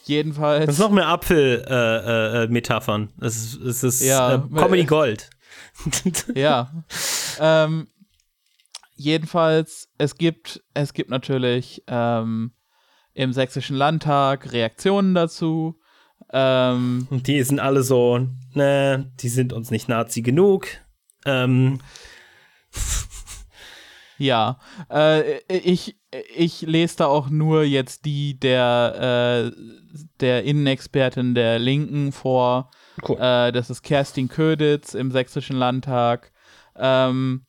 jedenfalls. 0.07 0.65
Das 0.65 0.75
ist 0.75 0.81
noch 0.81 0.91
mehr 0.91 1.07
Apfel-Metaphern. 1.07 2.41
Äh, 2.41 2.43
äh, 2.43 2.47
Metaphern. 2.47 3.13
das 3.17 3.35
ist, 3.37 3.59
das 3.63 3.83
ist 3.83 4.01
Ja, 4.03 4.35
äh, 4.35 4.41
Comedy 4.55 4.85
Gold. 4.85 5.29
Ja. 6.35 6.71
ähm, 7.39 7.87
jedenfalls, 8.95 9.89
es 9.97 10.15
gibt, 10.17 10.63
es 10.73 10.93
gibt 10.93 11.09
natürlich 11.09 11.83
ähm, 11.87 12.51
im 13.13 13.33
Sächsischen 13.33 13.75
Landtag 13.75 14.51
Reaktionen 14.51 15.13
dazu. 15.13 15.79
Ähm, 16.31 17.07
Und 17.09 17.27
die 17.27 17.41
sind 17.43 17.59
alle 17.59 17.83
so, 17.83 18.27
ne, 18.53 19.11
die 19.19 19.29
sind 19.29 19.53
uns 19.53 19.71
nicht 19.71 19.87
Nazi 19.87 20.21
genug. 20.21 20.67
Ähm, 21.25 21.79
ja, 24.17 24.59
äh, 24.89 25.39
ich, 25.47 25.97
ich 26.35 26.61
lese 26.61 26.97
da 26.97 27.05
auch 27.07 27.29
nur 27.29 27.63
jetzt 27.63 28.05
die 28.05 28.39
der, 28.39 29.51
äh, 29.53 29.61
der 30.19 30.43
Innenexpertin 30.43 31.35
der 31.35 31.59
Linken 31.59 32.11
vor. 32.11 32.71
Cool. 33.07 33.17
Äh, 33.17 33.51
das 33.51 33.69
ist 33.69 33.83
Kerstin 33.83 34.27
Köditz 34.27 34.93
im 34.93 35.11
Sächsischen 35.11 35.55
Landtag. 35.55 36.31
Ähm, 36.75 37.45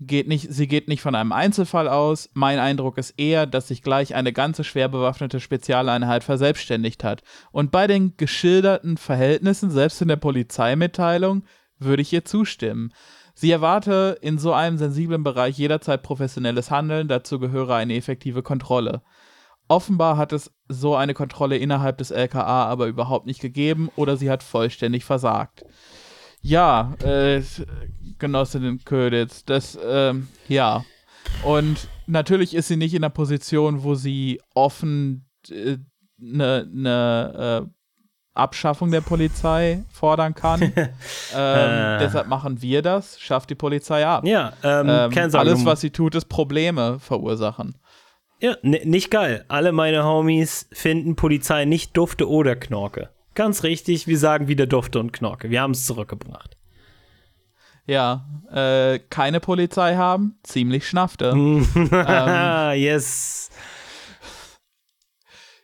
geht 0.00 0.28
nicht, 0.28 0.52
sie 0.52 0.66
geht 0.66 0.88
nicht 0.88 1.02
von 1.02 1.14
einem 1.14 1.32
Einzelfall 1.32 1.88
aus. 1.88 2.30
Mein 2.32 2.58
Eindruck 2.58 2.98
ist 2.98 3.14
eher, 3.18 3.46
dass 3.46 3.68
sich 3.68 3.82
gleich 3.82 4.14
eine 4.14 4.32
ganze 4.32 4.64
schwer 4.64 4.88
bewaffnete 4.88 5.40
Spezialeinheit 5.40 6.24
verselbstständigt 6.24 7.04
hat. 7.04 7.22
Und 7.52 7.70
bei 7.70 7.86
den 7.86 8.16
geschilderten 8.16 8.96
Verhältnissen, 8.96 9.70
selbst 9.70 10.00
in 10.00 10.08
der 10.08 10.16
Polizeimitteilung, 10.16 11.44
würde 11.78 12.02
ich 12.02 12.12
ihr 12.12 12.24
zustimmen. 12.24 12.92
Sie 13.34 13.50
erwarte 13.50 14.18
in 14.20 14.38
so 14.38 14.52
einem 14.52 14.78
sensiblen 14.78 15.22
Bereich 15.22 15.58
jederzeit 15.58 16.02
professionelles 16.02 16.70
Handeln, 16.70 17.08
dazu 17.08 17.38
gehöre 17.38 17.74
eine 17.74 17.94
effektive 17.96 18.42
Kontrolle. 18.42 19.02
Offenbar 19.68 20.16
hat 20.16 20.32
es 20.32 20.52
so 20.68 20.96
eine 20.96 21.14
Kontrolle 21.14 21.56
innerhalb 21.56 21.98
des 21.98 22.10
LKA 22.10 22.64
aber 22.66 22.86
überhaupt 22.86 23.26
nicht 23.26 23.40
gegeben 23.40 23.88
oder 23.94 24.16
sie 24.16 24.28
hat 24.30 24.42
vollständig 24.42 25.04
versagt. 25.04 25.64
Ja, 26.42 26.94
äh, 27.04 27.42
Genossin 28.18 28.80
Köditz, 28.84 29.44
das, 29.44 29.78
ähm, 29.84 30.28
ja. 30.48 30.84
Und 31.44 31.88
natürlich 32.06 32.54
ist 32.54 32.68
sie 32.68 32.76
nicht 32.76 32.94
in 32.94 33.02
der 33.02 33.10
Position, 33.10 33.82
wo 33.84 33.94
sie 33.94 34.40
offen 34.54 35.26
eine 35.50 35.56
äh, 35.56 35.78
ne, 36.18 36.68
ne, 36.70 37.62
äh, 37.66 37.79
Abschaffung 38.34 38.90
der 38.90 39.00
Polizei 39.00 39.82
fordern 39.92 40.34
kann. 40.34 40.62
ähm, 40.72 40.88
Äh. 41.34 41.98
Deshalb 41.98 42.28
machen 42.28 42.62
wir 42.62 42.80
das, 42.82 43.18
schafft 43.20 43.50
die 43.50 43.54
Polizei 43.54 44.06
ab. 44.06 44.24
ja, 44.26 44.52
ähm, 44.62 44.88
Ähm, 44.88 45.34
alles, 45.34 45.64
was 45.64 45.80
sie 45.80 45.90
tut, 45.90 46.14
ist 46.14 46.28
Probleme 46.28 46.98
verursachen. 47.00 47.76
Ja, 48.40 48.52
n- 48.62 48.88
nicht 48.88 49.10
geil. 49.10 49.44
Alle 49.48 49.72
meine 49.72 50.04
Homies 50.04 50.68
finden 50.72 51.16
Polizei 51.16 51.64
nicht 51.64 51.96
Dufte 51.96 52.28
oder 52.28 52.56
Knorke. 52.56 53.10
Ganz 53.34 53.62
richtig, 53.64 54.06
wir 54.06 54.18
sagen 54.18 54.48
wieder 54.48 54.66
Dufte 54.66 54.98
und 54.98 55.12
Knorke. 55.12 55.50
Wir 55.50 55.60
haben 55.62 55.72
es 55.72 55.84
zurückgebracht. 55.86 56.56
Ja, 57.86 58.24
äh, 58.52 58.98
keine 59.10 59.40
Polizei 59.40 59.96
haben, 59.96 60.38
ziemlich 60.42 60.86
schnaffte. 60.88 61.34
Ah, 61.92 62.72
yes. 62.74 63.50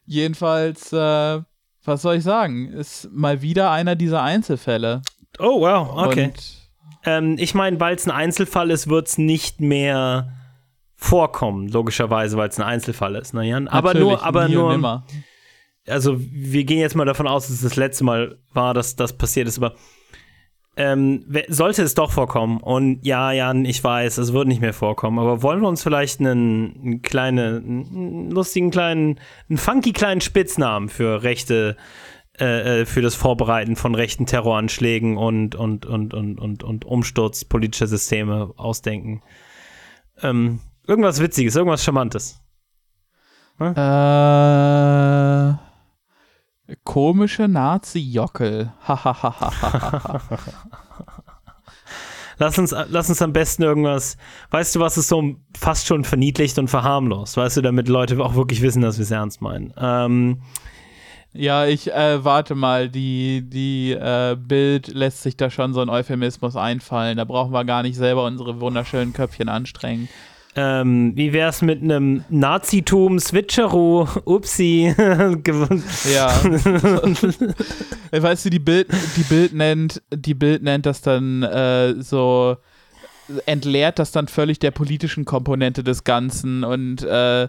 Jedenfalls, 0.04 0.92
äh, 0.92 1.40
was 1.86 2.02
soll 2.02 2.16
ich 2.16 2.24
sagen, 2.24 2.68
ist 2.68 3.10
mal 3.12 3.42
wieder 3.42 3.70
einer 3.70 3.96
dieser 3.96 4.22
Einzelfälle. 4.22 5.02
Oh, 5.38 5.60
wow, 5.60 6.06
okay. 6.06 6.32
Ähm, 7.04 7.36
ich 7.38 7.54
meine, 7.54 7.78
weil 7.78 7.94
es 7.94 8.06
ein 8.06 8.10
Einzelfall 8.10 8.70
ist, 8.70 8.88
wird 8.88 9.08
es 9.08 9.18
nicht 9.18 9.60
mehr 9.60 10.32
vorkommen, 10.96 11.68
logischerweise, 11.68 12.36
weil 12.36 12.48
es 12.48 12.58
ein 12.58 12.66
Einzelfall 12.66 13.14
ist. 13.16 13.34
Ne, 13.34 13.44
Jan? 13.44 13.68
Aber 13.68 13.94
nur, 13.94 14.24
aber 14.24 14.48
nur, 14.48 15.04
also 15.86 16.16
wir 16.18 16.64
gehen 16.64 16.80
jetzt 16.80 16.96
mal 16.96 17.04
davon 17.04 17.28
aus, 17.28 17.46
dass 17.46 17.56
es 17.56 17.62
das 17.62 17.76
letzte 17.76 18.04
Mal 18.04 18.38
war, 18.52 18.74
dass 18.74 18.96
das 18.96 19.12
passiert 19.12 19.46
ist, 19.46 19.58
aber 19.58 19.74
ähm, 20.76 21.24
sollte 21.48 21.82
es 21.82 21.94
doch 21.94 22.12
vorkommen, 22.12 22.58
und 22.58 23.04
ja, 23.04 23.32
Jan, 23.32 23.64
ich 23.64 23.82
weiß, 23.82 24.18
es 24.18 24.32
wird 24.34 24.46
nicht 24.46 24.60
mehr 24.60 24.74
vorkommen, 24.74 25.18
aber 25.18 25.42
wollen 25.42 25.60
wir 25.60 25.68
uns 25.68 25.82
vielleicht 25.82 26.20
einen, 26.20 26.78
einen 26.82 27.02
kleinen, 27.02 27.64
einen 27.64 28.30
lustigen 28.30 28.70
kleinen, 28.70 29.18
einen 29.48 29.56
funky 29.56 29.92
kleinen 29.92 30.20
Spitznamen 30.20 30.90
für 30.90 31.22
rechte, 31.22 31.76
äh, 32.38 32.82
äh, 32.82 32.84
für 32.86 33.00
das 33.00 33.14
Vorbereiten 33.14 33.76
von 33.76 33.94
rechten 33.94 34.26
Terroranschlägen 34.26 35.16
und, 35.16 35.54
und, 35.54 35.86
und, 35.86 36.12
und, 36.12 36.38
und, 36.38 36.62
und 36.62 36.84
Umsturz 36.84 37.46
politischer 37.46 37.86
Systeme 37.86 38.52
ausdenken? 38.58 39.22
Ähm, 40.22 40.60
irgendwas 40.86 41.22
Witziges, 41.22 41.56
irgendwas 41.56 41.82
Charmantes. 41.82 42.42
Äh, 43.58 43.66
komische 46.84 47.48
Nazi-Jockel. 47.48 48.72
Lass 52.38 52.58
uns, 52.58 52.74
lass 52.90 53.08
uns 53.08 53.22
am 53.22 53.32
besten 53.32 53.62
irgendwas, 53.62 54.18
weißt 54.50 54.74
du, 54.76 54.80
was 54.80 54.98
ist 54.98 55.08
so 55.08 55.36
fast 55.58 55.86
schon 55.86 56.04
verniedlicht 56.04 56.58
und 56.58 56.68
verharmlost, 56.68 57.38
weißt 57.38 57.56
du, 57.56 57.62
damit 57.62 57.88
Leute 57.88 58.22
auch 58.22 58.34
wirklich 58.34 58.60
wissen, 58.60 58.82
dass 58.82 58.98
wir 58.98 59.04
es 59.04 59.10
ernst 59.10 59.40
meinen. 59.40 59.72
Ähm, 59.78 60.42
ja, 61.32 61.66
ich 61.66 61.92
äh, 61.92 62.24
warte 62.24 62.54
mal, 62.54 62.88
die, 62.88 63.42
die 63.48 63.92
äh, 63.92 64.36
Bild 64.38 64.88
lässt 64.88 65.22
sich 65.22 65.36
da 65.36 65.50
schon 65.50 65.72
so 65.74 65.80
ein 65.80 65.88
Euphemismus 65.88 66.56
einfallen. 66.56 67.18
Da 67.18 67.24
brauchen 67.24 67.52
wir 67.52 67.64
gar 67.64 67.82
nicht 67.82 67.96
selber 67.96 68.24
unsere 68.24 68.60
wunderschönen 68.60 69.12
Köpfchen 69.12 69.48
anstrengen. 69.48 70.08
Ähm, 70.58 71.12
wie 71.14 71.34
wär's 71.34 71.60
mit 71.60 71.82
einem 71.82 72.24
Nazitum, 72.30 73.18
Switcheroo, 73.20 74.08
Upsi. 74.24 74.94
Ja. 76.12 76.28
weißt 78.22 78.46
du, 78.46 78.50
die 78.50 78.58
Bild, 78.58 78.88
die 79.16 79.22
Bild 79.22 79.52
nennt, 79.52 80.02
die 80.14 80.34
Bild 80.34 80.62
nennt 80.62 80.86
das 80.86 81.02
dann 81.02 81.42
äh, 81.42 81.94
so 82.00 82.56
entleert 83.44 83.98
das 83.98 84.12
dann 84.12 84.28
völlig 84.28 84.58
der 84.58 84.70
politischen 84.70 85.24
Komponente 85.24 85.84
des 85.84 86.04
Ganzen 86.04 86.64
und 86.64 87.02
äh, 87.02 87.48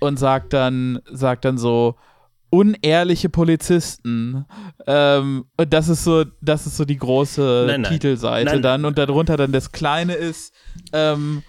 und 0.00 0.18
sagt 0.18 0.52
dann 0.52 1.00
sagt 1.10 1.44
dann 1.44 1.58
so 1.58 1.96
unehrliche 2.50 3.28
Polizisten 3.28 4.46
ähm, 4.86 5.44
und 5.56 5.72
das 5.72 5.88
ist 5.88 6.04
so 6.04 6.24
das 6.40 6.66
ist 6.66 6.76
so 6.76 6.84
die 6.84 6.98
große 6.98 7.64
Nein, 7.66 7.80
nein. 7.80 7.92
Titelseite 7.92 8.52
Nein. 8.52 8.62
dann 8.62 8.84
und 8.84 8.96
darunter 8.96 9.36
dann 9.36 9.50
das 9.52 9.72
kleine 9.72 10.14
ist 10.14 10.54
ähm, 10.92 11.42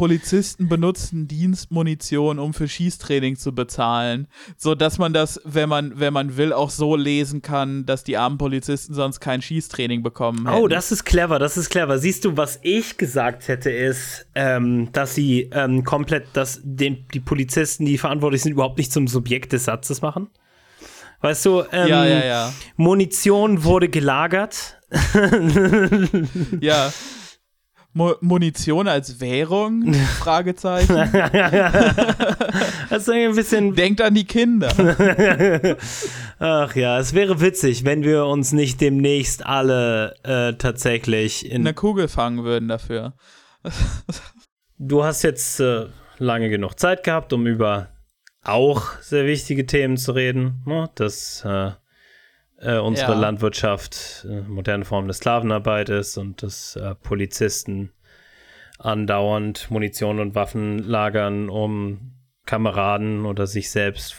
Polizisten 0.00 0.66
benutzen 0.66 1.28
Dienstmunition, 1.28 2.38
um 2.38 2.54
für 2.54 2.66
Schießtraining 2.66 3.36
zu 3.36 3.54
bezahlen, 3.54 4.28
so 4.56 4.74
dass 4.74 4.96
man 4.96 5.12
das, 5.12 5.38
wenn 5.44 5.68
man, 5.68 6.00
wenn 6.00 6.14
man 6.14 6.38
will, 6.38 6.54
auch 6.54 6.70
so 6.70 6.96
lesen 6.96 7.42
kann, 7.42 7.84
dass 7.84 8.02
die 8.02 8.16
armen 8.16 8.38
Polizisten 8.38 8.94
sonst 8.94 9.20
kein 9.20 9.42
Schießtraining 9.42 10.02
bekommen 10.02 10.48
hätten. 10.48 10.58
Oh, 10.58 10.68
das 10.68 10.90
ist 10.90 11.04
clever, 11.04 11.38
das 11.38 11.58
ist 11.58 11.68
clever. 11.68 11.98
Siehst 11.98 12.24
du, 12.24 12.38
was 12.38 12.58
ich 12.62 12.96
gesagt 12.96 13.48
hätte, 13.48 13.68
ist, 13.68 14.26
ähm, 14.34 14.90
dass 14.92 15.14
sie 15.14 15.50
ähm, 15.52 15.84
komplett, 15.84 16.28
dass 16.32 16.62
den, 16.64 17.04
die 17.12 17.20
Polizisten, 17.20 17.84
die 17.84 17.98
verantwortlich 17.98 18.40
sind, 18.40 18.52
überhaupt 18.52 18.78
nicht 18.78 18.92
zum 18.92 19.06
Subjekt 19.06 19.52
des 19.52 19.66
Satzes 19.66 20.00
machen. 20.00 20.28
Weißt 21.20 21.44
du, 21.44 21.64
ähm, 21.72 21.88
ja, 21.88 22.06
ja, 22.06 22.24
ja. 22.24 22.52
Munition 22.78 23.64
wurde 23.64 23.90
gelagert. 23.90 24.78
Ja. 26.62 26.90
Mu 27.92 28.12
Munition 28.20 28.86
als 28.86 29.20
Währung? 29.20 29.92
Fragezeichen. 30.18 30.94
Das 32.90 33.02
ist 33.02 33.10
ein 33.10 33.36
bisschen. 33.36 33.76
Denkt 33.76 34.00
an 34.00 34.14
die 34.14 34.24
Kinder. 34.24 34.68
Ach 36.40 36.74
ja, 36.74 36.98
es 36.98 37.14
wäre 37.14 37.40
witzig, 37.40 37.84
wenn 37.84 38.02
wir 38.02 38.26
uns 38.26 38.50
nicht 38.50 38.80
demnächst 38.80 39.46
alle 39.46 40.16
äh, 40.24 40.54
tatsächlich 40.54 41.48
in. 41.48 41.62
Eine 41.62 41.74
Kugel 41.74 42.08
fangen 42.08 42.42
würden 42.42 42.68
dafür. 42.68 43.14
Du 44.78 45.04
hast 45.04 45.22
jetzt 45.22 45.60
äh, 45.60 45.86
lange 46.18 46.50
genug 46.50 46.80
Zeit 46.80 47.04
gehabt, 47.04 47.32
um 47.32 47.46
über 47.46 47.90
auch 48.42 48.98
sehr 49.00 49.26
wichtige 49.26 49.66
Themen 49.66 49.96
zu 49.96 50.12
reden. 50.12 50.62
Ne? 50.66 50.90
Dass 50.96 51.44
äh, 51.44 51.70
äh, 52.60 52.78
unsere 52.78 53.12
Ja. 53.12 53.18
Landwirtschaft 53.18 54.26
äh, 54.28 54.42
moderne 54.42 54.84
Form 54.84 55.06
der 55.06 55.14
Sklavenarbeit 55.14 55.88
ist 55.88 56.16
und 56.16 56.42
dass 56.42 56.76
äh, 56.76 56.94
Polizisten 56.94 57.92
andauernd 58.78 59.70
Munition 59.70 60.20
und 60.20 60.34
Waffen 60.34 60.78
lagern, 60.78 61.48
um 61.48 62.12
Kameraden 62.46 63.26
oder 63.26 63.46
sich 63.46 63.70
selbst 63.70 64.16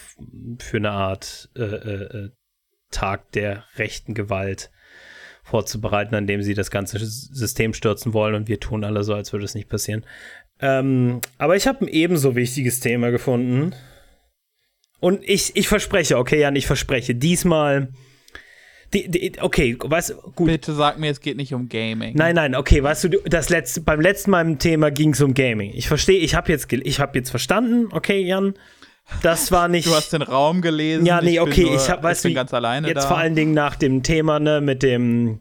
für 0.60 0.78
eine 0.78 0.92
Art 0.92 1.50
äh, 1.56 1.64
äh, 1.64 2.18
äh, 2.18 2.30
Tag 2.92 3.32
der 3.32 3.64
rechten 3.78 4.14
Gewalt 4.14 4.72
vorzubereiten, 5.44 6.14
an 6.16 6.28
dem 6.28 6.42
sie 6.42 6.54
das 6.54 6.72
ganze 6.72 7.00
System 7.00 7.74
stürzen 7.74 8.14
wollen 8.14 8.36
und 8.36 8.48
wir 8.48 8.60
tun 8.60 8.84
alle 8.84 9.04
so, 9.04 9.14
als 9.14 9.34
würde 9.34 9.46
es 9.46 9.56
nicht 9.56 9.70
passieren. 9.70 10.06
Ähm, 10.60 11.22
aber 11.38 11.56
ich 11.56 11.68
habe 11.68 11.86
ein 11.86 11.88
ebenso 11.88 12.36
wichtiges 12.36 12.80
Thema 12.80 13.10
gefunden. 13.10 13.74
Und 15.00 15.24
ich, 15.24 15.56
ich 15.56 15.68
verspreche, 15.68 16.18
okay, 16.18 16.40
Jan, 16.42 16.56
ich 16.56 16.68
verspreche, 16.68 17.16
diesmal. 17.16 17.90
Die, 18.94 19.10
die, 19.10 19.34
okay, 19.40 19.78
weißt 19.80 20.16
gut. 20.36 20.48
Bitte 20.48 20.74
sag 20.74 21.00
mir, 21.00 21.12
es 21.12 21.22
geht 21.22 21.38
nicht 21.38 21.54
um 21.54 21.70
Gaming. 21.70 22.16
Nein, 22.16 22.36
nein, 22.36 22.56
okay, 22.56 22.84
weißt 22.84 23.06
du, 23.06 23.10
das 23.26 23.50
letzte, 23.50 23.82
beim 23.82 24.02
letzten 24.02 24.32
Mal 24.32 24.42
im 24.46 24.60
Thema 24.60 24.92
ging 24.92 25.12
es 25.14 25.22
um 25.22 25.34
Gaming. 25.34 25.72
Ich 25.74 25.88
verstehe, 25.88 26.20
ich 26.20 26.36
habe 26.36 26.52
jetzt, 26.52 26.72
ich 26.72 27.00
hab 27.00 27.16
jetzt 27.16 27.30
verstanden, 27.30 27.88
okay, 27.92 28.22
Jan. 28.22 28.54
Das 29.24 29.52
war 29.52 29.68
nicht. 29.68 29.86
Du 29.92 29.96
hast 29.96 30.14
den 30.14 30.22
Raum 30.22 30.62
gelesen. 30.62 31.06
Ja, 31.06 31.22
nee, 31.22 31.40
okay, 31.40 31.70
ich, 31.74 31.90
hab, 31.90 32.04
weißt 32.04 32.26
ich 32.26 32.30
bin 32.30 32.36
ganz 32.36 32.54
alleine 32.54 32.88
jetzt 32.88 33.04
da. 33.04 33.08
vor 33.08 33.18
allen 33.18 33.36
Dingen 33.36 33.54
nach 33.54 33.76
dem 33.76 34.04
Thema, 34.04 34.40
ne, 34.40 34.62
mit 34.62 34.84
dem 34.84 35.40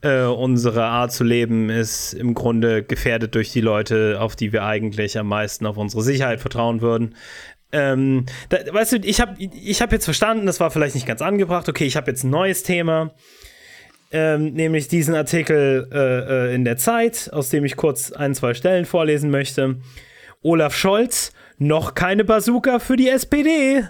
äh, 0.00 0.22
unsere 0.22 0.84
Art 0.84 1.12
zu 1.12 1.24
leben 1.24 1.70
ist 1.70 2.12
im 2.12 2.34
Grunde 2.34 2.82
gefährdet 2.82 3.34
durch 3.34 3.52
die 3.52 3.60
Leute, 3.60 4.18
auf 4.20 4.36
die 4.36 4.52
wir 4.52 4.64
eigentlich 4.64 5.18
am 5.18 5.28
meisten 5.28 5.66
auf 5.66 5.76
unsere 5.76 6.02
Sicherheit 6.02 6.40
vertrauen 6.40 6.80
würden. 6.80 7.14
Ähm, 7.70 8.26
da, 8.48 8.58
weißt 8.70 8.92
du, 8.92 8.96
ich 8.98 9.20
habe 9.20 9.34
ich 9.38 9.82
hab 9.82 9.92
jetzt 9.92 10.04
verstanden, 10.04 10.46
das 10.46 10.60
war 10.60 10.70
vielleicht 10.70 10.94
nicht 10.94 11.06
ganz 11.06 11.20
angebracht. 11.20 11.68
Okay, 11.68 11.84
ich 11.84 11.96
habe 11.96 12.10
jetzt 12.10 12.24
ein 12.24 12.30
neues 12.30 12.62
Thema, 12.62 13.12
ähm, 14.10 14.54
nämlich 14.54 14.88
diesen 14.88 15.14
Artikel 15.14 15.88
äh, 15.92 16.50
äh, 16.50 16.54
in 16.54 16.64
der 16.64 16.78
Zeit, 16.78 17.30
aus 17.32 17.50
dem 17.50 17.64
ich 17.64 17.76
kurz 17.76 18.10
ein, 18.12 18.34
zwei 18.34 18.54
Stellen 18.54 18.86
vorlesen 18.86 19.30
möchte. 19.30 19.76
Olaf 20.42 20.74
Scholz, 20.74 21.32
noch 21.58 21.94
keine 21.94 22.24
Bazooka 22.24 22.78
für 22.78 22.96
die 22.96 23.08
SPD. 23.08 23.84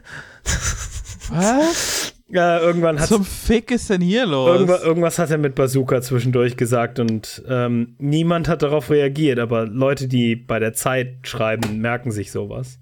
Was? 1.31 2.15
Äh, 2.31 2.59
irgendwann 2.61 3.01
hat 3.01 3.09
Zum 3.09 3.25
Fick 3.25 3.71
ist 3.71 3.89
denn 3.89 4.03
hier 4.03 4.27
los? 4.27 4.51
Irgendwas, 4.51 4.83
irgendwas 4.83 5.19
hat 5.19 5.31
er 5.31 5.39
mit 5.39 5.55
Bazooka 5.55 6.03
zwischendurch 6.03 6.59
gesagt 6.59 6.99
und 6.99 7.43
ähm, 7.49 7.95
niemand 7.99 8.49
hat 8.49 8.61
darauf 8.61 8.91
reagiert, 8.91 9.39
aber 9.39 9.65
Leute, 9.65 10.09
die 10.09 10.37
bei 10.37 10.59
der 10.59 10.75
Zeit 10.75 11.21
schreiben, 11.23 11.79
merken 11.79 12.11
sich 12.11 12.31
sowas. 12.31 12.81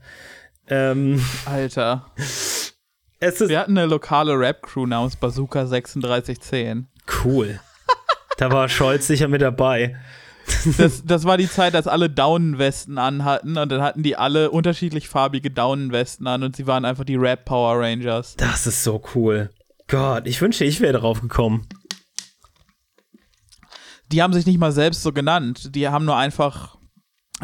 Ähm, 0.68 1.24
Alter. 1.44 2.10
es 2.16 3.40
ist 3.40 3.48
Wir 3.48 3.60
hatten 3.60 3.76
eine 3.76 3.86
lokale 3.86 4.38
Rap-Crew 4.38 4.86
namens 4.86 5.16
Bazooka 5.16 5.64
3610. 5.64 6.88
cool. 7.24 7.60
da 8.38 8.50
war 8.50 8.68
Scholz 8.68 9.06
sicher 9.06 9.28
mit 9.28 9.42
dabei. 9.42 9.96
Das, 10.78 11.04
das 11.04 11.24
war 11.24 11.36
die 11.38 11.48
Zeit, 11.48 11.74
als 11.74 11.88
alle 11.88 12.08
Daunenwesten 12.08 12.98
anhatten 12.98 13.56
und 13.58 13.70
dann 13.70 13.82
hatten 13.82 14.02
die 14.02 14.16
alle 14.16 14.50
unterschiedlich 14.50 15.08
farbige 15.08 15.50
Daunenwesten 15.50 16.26
an 16.26 16.42
und 16.44 16.54
sie 16.54 16.66
waren 16.66 16.84
einfach 16.84 17.04
die 17.04 17.16
Rap 17.16 17.44
Power 17.44 17.80
Rangers. 17.80 18.36
Das 18.36 18.66
ist 18.66 18.84
so 18.84 19.02
cool. 19.14 19.50
Gott, 19.88 20.26
ich 20.26 20.40
wünschte, 20.40 20.64
ich 20.64 20.80
wäre 20.80 20.94
darauf 20.94 21.20
gekommen. 21.20 21.66
Die 24.12 24.22
haben 24.22 24.32
sich 24.32 24.46
nicht 24.46 24.58
mal 24.58 24.72
selbst 24.72 25.02
so 25.02 25.12
genannt. 25.12 25.74
Die 25.74 25.88
haben 25.88 26.04
nur 26.04 26.16
einfach, 26.16 26.76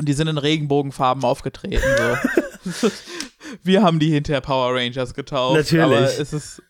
die 0.00 0.12
sind 0.12 0.28
in 0.28 0.38
Regenbogenfarben 0.38 1.24
aufgetreten. 1.24 1.82
So. 1.82 2.41
Wir 3.62 3.82
haben 3.82 3.98
die 3.98 4.10
hinterher 4.10 4.40
Power 4.40 4.74
Rangers 4.74 5.14
getauft. 5.14 5.56
Natürlich. 5.56 5.84
Aber 5.84 6.00
es 6.00 6.32
ist 6.32 6.62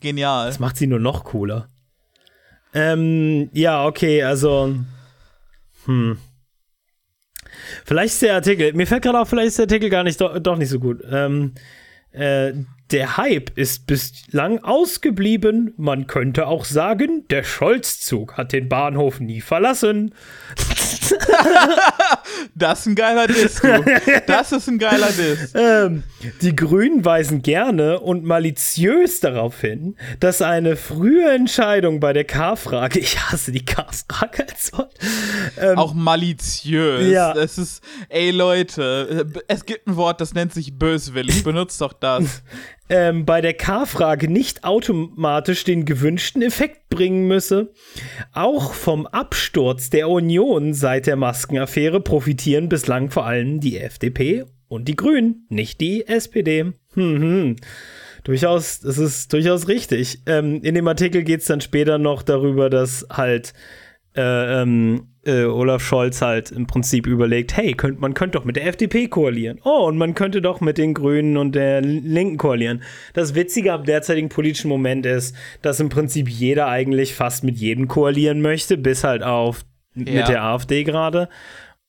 genial. 0.00 0.46
Das 0.46 0.58
macht 0.58 0.76
sie 0.76 0.86
nur 0.86 0.98
noch 0.98 1.24
cooler. 1.24 1.68
Ähm, 2.74 3.50
ja, 3.52 3.86
okay, 3.86 4.22
also. 4.22 4.74
Hm. 5.84 6.18
Vielleicht 7.84 8.14
ist 8.14 8.22
der 8.22 8.34
Artikel, 8.34 8.72
mir 8.72 8.86
fällt 8.86 9.02
gerade 9.02 9.20
auf, 9.20 9.28
vielleicht 9.28 9.48
ist 9.48 9.58
der 9.58 9.64
Artikel 9.64 9.90
gar 9.90 10.04
nicht 10.04 10.20
doch, 10.20 10.38
doch 10.38 10.56
nicht 10.56 10.68
so 10.68 10.78
gut. 10.78 11.02
Ähm, 11.10 11.54
äh, 12.12 12.52
der 12.92 13.16
Hype 13.16 13.56
ist 13.56 13.86
bislang 13.86 14.62
ausgeblieben. 14.62 15.72
Man 15.76 16.06
könnte 16.06 16.46
auch 16.46 16.64
sagen, 16.64 17.26
der 17.30 17.42
Scholz-Zug 17.42 18.36
hat 18.36 18.52
den 18.52 18.68
Bahnhof 18.68 19.20
nie 19.20 19.40
verlassen. 19.40 20.14
Das 22.54 22.80
ist 22.80 22.86
ein 22.86 22.94
geiler 22.94 23.26
Diss, 23.26 23.60
du. 23.60 23.84
Das 24.26 24.52
ist 24.52 24.68
ein 24.68 24.78
geiler 24.78 25.08
Diss. 25.08 25.52
Ähm, 25.62 26.02
die 26.40 26.56
Grünen 26.56 27.04
weisen 27.04 27.42
gerne 27.42 28.00
und 28.00 28.24
maliziös 28.24 29.20
darauf 29.20 29.60
hin, 29.60 29.96
dass 30.18 30.42
eine 30.42 30.76
frühe 30.76 31.30
Entscheidung 31.30 32.00
bei 32.00 32.12
der 32.12 32.24
K-Frage, 32.24 32.98
ich 33.00 33.20
hasse 33.20 33.52
die 33.52 33.64
K-Frage 33.64 34.46
als 34.48 34.72
Wort, 34.72 34.94
ähm, 35.58 35.78
Auch 35.78 35.94
maliziös. 35.94 37.08
Ja. 37.08 37.32
Es 37.32 37.58
ist, 37.58 37.82
ey 38.08 38.30
Leute, 38.30 39.26
es 39.46 39.64
gibt 39.66 39.86
ein 39.86 39.96
Wort, 39.96 40.20
das 40.20 40.34
nennt 40.34 40.52
sich 40.52 40.78
böswillig. 40.78 41.44
Benutzt 41.44 41.80
doch 41.80 41.92
das. 41.92 42.42
Ähm, 42.88 43.24
bei 43.24 43.40
der 43.40 43.54
K-Frage 43.54 44.28
nicht 44.28 44.64
automatisch 44.64 45.64
den 45.64 45.84
gewünschten 45.84 46.42
Effekt 46.42 46.88
bringen 46.88 47.26
müsse. 47.26 47.72
Auch 48.32 48.74
vom 48.74 49.06
Absturz 49.06 49.90
der 49.90 50.08
Union 50.08 50.74
seit 50.74 51.06
der 51.06 51.16
Maskenaffäre 51.16 52.00
profitieren 52.00 52.68
bislang 52.68 53.10
vor 53.10 53.26
allem 53.26 53.60
die 53.60 53.78
FDP 53.78 54.44
und 54.68 54.88
die 54.88 54.96
Grünen, 54.96 55.46
nicht 55.48 55.80
die 55.80 56.06
SPD. 56.06 56.72
Hm, 56.94 57.22
hm. 57.22 57.56
Durchaus, 58.24 58.80
das 58.80 58.98
ist 58.98 59.32
durchaus 59.32 59.68
richtig. 59.68 60.22
Ähm, 60.26 60.60
in 60.62 60.74
dem 60.74 60.86
Artikel 60.86 61.24
geht 61.24 61.40
es 61.40 61.46
dann 61.46 61.60
später 61.60 61.98
noch 61.98 62.22
darüber, 62.22 62.70
dass 62.70 63.06
halt 63.10 63.52
äh, 64.14 64.62
ähm, 64.62 65.11
äh, 65.24 65.44
Olaf 65.44 65.82
Scholz 65.82 66.20
halt 66.20 66.50
im 66.50 66.66
Prinzip 66.66 67.06
überlegt, 67.06 67.56
hey, 67.56 67.72
könnt, 67.74 68.00
man 68.00 68.14
könnte 68.14 68.38
doch 68.38 68.44
mit 68.44 68.56
der 68.56 68.66
FDP 68.66 69.08
koalieren. 69.08 69.60
Oh, 69.64 69.86
und 69.86 69.96
man 69.96 70.14
könnte 70.14 70.42
doch 70.42 70.60
mit 70.60 70.78
den 70.78 70.94
Grünen 70.94 71.36
und 71.36 71.54
der 71.54 71.80
Linken 71.80 72.38
koalieren. 72.38 72.82
Das 73.14 73.34
Witzige 73.34 73.72
am 73.72 73.84
derzeitigen 73.84 74.28
politischen 74.28 74.68
Moment 74.68 75.06
ist, 75.06 75.36
dass 75.62 75.80
im 75.80 75.88
Prinzip 75.88 76.28
jeder 76.28 76.66
eigentlich 76.68 77.14
fast 77.14 77.44
mit 77.44 77.56
jedem 77.56 77.88
koalieren 77.88 78.42
möchte, 78.42 78.76
bis 78.76 79.04
halt 79.04 79.22
auf 79.22 79.64
Ja. 79.94 80.12
mit 80.20 80.28
der 80.28 80.42
AfD 80.42 80.84
gerade. 80.84 81.28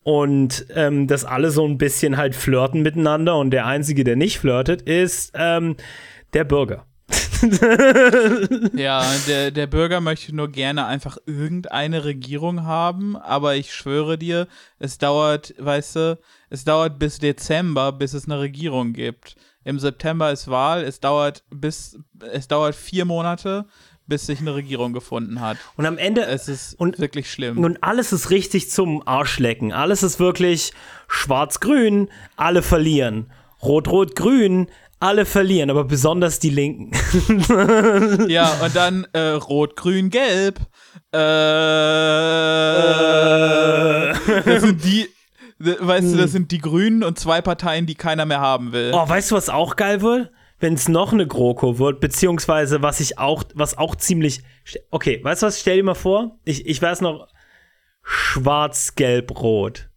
Und 0.03 0.65
ähm, 0.75 1.07
dass 1.07 1.23
alle 1.23 1.49
so 1.49 1.65
ein 1.65 1.77
bisschen 1.77 2.17
halt 2.17 2.35
flirten 2.35 2.81
miteinander 2.81 3.37
und 3.37 3.51
der 3.51 3.65
Einzige, 3.65 4.03
der 4.03 4.17
nicht 4.17 4.37
flirtet, 4.37 4.81
ist 4.81 5.31
ähm, 5.35 5.77
der 6.33 6.43
Bürger. 6.43 6.85
Ja, 8.73 9.05
der, 9.27 9.51
der 9.51 9.67
Bürger 9.67 10.01
möchte 10.01 10.35
nur 10.35 10.49
gerne 10.49 10.85
einfach 10.85 11.17
irgendeine 11.25 12.03
Regierung 12.05 12.63
haben, 12.63 13.15
aber 13.17 13.55
ich 13.55 13.73
schwöre 13.73 14.17
dir, 14.17 14.47
es 14.79 14.97
dauert, 14.97 15.53
weißt 15.57 15.95
du, 15.95 16.19
es 16.49 16.63
dauert 16.65 16.99
bis 16.99 17.19
Dezember, 17.19 17.91
bis 17.91 18.13
es 18.13 18.25
eine 18.25 18.39
Regierung 18.39 18.93
gibt. 18.93 19.35
Im 19.63 19.79
September 19.79 20.31
ist 20.31 20.49
Wahl, 20.49 20.83
es 20.83 20.99
dauert 20.99 21.43
bis, 21.49 21.97
es 22.31 22.47
dauert 22.47 22.75
vier 22.75 23.05
Monate, 23.05 23.65
bis 24.05 24.25
sich 24.25 24.39
eine 24.41 24.53
Regierung 24.53 24.91
gefunden 24.91 25.39
hat. 25.39 25.57
Und 25.77 25.85
am 25.85 25.97
Ende 25.97 26.25
Es 26.25 26.49
ist 26.49 26.77
Und- 26.77 26.99
wirklich 26.99 27.31
schlimm. 27.31 27.63
Und 27.63 27.81
alles 27.83 28.11
ist 28.11 28.29
richtig 28.29 28.69
zum 28.69 29.07
Arschlecken. 29.07 29.71
Alles 29.71 30.03
ist 30.03 30.19
wirklich 30.19 30.73
schwarz-grün, 31.07 32.09
alle 32.35 32.61
verlieren. 32.61 33.31
Rot-rot-grün, 33.61 34.67
alle 35.03 35.25
verlieren, 35.25 35.69
aber 35.69 35.83
besonders 35.83 36.39
die 36.39 36.49
Linken. 36.49 36.91
Ja, 38.29 38.53
und 38.63 38.75
dann 38.75 39.05
äh, 39.13 39.19
Rot, 39.31 39.75
Grün, 39.75 40.09
Gelb. 40.09 40.59
Äh, 41.11 41.17
das 44.45 44.61
sind 44.61 44.83
die, 44.83 45.09
weißt 45.59 46.13
du, 46.13 46.17
das 46.17 46.31
sind 46.31 46.51
die 46.51 46.59
Grünen 46.59 47.03
und 47.03 47.19
zwei 47.19 47.41
Parteien, 47.41 47.85
die 47.85 47.95
keiner 47.95 48.25
mehr 48.25 48.39
haben 48.39 48.71
will. 48.71 48.91
Oh, 48.93 49.07
weißt 49.07 49.31
du, 49.31 49.35
was 49.35 49.49
auch 49.49 49.75
geil 49.75 50.01
wird? 50.01 50.31
Wenn 50.59 50.75
es 50.75 50.87
noch 50.87 51.11
eine 51.11 51.27
GroKo 51.27 51.77
wird, 51.79 51.99
beziehungsweise 51.99 52.81
was 52.81 53.01
ich 53.01 53.19
auch, 53.19 53.43
was 53.53 53.77
auch 53.77 53.95
ziemlich. 53.95 54.41
Okay, 54.89 55.19
weißt 55.21 55.41
du 55.41 55.47
was? 55.47 55.59
Stell 55.59 55.75
dir 55.77 55.83
mal 55.83 55.95
vor, 55.95 56.39
ich, 56.45 56.65
ich 56.65 56.81
weiß 56.81 57.01
noch, 57.01 57.27
schwarz-gelb-rot. 58.03 59.89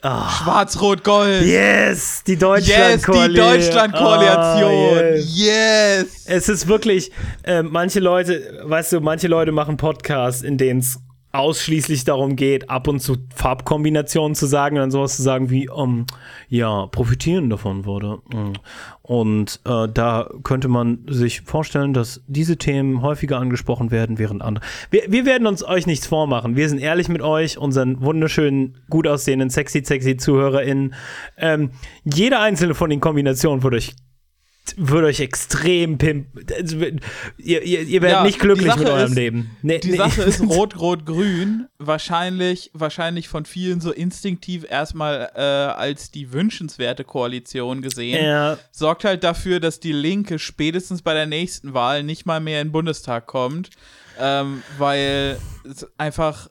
Schwarz, 0.00 0.80
Rot, 0.80 1.02
Gold. 1.02 1.42
Yes, 1.44 2.22
die 2.24 2.32
Yes, 2.32 2.40
Deutschland-Koalition. 2.40 3.30
die 3.30 3.34
Deutschland-Koalition. 3.36 4.98
Ah, 4.98 5.14
yes. 5.16 5.36
yes. 5.36 6.24
Es 6.26 6.48
ist 6.48 6.68
wirklich, 6.68 7.10
äh, 7.42 7.64
manche 7.64 7.98
Leute, 7.98 8.60
weißt 8.62 8.92
du, 8.92 9.00
manche 9.00 9.26
Leute 9.26 9.50
machen 9.50 9.76
Podcasts, 9.76 10.42
in 10.42 10.56
denen 10.56 10.80
es 10.80 11.00
ausschließlich 11.32 12.04
darum 12.04 12.36
geht, 12.36 12.70
ab 12.70 12.88
und 12.88 13.00
zu 13.00 13.16
Farbkombinationen 13.34 14.34
zu 14.34 14.46
sagen 14.46 14.76
und 14.76 14.80
dann 14.80 14.90
sowas 14.90 15.16
zu 15.16 15.22
sagen 15.22 15.50
wie, 15.50 15.68
ähm, 15.76 16.06
ja, 16.48 16.86
profitieren 16.86 17.50
davon 17.50 17.84
würde. 17.84 18.18
Mm. 18.32 18.54
Und 19.02 19.60
äh, 19.64 19.88
da 19.92 20.30
könnte 20.42 20.68
man 20.68 21.04
sich 21.08 21.42
vorstellen, 21.42 21.92
dass 21.92 22.22
diese 22.26 22.56
Themen 22.56 23.02
häufiger 23.02 23.38
angesprochen 23.38 23.90
werden, 23.90 24.18
während 24.18 24.42
andere. 24.42 24.64
Wir, 24.90 25.04
wir 25.08 25.26
werden 25.26 25.46
uns 25.46 25.62
euch 25.62 25.86
nichts 25.86 26.06
vormachen. 26.06 26.56
Wir 26.56 26.68
sind 26.68 26.78
ehrlich 26.78 27.08
mit 27.08 27.20
euch, 27.20 27.58
unseren 27.58 28.00
wunderschönen, 28.00 28.78
gut 28.88 29.06
aussehenden, 29.06 29.50
sexy, 29.50 29.84
sexy 29.84 30.16
ZuhörerInnen. 30.16 30.94
Ähm, 31.36 31.70
jede 32.04 32.38
einzelne 32.38 32.74
von 32.74 32.90
den 32.90 33.00
Kombinationen 33.00 33.62
würde 33.62 33.76
euch 33.76 33.94
würde 34.76 35.06
euch 35.08 35.20
extrem 35.20 35.98
pimpen. 35.98 36.44
Also, 36.56 36.76
Ihr, 37.38 37.62
ihr, 37.62 37.82
ihr 37.82 38.02
werdet 38.02 38.18
Ja, 38.18 38.24
nicht 38.24 38.38
glücklich 38.40 38.74
mit 38.76 38.88
eurem 38.88 39.06
ist- 39.10 39.14
Leben. 39.14 39.56
Nee, 39.62 39.78
Die 39.78 39.90
nee. 39.92 39.96
Sache 39.96 40.22
ist 40.22 40.40
Rot, 40.48 40.78
Rot, 40.78 41.06
Grün. 41.06 41.66
Wahrscheinlich, 41.78 42.70
wahrscheinlich 42.74 43.28
von 43.28 43.44
vielen 43.44 43.80
so 43.80 43.92
instinktiv 43.92 44.64
erstmal 44.68 45.30
äh, 45.34 45.40
als 45.40 46.10
die 46.10 46.32
wünschenswerte 46.32 47.04
Koalition 47.04 47.82
gesehen. 47.82 48.24
ja, 48.24 48.58
sorgt 48.72 49.04
halt 49.04 49.24
dafür, 49.24 49.60
dass 49.60 49.80
die 49.80 49.92
Linke 49.92 50.38
spätestens 50.38 51.02
bei 51.02 51.14
der 51.14 51.26
nächsten 51.26 51.74
Wahl 51.74 52.02
nicht 52.02 52.26
mal 52.26 52.40
mehr 52.40 52.60
in 52.60 52.68
den 52.68 52.72
Bundestag 52.72 53.26
kommt. 53.26 53.70
ähm, 54.20 54.62
weil 54.78 55.38
einfach 55.96 56.48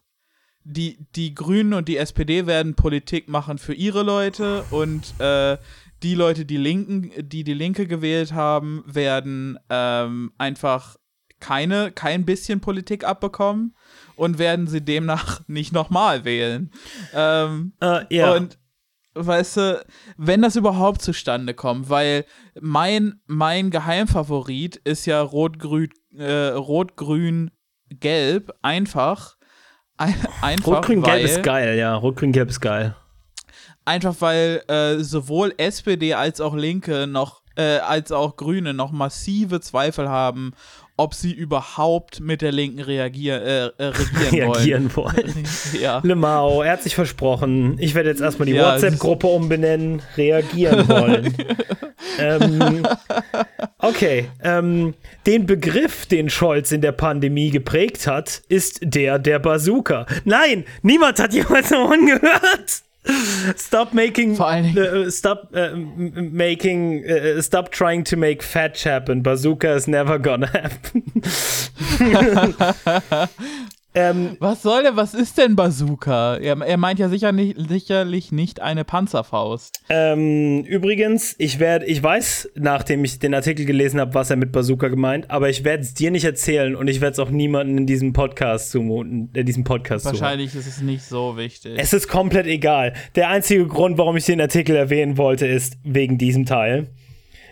die, 0.64 0.98
die 1.16 1.34
Grünen 1.34 1.74
und 1.74 1.88
die 1.88 1.98
SPD 1.98 2.46
werden 2.46 2.76
Politik 2.76 3.30
machen 3.30 3.58
für 3.58 3.74
ihre 3.74 4.04
Leute 4.04 4.64
und 4.70 5.14
äh, 5.20 5.58
die 6.04 6.16
Leute, 6.16 6.46
die 6.46 6.58
Linken, 6.58 7.12
die 7.18 7.44
die 7.44 7.54
Linke 7.54 7.88
gewählt 7.88 8.34
haben, 8.34 8.84
werden 8.86 9.58
ähm, 9.70 10.32
einfach 10.38 10.98
keine, 11.40 11.92
kein 11.92 12.26
bisschen 12.26 12.62
Politik 12.62 13.04
abbekommen 13.04 13.76
und 14.16 14.40
werden 14.40 14.68
sie 14.68 14.82
demnach 14.82 15.42
nicht 15.48 15.74
nochmal 15.74 16.26
wählen. 16.26 16.72
Ähm, 17.14 17.74
Äh, 17.82 18.06
ja. 18.10 18.34
Und 18.34 18.58
weißt 19.14 19.58
du, 19.58 19.86
wenn 20.18 20.42
das 20.42 20.56
überhaupt 20.56 21.02
zustande 21.02 21.54
kommt, 21.54 21.90
weil 21.90 22.26
mein, 22.60 23.22
mein 23.26 23.70
Geheimfavorit 23.72 24.78
ist 24.78 25.06
ja 25.06 25.22
rot-grün, 25.22 25.90
äh, 26.16 26.48
rot-grün-gelb, 26.50 28.54
einfach. 28.62 29.36
Ein, 30.00 30.14
einfach 30.42 30.78
Rot-Grün-Gelb 30.78 31.24
ist 31.24 31.42
geil, 31.42 31.76
ja. 31.78 31.96
Rot-Grün-Gelb 31.96 32.50
ist 32.50 32.62
geil. 32.62 32.96
Einfach 33.88 34.16
weil 34.20 34.64
äh, 34.68 35.02
sowohl 35.02 35.54
SPD 35.56 36.14
als 36.14 36.42
auch 36.42 36.54
Linke 36.54 37.08
noch, 37.08 37.42
äh, 37.56 37.78
als 37.78 38.12
auch 38.12 38.36
Grüne 38.36 38.74
noch 38.74 38.92
massive 38.92 39.62
Zweifel 39.62 40.10
haben, 40.10 40.52
ob 40.98 41.14
sie 41.14 41.32
überhaupt 41.32 42.20
mit 42.20 42.42
der 42.42 42.52
Linken 42.52 42.82
reagier, 42.82 43.42
äh, 43.42 43.84
äh, 43.84 43.86
regieren 43.86 44.48
wollen. 44.48 44.52
Reagieren 44.52 44.96
wollen. 44.98 45.48
Ja. 45.82 46.02
Lemao, 46.04 46.64
er 46.64 46.74
hat 46.74 46.84
sich 46.84 46.96
versprochen. 46.96 47.78
Ich 47.80 47.96
werde 47.96 48.10
jetzt 48.10 48.20
erstmal 48.20 48.48
die 48.48 48.56
Ja, 48.56 48.74
WhatsApp-Gruppe 48.74 49.28
umbenennen. 49.28 50.02
Reagieren 50.18 50.86
wollen. 50.90 51.34
ähm, 52.20 52.86
okay. 53.78 54.28
Ähm, 54.44 54.96
den 55.26 55.46
Begriff, 55.46 56.08
den 56.08 56.30
Scholz 56.30 56.74
in 56.74 56.82
der 56.82 56.92
Pandemie 56.92 57.52
geprägt 57.52 58.06
hat, 58.06 58.42
ist 58.50 58.80
der 58.82 59.18
der 59.18 59.40
Bazooka. 59.40 60.08
Nein, 60.26 60.66
niemand 60.82 61.20
hat 61.20 61.34
jemals 61.34 61.70
davon 61.70 62.06
gehört. 62.06 62.84
Stop 63.56 63.94
making, 63.94 64.36
Dingen- 64.36 64.76
äh, 64.76 64.80
uh, 64.80 65.08
uh, 65.08 65.10
stop 65.12 65.50
uh, 65.54 65.72
m- 65.74 66.30
making, 66.34 67.04
äh, 67.06 67.42
stop 67.42 67.72
trying 67.72 68.04
to 68.06 68.18
make 68.18 68.44
fetch 68.44 68.84
happen. 68.84 69.22
Bazooka 69.22 69.74
is 69.76 69.88
never 69.88 70.20
gonna 70.20 70.48
happen. 70.54 71.04
ähm, 73.98 74.38
Was 74.40 74.62
soll 74.62 74.84
denn, 74.84 74.96
was 74.96 75.14
ist 75.14 75.38
denn 75.38 75.56
Bazooka? 75.56 76.38
Er, 76.38 76.58
er 76.62 76.78
meint 76.78 77.00
ja 77.00 77.10
sicher 77.10 77.32
nicht, 77.32 77.58
sicherlich 77.68 78.32
nicht 78.32 78.60
eine 78.62 78.86
Panzerfaust. 78.86 79.82
Ähm, 79.90 80.64
übrigens, 80.64 81.36
ich 81.38 81.60
werde, 81.60 81.86
ich 81.86 82.02
weiß, 82.02 82.52
nachdem 82.56 83.04
ich 83.04 83.20
den 83.20 83.34
Artikel 83.34 83.66
gelesen 83.66 84.00
habe, 84.00 84.14
was 84.14 84.30
er 84.30 84.36
mit 84.36 84.52
Bazooka 84.52 84.88
gemeint, 84.88 85.30
aber 85.32 85.50
ich 85.50 85.64
werde 85.64 85.84
es 85.84 85.94
dir 85.94 86.12
nicht 86.12 86.26
erzählen 86.26 86.76
und 86.76 86.88
ich 86.88 87.02
werde 87.02 87.14
es 87.14 87.20
auch 87.20 87.30
niemandem 87.30 87.78
in 87.80 87.86
diesem 87.88 88.14
Podcast 88.14 88.72
zumuten, 88.72 89.30
in 89.34 89.46
diesem 89.46 89.64
Podcast 89.64 90.04
zumuten. 90.06 90.22
Wahrscheinlich 90.22 90.56
ist 90.56 90.68
es 90.68 90.82
nicht 90.82 91.04
so 91.04 91.38
wichtig. 91.38 91.74
Es 91.78 91.94
ist 91.94 92.08
komplett 92.08 92.48
egal. 92.48 92.94
Der 93.16 93.30
einzige 93.30 93.66
Grund, 93.68 93.98
warum 93.98 94.16
ich 94.18 94.26
den 94.26 94.40
Artikel 94.42 94.76
erwähnen 94.76 95.18
wollte, 95.18 95.48
ist 95.48 95.78
wegen 95.84 96.18
diesem 96.18 96.46
Teil. 96.46 96.88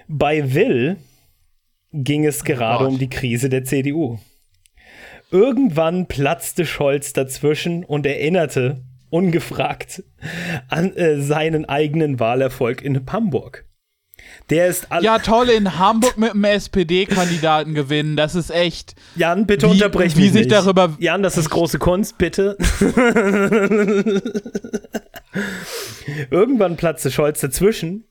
Bei 0.08 0.54
Will 0.54 0.98
ging 1.94 2.26
es 2.26 2.44
gerade 2.44 2.84
Gott. 2.84 2.94
um 2.94 3.00
die 3.00 3.10
Krise 3.10 3.50
der 3.50 3.64
CDU. 3.64 4.20
Irgendwann 5.32 6.08
platzte 6.08 6.66
Scholz 6.66 7.14
dazwischen 7.14 7.84
und 7.84 8.06
erinnerte, 8.06 8.82
ungefragt, 9.10 10.04
an 10.70 10.94
äh, 10.96 11.20
seinen 11.22 11.66
eigenen 11.66 12.20
Wahlerfolg 12.20 12.82
in 12.82 13.06
Hamburg. 13.12 13.66
Der 14.50 14.68
ist 14.68 14.88
ja, 15.02 15.20
toll, 15.20 15.50
in 15.50 15.78
Hamburg 15.78 16.18
mit 16.18 16.32
einem 16.32 16.44
SPD-Kandidaten 16.46 17.74
gewinnen, 17.74 18.16
das 18.16 18.34
ist 18.36 18.50
echt. 18.50 18.96
Jan, 19.16 19.46
bitte 19.46 19.68
Wie- 19.68 19.72
unterbrech 19.72 20.16
wie 20.16 20.22
mich 20.24 20.32
sich 20.32 20.42
nicht. 20.44 20.52
darüber- 20.52 20.96
Jan, 21.00 21.22
das 21.24 21.38
ist 21.38 21.50
große 21.50 21.80
Kunst, 21.80 22.18
bitte. 22.18 22.58
Irgendwann 26.32 26.78
platzte 26.78 27.12
Scholz 27.12 27.42
dazwischen 27.42 28.06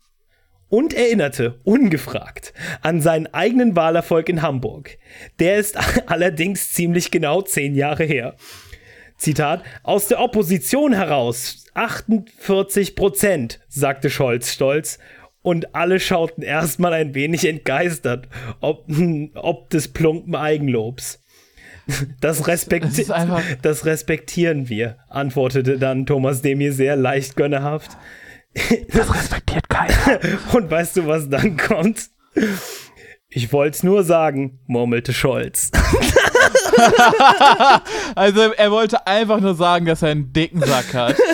und 0.75 0.93
erinnerte, 0.93 1.61
ungefragt, 1.63 2.53
an 2.83 3.01
seinen 3.01 3.33
eigenen 3.33 3.77
Wahlerfolg 3.77 4.29
in 4.29 4.43
Hamburg. 4.43 4.99
Der 5.39 5.59
ist 5.59 5.79
allerdings 6.11 6.73
ziemlich 6.73 7.13
genau 7.13 7.43
zehn 7.43 7.77
Jahre 7.77 8.03
her. 8.03 8.35
Zitat, 9.17 9.63
aus 9.85 10.09
der 10.09 10.19
Opposition 10.19 10.93
heraus 10.93 11.65
48 11.75 12.97
Prozent, 12.97 13.61
sagte 13.69 14.11
Scholz 14.11 14.53
stolz. 14.53 14.99
Und 15.43 15.77
alle 15.77 16.01
schauten 16.01 16.43
erstmal 16.43 16.93
ein 16.93 17.15
wenig 17.15 17.47
entgeistert, 17.47 18.27
ob, 18.61 18.91
ob 19.35 19.71
des 19.71 19.89
plumpen 19.93 20.35
Eigenlobs. 20.35 21.23
Das, 22.21 22.49
respekti 22.49 23.05
Das 23.05 23.27
das 23.63 23.85
respektieren 23.85 24.71
wir, 24.71 24.97
antwortete 25.09 25.79
dann 25.79 26.07
Thomas 26.07 26.41
Demir 26.41 26.73
sehr 26.73 26.97
leicht 26.97 27.37
gönnerhaft. 27.37 27.91
Das 28.93 29.13
respektiert 29.13 29.69
keiner. 29.69 30.21
Und 30.53 30.71
weißt 30.71 30.97
du, 30.97 31.07
was 31.07 31.29
dann 31.29 31.57
kommt? 31.57 32.11
Ich 33.29 33.53
wollte 33.53 33.77
es 33.77 33.83
nur 33.83 34.05
sagen, 34.05 34.61
murmelte 34.67 35.13
Scholz. 35.13 35.71
Also, 38.15 38.41
er 38.41 38.71
wollte 38.71 39.07
einfach 39.07 39.41
nur 39.41 39.55
sagen, 39.55 39.87
dass 39.87 40.03
er 40.03 40.11
einen 40.11 40.33
dicken 40.33 40.61
Sack 40.61 40.95
hat. 40.95 41.17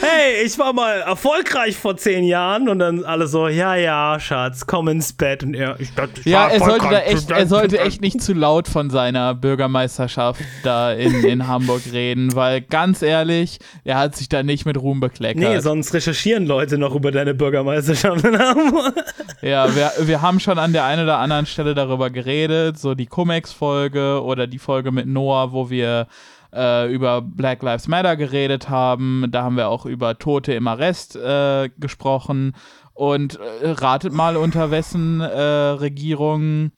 Hey, 0.00 0.44
ich 0.44 0.58
war 0.58 0.72
mal 0.72 1.00
erfolgreich 1.00 1.76
vor 1.76 1.96
zehn 1.96 2.24
Jahren 2.24 2.68
und 2.68 2.78
dann 2.78 3.04
alle 3.04 3.26
so, 3.26 3.48
ja, 3.48 3.74
ja, 3.74 4.18
Schatz, 4.20 4.66
komm 4.66 4.88
ins 4.88 5.12
Bett 5.12 5.42
und 5.42 5.54
er, 5.54 5.78
ich 5.78 5.90
ich 6.16 6.26
Ja, 6.26 6.48
er 6.48 6.60
sollte 6.60 6.88
da 6.90 7.00
echt, 7.00 7.30
er 7.30 7.46
sollte 7.46 7.80
echt 7.80 8.00
nicht 8.00 8.22
zu 8.22 8.32
laut 8.32 8.68
von 8.68 8.90
seiner 8.90 9.34
Bürgermeisterschaft 9.34 10.40
da 10.62 10.92
in, 10.92 11.24
in 11.24 11.46
Hamburg 11.46 11.82
reden, 11.92 12.34
weil 12.34 12.60
ganz 12.60 13.02
ehrlich, 13.02 13.58
er 13.84 13.98
hat 13.98 14.16
sich 14.16 14.28
da 14.28 14.42
nicht 14.42 14.66
mit 14.66 14.76
Ruhm 14.80 15.00
bekleckert. 15.00 15.42
Nee, 15.42 15.58
sonst 15.60 15.92
recherchieren 15.94 16.46
Leute 16.46 16.78
noch 16.78 16.94
über 16.94 17.10
deine 17.10 17.34
Bürgermeisterschaft 17.34 18.24
in 18.24 18.38
Hamburg. 18.38 18.94
Ja, 19.42 19.74
wir, 19.74 19.92
wir 20.00 20.22
haben 20.22 20.40
schon 20.40 20.58
an 20.58 20.72
der 20.72 20.84
einen 20.84 21.04
oder 21.04 21.18
anderen 21.18 21.46
Stelle 21.46 21.74
darüber 21.74 22.10
geredet, 22.10 22.78
so 22.78 22.94
die 22.94 23.06
Cumex-Folge 23.06 23.79
oder 23.88 24.46
die 24.46 24.58
Folge 24.58 24.92
mit 24.92 25.06
Noah, 25.06 25.52
wo 25.52 25.70
wir 25.70 26.06
äh, 26.52 26.92
über 26.92 27.22
Black 27.22 27.62
Lives 27.62 27.88
Matter 27.88 28.16
geredet 28.16 28.68
haben. 28.68 29.26
Da 29.30 29.42
haben 29.42 29.56
wir 29.56 29.68
auch 29.68 29.86
über 29.86 30.18
Tote 30.18 30.52
im 30.52 30.66
Arrest 30.68 31.16
äh, 31.16 31.70
gesprochen. 31.78 32.54
Und 32.92 33.38
äh, 33.62 33.70
ratet 33.70 34.12
mal, 34.12 34.36
unter 34.36 34.70
wessen 34.70 35.20
äh, 35.20 35.40
Regierung 35.40 36.72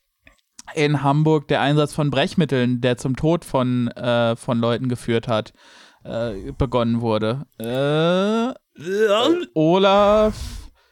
in 0.75 1.03
Hamburg 1.03 1.49
der 1.49 1.61
Einsatz 1.61 1.93
von 1.93 2.11
Brechmitteln, 2.11 2.81
der 2.81 2.97
zum 2.97 3.17
Tod 3.17 3.45
von, 3.45 3.89
äh, 3.89 4.37
von 4.37 4.59
Leuten 4.59 4.89
geführt 4.89 5.27
hat, 5.27 5.53
äh, 6.05 6.53
begonnen 6.57 7.01
wurde. 7.01 7.47
Olaf. 9.55 10.35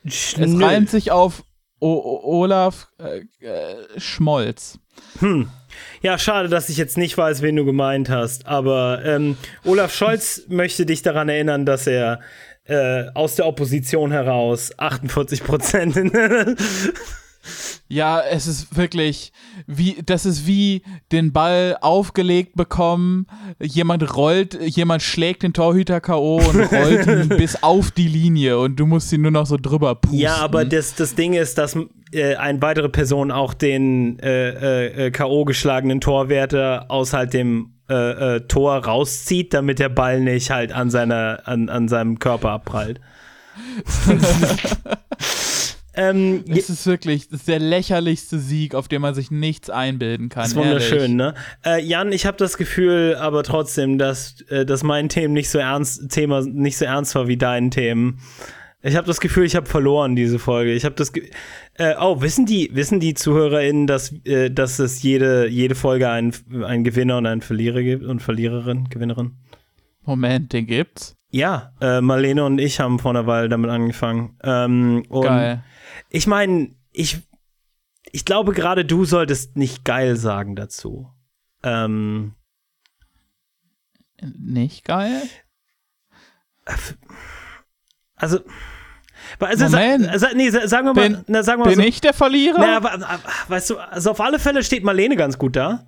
Es 0.03 0.37
reimt 0.39 0.91
sich 0.91 1.13
auf 1.13 1.45
o 1.81 2.20
Olaf 2.22 2.89
äh, 2.99 3.20
äh, 3.45 3.76
Schmolz. 3.99 4.78
Ja, 6.03 6.18
schade, 6.18 6.49
dass 6.49 6.68
ich 6.68 6.76
jetzt 6.76 6.99
nicht 6.99 7.16
weiß, 7.16 7.43
wen 7.43 7.57
du 7.57 7.64
gemeint 7.64 8.11
hast. 8.11 8.47
Aber 8.47 9.03
ähm, 9.05 9.37
Olaf 9.64 9.95
Scholz 9.95 10.43
möchte 10.49 10.87
dich 10.87 11.03
daran 11.03 11.28
erinnern, 11.28 11.64
dass 11.66 11.87
er 11.87 12.20
äh, 12.64 13.05
aus 13.14 13.37
der 13.37 13.47
Opposition 13.47 14.12
heraus 14.12 14.78
48 14.78 15.43
Prozent. 15.43 15.97
Ja, 17.88 18.20
es 18.20 18.47
ist 18.47 18.76
wirklich 18.76 19.32
wie 19.66 19.97
das 20.05 20.26
ist 20.26 20.47
wie 20.47 20.82
den 21.12 21.32
Ball 21.32 21.76
aufgelegt 21.80 22.55
bekommen, 22.57 23.26
jemand 23.61 24.16
rollt, 24.16 24.59
jemand 24.61 25.03
schlägt 25.03 25.43
den 25.43 25.53
Torhüter 25.53 26.01
KO 26.01 26.36
und 26.36 26.72
rollt 26.72 27.07
ihn 27.07 27.28
bis 27.36 27.62
auf 27.62 27.91
die 27.91 28.09
Linie 28.09 28.59
und 28.59 28.76
du 28.76 28.86
musst 28.86 29.12
ihn 29.12 29.22
nur 29.22 29.30
noch 29.30 29.47
so 29.47 29.57
drüber 29.57 29.95
pusten. 29.95 30.18
ja, 30.18 30.36
aber 30.36 30.64
das, 30.64 30.95
das 30.95 31.14
Ding 31.14 31.34
ist, 31.34 31.59
dass 31.59 31.76
äh, 32.12 32.36
eine 32.36 32.61
weitere 32.62 32.88
Person 32.88 33.30
auch 33.30 33.55
den 33.55 34.18
äh, 34.20 35.07
äh, 35.07 35.11
K.O. 35.11 35.45
geschlagenen 35.45 36.01
Torwärter 36.01 36.86
aus 36.88 37.12
halt 37.12 37.34
dem 37.34 37.74
äh, 37.88 38.36
äh, 38.36 38.41
Tor 38.43 38.84
rauszieht, 38.84 39.53
damit 39.55 39.78
der 39.78 39.88
Ball 39.88 40.20
nicht 40.20 40.51
halt 40.51 40.72
an, 40.72 40.91
seiner, 40.91 41.43
an, 41.45 41.68
an 41.68 41.88
seinem 41.88 42.18
Körper 42.18 42.51
abprallt. 42.51 43.01
ähm, 45.95 46.45
es 46.49 46.70
ist 46.70 46.86
wirklich 46.86 47.28
das 47.28 47.41
ist 47.41 47.49
der 47.49 47.59
lächerlichste 47.59 48.38
Sieg, 48.38 48.74
auf 48.74 48.88
den 48.88 49.03
man 49.03 49.14
sich 49.14 49.30
nichts 49.30 49.70
einbilden 49.70 50.28
kann. 50.28 50.43
Das 50.43 50.53
ist 50.53 50.57
wunderschön, 50.57 50.99
ehrlich. 50.99 51.16
ne? 51.16 51.34
Äh, 51.64 51.82
Jan, 51.82 52.12
ich 52.12 52.26
habe 52.26 52.36
das 52.36 52.57
Gefühl, 52.57 53.16
aber 53.18 53.43
trotzdem, 53.43 53.99
dass, 53.99 54.41
äh, 54.49 54.64
dass 54.64 54.82
mein 54.82 55.09
Themen 55.09 55.34
nicht 55.34 55.51
so 55.51 55.59
ernst, 55.59 56.11
Thema 56.11 56.43
nicht 56.43 56.76
so 56.76 56.84
ernst 56.84 57.14
war 57.14 57.28
wie 57.28 57.36
deinen 57.36 57.70
Themen. 57.70 58.20
Ich 58.82 58.97
habe 58.97 59.07
das 59.07 59.20
Gefühl, 59.20 59.45
ich 59.45 59.57
habe 59.57 59.66
verloren 59.66 60.16
diese 60.16 60.38
Folge. 60.38 60.72
Ich 60.72 60.84
habe 60.84 60.95
das. 60.95 61.12
Äh, 61.74 61.95
oh, 62.01 62.22
wissen 62.22 62.47
die, 62.47 62.70
wissen 62.72 62.99
die 62.99 63.14
ZuhörerInnen, 63.14 63.86
dass, 63.86 64.12
äh, 64.24 64.51
dass 64.51 64.78
es 64.78 65.03
jede, 65.03 65.49
jede 65.49 65.74
Folge 65.74 66.09
einen, 66.09 66.32
einen 66.64 66.84
Gewinner 66.84 67.18
und 67.18 67.26
einen 67.26 67.43
Verlierer 67.43 67.82
gibt 67.82 68.05
und 68.05 68.20
Verliererin, 68.20 68.88
Gewinnerin? 68.88 69.32
Moment, 70.03 70.53
den 70.53 70.66
gibt's. 70.66 71.16
Ja, 71.30 71.72
äh, 71.80 72.01
Marlene 72.01 72.45
und 72.45 72.59
ich 72.59 72.80
haben 72.80 72.99
vor 72.99 73.11
einer 73.11 73.26
Weile 73.26 73.49
damit 73.49 73.70
angefangen. 73.70 74.36
Ähm, 74.43 75.05
Geil. 75.11 75.62
Ich 76.11 76.27
meine, 76.27 76.75
ich, 76.93 77.19
ich 78.13 78.25
glaube, 78.25 78.53
gerade 78.53 78.85
du 78.85 79.05
solltest 79.05 79.57
nicht 79.57 79.85
geil 79.85 80.17
sagen 80.17 80.57
dazu. 80.57 81.09
Ähm, 81.63 82.35
Nicht 84.21 84.85
geil? 84.85 85.23
also, 88.17 88.41
also, 89.39 89.65
Moment. 89.69 90.05
sa- 90.07 90.19
sa- 90.19 90.35
nee, 90.35 90.51
sa- 90.51 90.67
sagen 90.69 90.87
wir 90.89 90.95
mal, 90.95 91.09
Bin- 91.11 91.25
na, 91.29 91.43
sagen 91.43 91.61
wir 91.61 91.65
mal 91.67 91.71
Bin 91.75 91.81
so, 91.83 91.87
ich 91.89 92.01
der 92.01 92.13
Verlierer? 92.15 92.59
na, 92.59 92.77
aber, 92.77 92.93
aber, 92.93 93.21
weißt 93.49 93.71
du, 93.71 93.79
also 93.79 94.11
auf 94.11 94.21
alle 94.21 94.39
Fälle 94.39 94.63
steht 94.63 94.85
Marlene 94.85 95.17
ganz 95.17 95.39
gut 95.39 95.57
da. 95.57 95.87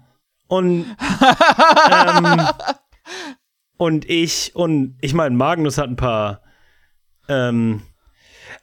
Und, 0.49 0.85
ähm, 1.91 2.41
und 3.77 4.05
ich, 4.09 4.55
und 4.55 4.97
ich 5.01 5.15
meine, 5.15 5.35
Magnus 5.35 5.79
hat 5.79 5.89
ein 5.89 5.97
paar, 5.97 6.43
ähm, 7.29 7.83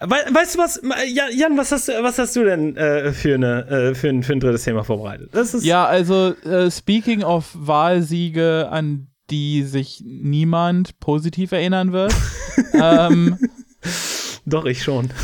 we, 0.01 0.15
weißt 0.33 0.55
du 0.55 0.59
was, 0.59 0.81
Ja- 1.07 1.29
Jan, 1.29 1.57
was 1.57 1.71
hast, 1.71 1.87
du- 1.89 2.03
was 2.03 2.17
hast 2.17 2.35
du 2.35 2.43
denn 2.43 2.75
äh, 2.77 3.11
für, 3.13 3.35
eine, 3.35 3.67
äh, 3.67 3.95
für, 3.95 4.09
ein, 4.09 4.23
für 4.23 4.33
ein 4.33 4.39
drittes 4.39 4.63
Thema 4.63 4.83
vorbereitet? 4.83 5.29
Das 5.33 5.53
ist, 5.53 5.63
Ja, 5.65 5.85
also 5.85 6.33
äh, 6.45 6.69
speaking 6.71 7.23
of 7.23 7.49
Wahlsiege, 7.53 8.67
an 8.71 9.07
die 9.29 9.63
sich 9.63 10.01
niemand 10.05 10.99
positiv 10.99 11.51
erinnern 11.51 11.91
wird. 11.91 12.13
ähm, 12.73 13.37
doch, 14.45 14.65
ich 14.65 14.81
schon. 14.83 15.09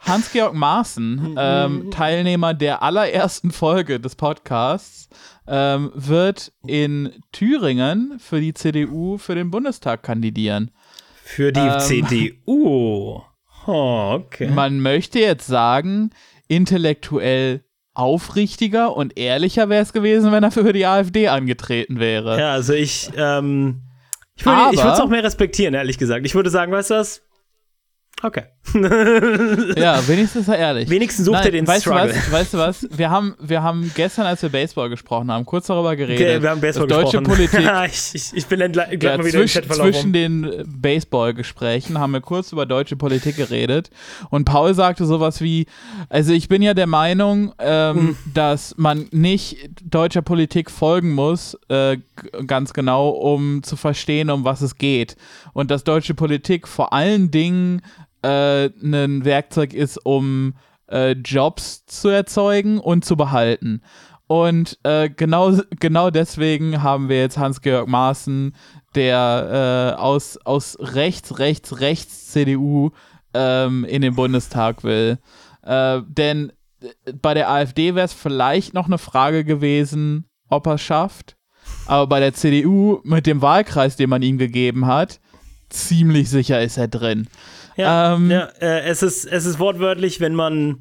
Hans-Georg 0.00 0.54
Maaßen, 0.54 1.34
ähm, 1.38 1.90
Teilnehmer 1.90 2.54
der 2.54 2.82
allerersten 2.82 3.50
Folge 3.50 4.00
des 4.00 4.16
Podcasts, 4.16 5.10
ähm, 5.46 5.90
wird 5.94 6.52
in 6.66 7.12
Thüringen 7.32 8.18
für 8.18 8.40
die 8.40 8.54
CDU 8.54 9.18
für 9.18 9.34
den 9.34 9.50
Bundestag 9.50 10.02
kandidieren. 10.02 10.70
Für 11.34 11.52
die 11.52 11.60
Ähm. 11.60 11.78
CDU. 11.78 13.22
Oh, 13.66 14.12
okay. 14.14 14.48
Man 14.48 14.80
möchte 14.80 15.20
jetzt 15.20 15.46
sagen, 15.46 16.10
intellektuell 16.48 17.62
aufrichtiger 17.94 18.96
und 18.96 19.16
ehrlicher 19.18 19.68
wäre 19.68 19.82
es 19.82 19.92
gewesen, 19.92 20.32
wenn 20.32 20.42
er 20.42 20.50
für 20.50 20.72
die 20.72 20.86
AfD 20.86 21.28
angetreten 21.28 22.00
wäre. 22.00 22.38
Ja, 22.38 22.52
also 22.52 22.72
ich, 22.72 23.10
ähm, 23.16 23.82
ich 24.34 24.44
würde 24.44 24.58
Aber- 24.58 24.72
ich 24.74 24.78
würde 24.80 24.92
es 24.94 25.00
auch 25.00 25.08
mehr 25.08 25.22
respektieren, 25.22 25.74
ehrlich 25.74 25.98
gesagt. 25.98 26.26
Ich 26.26 26.34
würde 26.34 26.50
sagen, 26.50 26.72
weißt 26.72 26.90
du 26.90 26.94
was? 26.94 27.22
Okay. 28.22 28.44
Ja, 29.76 30.06
wenigstens 30.06 30.42
ist 30.42 30.48
er 30.48 30.58
ehrlich. 30.58 30.88
Wenigstens 30.90 31.24
sucht 31.26 31.34
Nein, 31.34 31.44
er 31.46 31.50
den 31.52 31.66
weißt 31.66 31.82
Struggle. 31.82 32.08
Du 32.08 32.14
was, 32.14 32.32
weißt 32.32 32.54
du 32.54 32.58
was? 32.58 32.88
Wir 32.90 33.10
haben, 33.10 33.34
wir 33.40 33.62
haben 33.62 33.90
gestern, 33.94 34.26
als 34.26 34.42
wir 34.42 34.48
Baseball 34.48 34.88
gesprochen 34.88 35.30
haben, 35.30 35.44
kurz 35.46 35.66
darüber 35.66 35.96
geredet. 35.96 36.20
Okay, 36.26 36.42
wir 36.42 36.50
haben 36.50 36.60
Baseball 36.60 36.86
deutsche 36.86 37.18
gesprochen. 37.18 37.48
Politik 37.50 37.60
ich, 38.14 38.32
ich, 38.34 38.46
bin 38.46 38.60
entgleich 38.60 38.92
Ja, 39.02 39.16
mal 39.16 39.24
wieder 39.24 39.40
im 39.40 39.46
zwischen, 39.46 39.62
Chat 39.62 39.66
verlaufen. 39.66 39.92
zwischen 39.92 40.12
den 40.12 40.64
Baseball-Gesprächen 40.66 41.98
haben 41.98 42.12
wir 42.12 42.20
kurz 42.20 42.52
über 42.52 42.66
deutsche 42.66 42.96
Politik 42.96 43.36
geredet 43.36 43.90
und 44.30 44.44
Paul 44.44 44.74
sagte 44.74 45.04
sowas 45.04 45.40
wie, 45.40 45.66
also 46.08 46.32
ich 46.32 46.48
bin 46.48 46.62
ja 46.62 46.74
der 46.74 46.86
Meinung, 46.86 47.52
ähm, 47.58 47.96
Hm. 47.96 48.16
dass 48.34 48.74
man 48.76 49.06
nicht 49.10 49.70
deutscher 49.82 50.22
Politik 50.22 50.70
folgen 50.70 51.12
muss, 51.12 51.56
äh, 51.68 51.98
ganz 52.46 52.72
genau, 52.72 53.08
um 53.10 53.62
zu 53.62 53.76
verstehen, 53.76 54.30
um 54.30 54.44
was 54.44 54.60
es 54.60 54.76
geht. 54.76 55.16
Und 55.52 55.70
dass 55.70 55.84
deutsche 55.84 56.14
Politik 56.14 56.68
vor 56.68 56.92
allen 56.92 57.30
Dingen 57.30 57.82
äh, 58.22 58.66
ein 58.66 59.24
Werkzeug 59.24 59.72
ist, 59.72 59.98
um 60.04 60.54
äh, 60.90 61.12
Jobs 61.12 61.84
zu 61.86 62.08
erzeugen 62.08 62.78
und 62.78 63.04
zu 63.04 63.16
behalten. 63.16 63.82
Und 64.26 64.78
äh, 64.84 65.10
genau, 65.10 65.58
genau 65.80 66.10
deswegen 66.10 66.82
haben 66.82 67.08
wir 67.08 67.18
jetzt 67.18 67.36
Hans-Georg 67.36 67.88
Maaßen, 67.88 68.54
der 68.94 69.96
äh, 69.96 70.00
aus, 70.00 70.36
aus 70.44 70.76
rechts, 70.80 71.40
rechts, 71.40 71.80
rechts 71.80 72.28
CDU 72.28 72.90
ähm, 73.34 73.84
in 73.84 74.02
den 74.02 74.14
Bundestag 74.14 74.84
will. 74.84 75.18
Äh, 75.62 76.02
denn 76.06 76.52
äh, 76.80 77.12
bei 77.20 77.34
der 77.34 77.50
AfD 77.50 77.94
wäre 77.94 78.04
es 78.04 78.12
vielleicht 78.12 78.72
noch 78.72 78.86
eine 78.86 78.98
Frage 78.98 79.44
gewesen, 79.44 80.28
ob 80.48 80.66
er 80.66 80.74
es 80.74 80.82
schafft. 80.82 81.36
Aber 81.86 82.06
bei 82.06 82.20
der 82.20 82.32
CDU 82.32 83.00
mit 83.02 83.26
dem 83.26 83.42
Wahlkreis, 83.42 83.96
den 83.96 84.10
man 84.10 84.22
ihm 84.22 84.38
gegeben 84.38 84.86
hat, 84.86 85.20
ziemlich 85.70 86.30
sicher 86.30 86.62
ist 86.62 86.76
er 86.76 86.88
drin. 86.88 87.28
Ja, 87.80 88.14
Ähm, 88.14 88.30
ja 88.30 88.44
äh, 88.60 88.82
es, 88.82 89.02
ist, 89.02 89.24
es 89.24 89.46
ist 89.46 89.58
wortwörtlich, 89.58 90.20
wenn 90.20 90.34
man, 90.34 90.80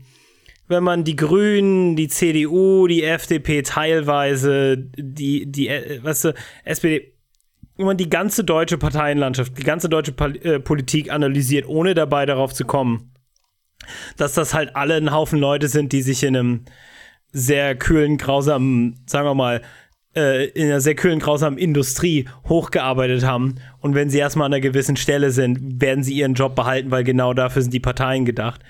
wenn 0.67 0.83
man 0.83 1.03
die 1.03 1.15
Grünen, 1.15 1.95
die 1.95 2.07
CDU, 2.07 2.87
die 2.87 3.03
FDP 3.03 3.61
teilweise, 3.63 4.77
die, 4.77 5.51
die, 5.51 5.67
äh, 5.67 6.03
weißt 6.03 6.25
du, 6.25 6.33
SPD, 6.65 7.13
wenn 7.77 7.85
man 7.85 7.97
die 7.97 8.09
ganze 8.09 8.43
deutsche 8.43 8.77
Parteienlandschaft, 8.77 9.57
die 9.57 9.63
ganze 9.63 9.87
deutsche 9.87 10.11
Pol 10.11 10.35
äh, 10.43 10.59
Politik 10.59 11.11
analysiert, 11.11 11.67
ohne 11.67 11.93
dabei 11.93 12.25
darauf 12.25 12.53
zu 12.53 12.65
kommen, 12.65 13.13
dass 14.17 14.33
das 14.33 14.53
halt 14.53 14.75
alle 14.75 14.95
ein 14.95 15.11
Haufen 15.11 15.39
Leute 15.39 15.69
sind, 15.69 15.93
die 15.93 16.01
sich 16.01 16.23
in 16.23 16.35
einem 16.35 16.65
sehr 17.31 17.75
kühlen, 17.75 18.17
grausamen, 18.17 19.03
sagen 19.05 19.27
wir 19.27 19.35
mal, 19.35 19.61
äh, 20.19 20.45
in 20.49 20.65
einer 20.65 20.81
sehr 20.81 20.95
kühlen, 20.95 21.19
grausamen 21.19 21.57
Industrie 21.57 22.27
hochgearbeitet 22.47 23.25
haben. 23.25 23.55
Und 23.79 23.95
wenn 23.95 24.09
sie 24.09 24.17
erstmal 24.19 24.47
an 24.47 24.53
einer 24.53 24.61
gewissen 24.61 24.97
Stelle 24.97 25.31
sind, 25.31 25.81
werden 25.81 26.03
sie 26.03 26.13
ihren 26.13 26.33
Job 26.33 26.55
behalten, 26.55 26.91
weil 26.91 27.03
genau 27.03 27.33
dafür 27.33 27.61
sind 27.61 27.73
die 27.73 27.79
Parteien 27.79 28.25
gedacht. 28.25 28.61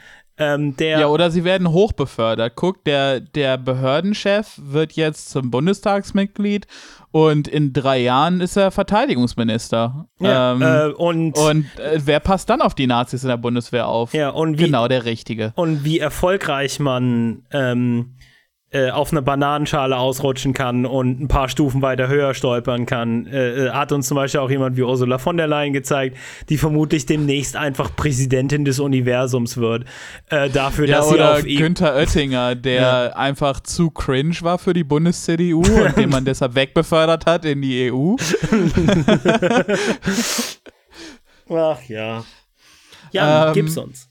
Ähm, 0.41 0.75
Ja, 0.79 1.07
oder 1.07 1.31
sie 1.31 1.43
werden 1.43 1.69
hochbefördert. 1.71 2.53
Guck, 2.55 2.85
der, 2.85 3.19
der 3.19 3.57
Behördenchef 3.57 4.57
wird 4.57 4.93
jetzt 4.93 5.29
zum 5.31 5.51
Bundestagsmitglied 5.51 6.65
und 7.11 7.47
in 7.49 7.73
drei 7.73 7.97
Jahren 7.99 8.39
ist 8.39 8.55
er 8.55 8.71
Verteidigungsminister. 8.71 10.07
ja, 10.19 10.53
ähm, 10.53 10.61
äh, 10.61 10.93
und, 10.93 11.37
und 11.37 11.65
äh, 11.77 11.99
wer 12.05 12.19
passt 12.21 12.49
dann 12.49 12.61
auf 12.61 12.73
die 12.73 12.87
Nazis 12.87 13.23
in 13.23 13.29
der 13.29 13.37
Bundeswehr 13.37 13.87
auf? 13.87 14.13
ja, 14.13 14.29
und 14.29 14.59
wie, 14.59 14.65
Genau 14.65 14.87
der 14.87 15.03
Richtige. 15.05 15.51
und 15.55 15.83
wie 15.83 15.99
erfolgreich 15.99 16.79
man 16.79 17.43
ähm, 17.51 18.13
äh, 18.71 18.91
auf 18.91 19.11
einer 19.11 19.23
Bananenschale 19.23 19.97
ausrutschen 19.97 20.53
kann 20.53 20.85
und 20.85 21.19
ein 21.19 21.27
paar 21.27 21.49
Stufen 21.49 21.81
weiter 21.81 22.07
höher 22.07 22.35
stolpern 22.35 22.85
kann, 22.85 23.25
äh, 23.25 23.65
äh, 23.65 23.69
hat 23.71 23.91
uns 23.91 24.07
zum 24.07 24.15
Beispiel 24.15 24.41
auch 24.41 24.49
jemand 24.51 24.77
wie 24.77 24.83
Ursula 24.83 25.17
von 25.17 25.37
der 25.37 25.47
Leyen 25.47 25.73
gezeigt, 25.73 26.17
die 26.49 26.57
vermutlich 26.57 27.07
demnächst 27.07 27.55
einfach 27.55 27.95
Präsidentin 27.95 28.65
des 28.65 28.79
Universums 28.79 29.57
wird. 29.57 29.85
Äh, 30.29 30.49
dafür, 30.49 30.87
Ja, 30.87 30.97
dass 30.97 31.09
sie 31.09 31.15
oder 31.15 31.33
auf 31.33 31.45
ihm. 31.45 31.59
Günther 31.59 31.95
Oettinger, 31.95 32.55
der 32.55 33.17
einfach 33.17 33.59
zu 33.61 33.89
cringe 33.89 34.35
war 34.41 34.59
für 34.59 34.73
die 34.73 34.83
Bundes-CDU 34.83 35.61
und 35.61 35.97
den 35.97 36.09
man 36.09 36.25
deshalb 36.29 36.55
wegbefördert 36.55 37.25
hat 37.25 37.45
in 37.45 37.61
die 37.61 37.87
E 37.87 37.91
EU. 37.91 38.15
Ach 41.49 41.81
ja. 41.87 42.23
Ja, 43.11 43.47
Ähm, 43.47 43.53
gib's 43.53 43.77
uns. 43.77 44.08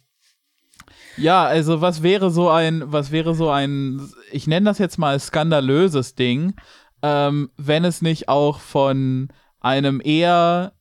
Ja, 1.19 1.45
also 1.45 1.81
was 1.81 2.03
wäre 2.03 2.31
so 2.31 2.49
ein, 2.51 2.83
was 2.87 3.11
wäre 3.11 3.35
so 3.35 3.51
ein, 3.51 4.09
ich 4.33 4.47
nenne 4.47 4.67
das 4.67 4.79
jetzt 4.79 4.99
mal 4.99 5.19
skandalöses 5.19 6.15
Ding, 6.15 6.55
ähm, 7.03 7.51
wenn 7.57 7.85
es 7.85 8.03
nicht 8.03 8.29
auch 8.29 8.61
von 8.61 9.29
einem 9.61 10.01
eher 10.05 10.73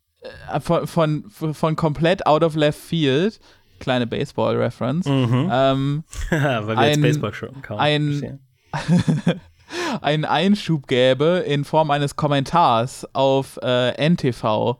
äh, 0.51 0.59
von, 0.59 0.87
von, 0.87 1.53
von 1.53 1.75
komplett 1.75 2.25
out 2.27 2.43
of 2.43 2.55
left 2.55 2.79
field, 2.79 3.39
kleine 3.79 4.07
Baseball-Reference, 4.07 5.05
Mhm. 5.07 5.49
ähm, 5.51 6.03
Weil 6.29 6.67
wir 6.67 6.87
jetzt 6.87 6.97
ein- 6.97 7.01
Baseball 7.01 7.33
schon 7.33 7.61
kaum 7.61 7.79
ein- 7.79 8.39
einen 10.01 10.25
Einschub 10.25 10.87
gäbe 10.87 11.43
in 11.45 11.65
Form 11.65 11.91
eines 11.91 12.15
Kommentars 12.15 13.07
auf 13.13 13.59
äh, 13.61 13.91
NTV 14.09 14.43
Oh, 14.43 14.77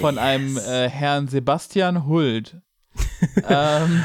von 0.00 0.14
yes. 0.16 0.22
einem 0.24 0.56
äh, 0.58 0.88
Herrn 0.88 1.28
Sebastian 1.28 2.06
Hult. 2.06 2.56
ähm, 3.48 4.04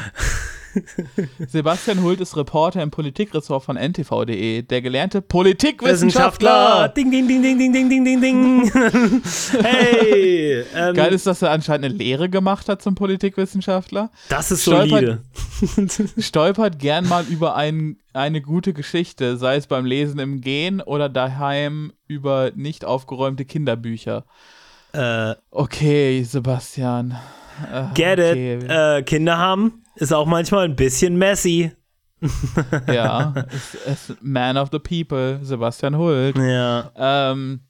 Sebastian 1.48 2.02
Hult 2.02 2.20
ist 2.20 2.36
Reporter 2.36 2.82
im 2.82 2.90
Politikressort 2.90 3.64
von 3.64 3.76
ntv.de, 3.76 4.62
der 4.62 4.82
gelernte 4.82 5.20
Politikwissenschaftler. 5.22 6.88
Ding, 6.88 7.10
ding, 7.10 7.28
ding, 7.28 7.42
ding, 7.42 7.58
ding, 7.58 7.72
ding, 7.72 7.88
ding, 7.88 8.04
ding, 8.04 8.20
ding. 8.20 8.72
hey. 9.62 10.64
Ähm, 10.74 10.94
Geil 10.94 11.12
ist, 11.12 11.26
dass 11.26 11.42
er 11.42 11.50
anscheinend 11.50 11.84
eine 11.86 11.94
Lehre 11.94 12.28
gemacht 12.28 12.68
hat 12.68 12.82
zum 12.82 12.94
Politikwissenschaftler. 12.94 14.10
das 14.28 14.50
ist 14.50 14.62
Stolpert- 14.62 15.18
solide. 15.60 16.12
Stolpert 16.18 16.78
gern 16.78 17.06
mal 17.08 17.24
über 17.26 17.54
ein, 17.56 17.98
eine 18.12 18.40
gute 18.40 18.72
Geschichte, 18.72 19.36
sei 19.36 19.56
es 19.56 19.66
beim 19.66 19.84
Lesen 19.84 20.18
im 20.18 20.40
Gehen 20.40 20.80
oder 20.80 21.08
daheim 21.08 21.92
über 22.08 22.50
nicht 22.54 22.84
aufgeräumte 22.84 23.44
Kinderbücher. 23.44 24.24
Äh, 24.92 25.34
Okay, 25.50 26.22
Sebastian. 26.22 27.16
Äh, 27.70 27.84
get 27.94 28.18
okay. 28.18 28.54
it. 28.56 28.64
Äh, 28.68 29.02
Kinder 29.02 29.36
haben 29.38 29.81
ist 30.02 30.12
auch 30.12 30.26
manchmal 30.26 30.64
ein 30.64 30.76
bisschen 30.76 31.16
messy. 31.16 31.72
Ja, 32.86 33.34
es, 33.50 33.74
es, 34.10 34.16
Man 34.20 34.56
of 34.56 34.68
the 34.70 34.78
People, 34.78 35.40
Sebastian 35.42 35.96
Hult. 35.98 36.36
Ja. 36.38 36.92
Ähm, 36.94 37.62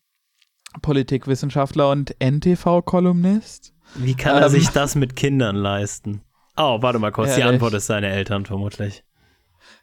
Politikwissenschaftler 0.82 1.90
und 1.90 2.14
NTV-Kolumnist. 2.22 3.72
Wie 3.94 4.14
kann 4.14 4.36
er 4.36 4.46
Ähm. 4.46 4.50
sich 4.52 4.68
das 4.68 4.94
mit 4.94 5.16
Kindern 5.16 5.56
leisten? 5.56 6.22
Oh, 6.56 6.82
warte 6.82 6.98
mal 6.98 7.12
kurz. 7.12 7.34
Die 7.34 7.40
Ehrlich. 7.40 7.54
Antwort 7.54 7.74
ist 7.74 7.86
seine 7.86 8.08
Eltern 8.08 8.44
vermutlich. 8.44 9.04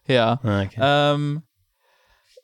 Ja. 0.07 0.39
Ah, 0.43 0.61
Okay. 0.63 0.79
Ähm, 0.81 1.41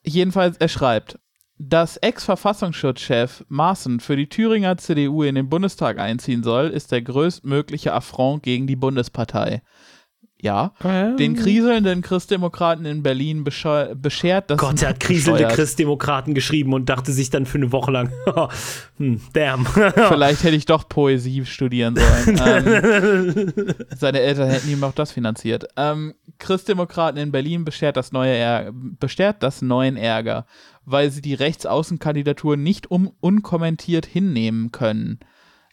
jedenfalls, 0.03 0.57
er 0.57 0.67
schreibt, 0.67 1.19
dass 1.57 1.97
Ex-Verfassungsschutzchef 1.97 3.45
Maaßen 3.49 3.99
für 3.99 4.15
die 4.15 4.29
Thüringer 4.29 4.77
CDU 4.77 5.23
in 5.23 5.35
den 5.35 5.49
Bundestag 5.49 5.99
einziehen 5.99 6.43
soll, 6.43 6.67
ist 6.69 6.91
der 6.91 7.01
größtmögliche 7.01 7.93
Affront 7.93 8.43
gegen 8.43 8.65
die 8.67 8.75
Bundespartei. 8.75 9.61
Ja. 10.45 10.73
Den 11.17 11.35
kriselnden 11.35 12.03
Christdemokraten 12.03 12.85
in 12.85 13.01
Berlin 13.01 13.43
beschert 13.43 14.51
das. 14.51 14.59
Gott, 14.59 14.79
er 14.83 14.89
hat 14.89 14.99
kriselnde 14.99 15.47
Christdemokraten 15.47 16.35
geschrieben 16.35 16.73
und 16.73 16.87
dachte 16.87 17.13
sich 17.13 17.31
dann 17.31 17.47
für 17.47 17.57
eine 17.57 17.71
Woche 17.71 17.91
lang, 17.91 18.11
hm, 18.97 19.21
damn. 19.33 19.65
Vielleicht 19.65 20.43
hätte 20.43 20.55
ich 20.55 20.65
doch 20.65 20.87
Poesie 20.87 21.47
studieren 21.47 21.95
sollen. 21.95 22.39
ähm, 22.45 23.53
seine 23.97 24.19
Eltern 24.19 24.51
hätten 24.51 24.69
ihm 24.69 24.83
auch 24.83 24.93
das 24.93 25.11
finanziert. 25.11 25.65
Ähm, 25.77 26.13
Christdemokraten 26.37 27.19
in 27.19 27.31
Berlin 27.31 27.65
beschert 27.65 27.97
das 27.97 28.11
neue 28.11 28.35
Ärger, 28.35 28.71
beschert 28.71 29.41
das 29.41 29.63
neuen 29.63 29.97
Ärger, 29.97 30.45
weil 30.85 31.09
sie 31.09 31.23
die 31.23 31.33
Rechtsaußenkandidatur 31.33 32.55
nicht 32.55 32.91
um 32.91 33.11
unkommentiert 33.19 34.05
hinnehmen 34.05 34.71
können 34.71 35.19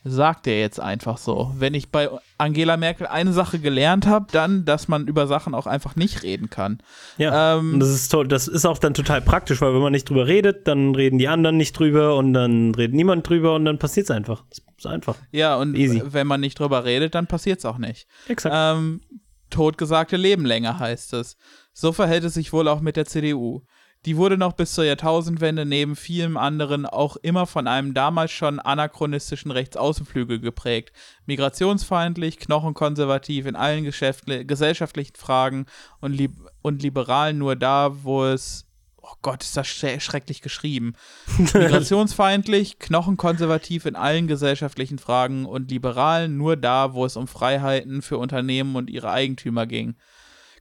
sagt 0.04 0.46
er 0.46 0.58
jetzt 0.58 0.80
einfach 0.80 1.16
so. 1.16 1.52
Wenn 1.56 1.74
ich 1.74 1.90
bei 1.90 2.10
Angela 2.38 2.76
Merkel 2.76 3.06
eine 3.06 3.32
Sache 3.32 3.58
gelernt 3.58 4.06
habe, 4.06 4.26
dann, 4.32 4.64
dass 4.64 4.88
man 4.88 5.06
über 5.06 5.26
Sachen 5.26 5.54
auch 5.54 5.66
einfach 5.66 5.94
nicht 5.94 6.22
reden 6.22 6.50
kann. 6.50 6.78
Ja, 7.18 7.58
ähm, 7.58 7.78
das 7.78 7.90
ist 7.90 8.08
toll. 8.08 8.26
Das 8.26 8.48
ist 8.48 8.66
auch 8.66 8.78
dann 8.78 8.94
total 8.94 9.20
praktisch, 9.20 9.60
weil 9.60 9.74
wenn 9.74 9.80
man 9.80 9.92
nicht 9.92 10.08
drüber 10.08 10.26
redet, 10.26 10.66
dann 10.66 10.94
reden 10.94 11.18
die 11.18 11.28
anderen 11.28 11.56
nicht 11.56 11.78
drüber 11.78 12.16
und 12.16 12.32
dann 12.32 12.74
redet 12.74 12.94
niemand 12.96 13.28
drüber 13.28 13.54
und 13.54 13.64
dann 13.64 13.78
passiert 13.78 14.04
es 14.04 14.10
einfach. 14.10 14.44
Das 14.50 14.60
ist 14.76 14.86
einfach. 14.86 15.16
Ja, 15.30 15.56
und 15.56 15.76
Easy. 15.76 16.02
wenn 16.04 16.26
man 16.26 16.40
nicht 16.40 16.58
drüber 16.58 16.84
redet, 16.84 17.14
dann 17.14 17.28
passiert 17.28 17.60
es 17.60 17.64
auch 17.64 17.78
nicht. 17.78 18.08
Exakt. 18.28 18.54
Ähm, 18.58 19.02
totgesagte 19.50 20.16
Leben 20.16 20.44
länger 20.44 20.78
heißt 20.80 21.12
es. 21.12 21.36
So 21.72 21.92
verhält 21.92 22.24
es 22.24 22.34
sich 22.34 22.52
wohl 22.52 22.66
auch 22.66 22.80
mit 22.80 22.96
der 22.96 23.06
CDU. 23.06 23.62
Die 24.04 24.16
wurde 24.16 24.36
noch 24.36 24.54
bis 24.54 24.74
zur 24.74 24.84
Jahrtausendwende 24.84 25.64
neben 25.64 25.94
vielen 25.94 26.36
anderen 26.36 26.86
auch 26.86 27.16
immer 27.16 27.46
von 27.46 27.68
einem 27.68 27.94
damals 27.94 28.32
schon 28.32 28.58
anachronistischen 28.58 29.52
Rechtsaußenflügel 29.52 30.40
geprägt. 30.40 30.92
Migrationsfeindlich, 31.26 32.38
knochenkonservativ 32.38 33.46
in 33.46 33.54
allen 33.54 33.84
gesellschaftlichen 33.84 35.14
Fragen 35.14 35.66
und, 36.00 36.12
li 36.14 36.30
und 36.62 36.82
liberal 36.82 37.32
nur 37.32 37.54
da, 37.54 38.02
wo 38.02 38.24
es 38.24 38.66
Oh 39.04 39.16
Gott, 39.20 39.42
ist 39.42 39.56
das 39.56 39.66
schrecklich 39.66 40.42
geschrieben. 40.42 40.94
Migrationsfeindlich, 41.38 42.78
knochenkonservativ 42.78 43.84
in 43.84 43.96
allen 43.96 44.28
gesellschaftlichen 44.28 45.00
Fragen 45.00 45.44
und 45.44 45.72
liberal 45.72 46.28
nur 46.28 46.56
da, 46.56 46.94
wo 46.94 47.04
es 47.04 47.16
um 47.16 47.26
Freiheiten 47.26 48.00
für 48.00 48.18
Unternehmen 48.18 48.76
und 48.76 48.88
ihre 48.88 49.10
Eigentümer 49.10 49.66
ging 49.66 49.96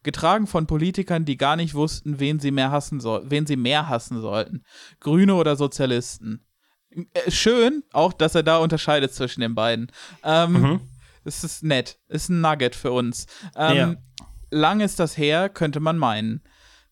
getragen 0.04 0.48
von 0.48 0.68
Politikern, 0.68 1.26
die 1.26 1.38
gar 1.38 1.56
nicht 1.56 1.74
wussten, 1.74 2.20
wen 2.20 2.40
sie 2.40 2.52
mehr 2.52 2.72
hassen 2.72 3.00
soll, 3.00 3.24
wen 3.30 3.46
sie 3.46 3.56
mehr 3.56 3.88
hassen 3.88 4.22
sollten. 4.22 4.64
Grüne 5.00 5.36
oder 5.36 5.56
Sozialisten. 5.56 6.46
Äh, 6.92 7.32
schön, 7.32 7.84
auch, 7.94 8.14
dass 8.14 8.36
er 8.36 8.44
da 8.44 8.58
unterscheidet 8.58 9.14
zwischen 9.14 9.42
den 9.42 9.56
beiden. 9.56 9.92
Ähm, 10.24 10.52
mhm. 10.54 10.82
Es 11.24 11.44
ist 11.44 11.64
nett, 11.64 12.00
ist 12.08 12.30
ein 12.30 12.42
Nugget 12.42 12.76
für 12.76 12.92
uns. 12.92 13.28
Ähm, 13.56 13.78
ja. 13.78 13.96
Lang 14.50 14.82
ist 14.82 15.00
das 15.00 15.18
her, 15.18 15.50
könnte 15.50 15.80
man 15.80 15.98
meinen. 15.98 16.44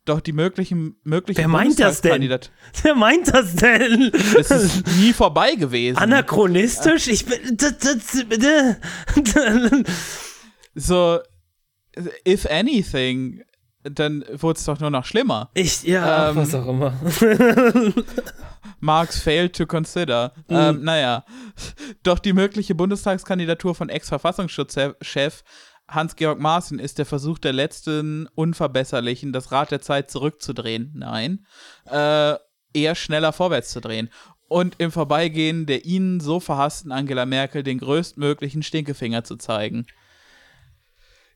Doch 0.06 0.22
die 0.22 0.32
möglichen 0.34 0.96
möglichen 1.04 1.40
Wer 1.40 1.48
meint 1.48 1.80
das 1.80 2.02
denn? 2.02 2.40
Wer 2.82 2.96
meint 2.96 3.28
das 3.28 3.56
denn? 3.56 4.12
Es 4.40 4.50
ist 4.50 4.88
nie 4.98 5.14
vorbei 5.14 5.56
gewesen. 5.56 5.98
Anachronistisch? 5.98 7.08
Ich 7.08 7.26
bin. 7.26 7.58
so, 10.74 11.20
if 12.28 12.46
anything, 12.46 13.44
dann 13.84 14.24
wurde 14.34 14.58
es 14.58 14.66
doch 14.66 14.80
nur 14.80 14.90
noch 14.90 15.06
schlimmer. 15.06 15.50
Ich, 15.54 15.84
ja, 15.84 16.30
ähm, 16.30 16.36
was 16.36 16.54
auch 16.54 16.68
immer. 16.68 16.94
Marx 18.80 19.20
failed 19.20 19.56
to 19.56 19.66
consider. 19.66 20.34
Mhm. 20.48 20.56
Ähm, 20.56 20.84
naja, 20.84 21.26
doch 22.04 22.20
die 22.20 22.34
mögliche 22.34 22.76
Bundestagskandidatur 22.76 23.76
von 23.76 23.90
Ex-Verfassungsschutzchef 23.90 25.44
Hans-Georg 25.88 26.40
Maaßen 26.40 26.78
ist 26.78 27.00
der 27.00 27.06
Versuch 27.06 27.40
der 27.40 27.54
letzten 27.54 28.28
Unverbesserlichen, 28.36 29.34
das 29.34 29.52
Rad 29.52 29.72
der 29.72 29.82
Zeit 29.82 30.12
zurückzudrehen. 30.12 30.92
Nein, 30.96 31.48
äh, 31.86 32.36
eher 32.74 32.96
schneller 32.96 33.34
vorwärts 33.34 33.72
zu 33.72 33.82
drehen. 33.82 34.10
Und 34.48 34.76
im 34.80 34.92
Vorbeigehen 34.92 35.66
der 35.66 35.86
ihnen 35.86 36.20
so 36.20 36.40
verhassten 36.40 36.92
Angela 36.92 37.26
Merkel 37.26 37.64
den 37.64 37.80
größtmöglichen 37.80 38.62
Stinkefinger 38.64 39.24
zu 39.24 39.36
zeigen 39.36 39.86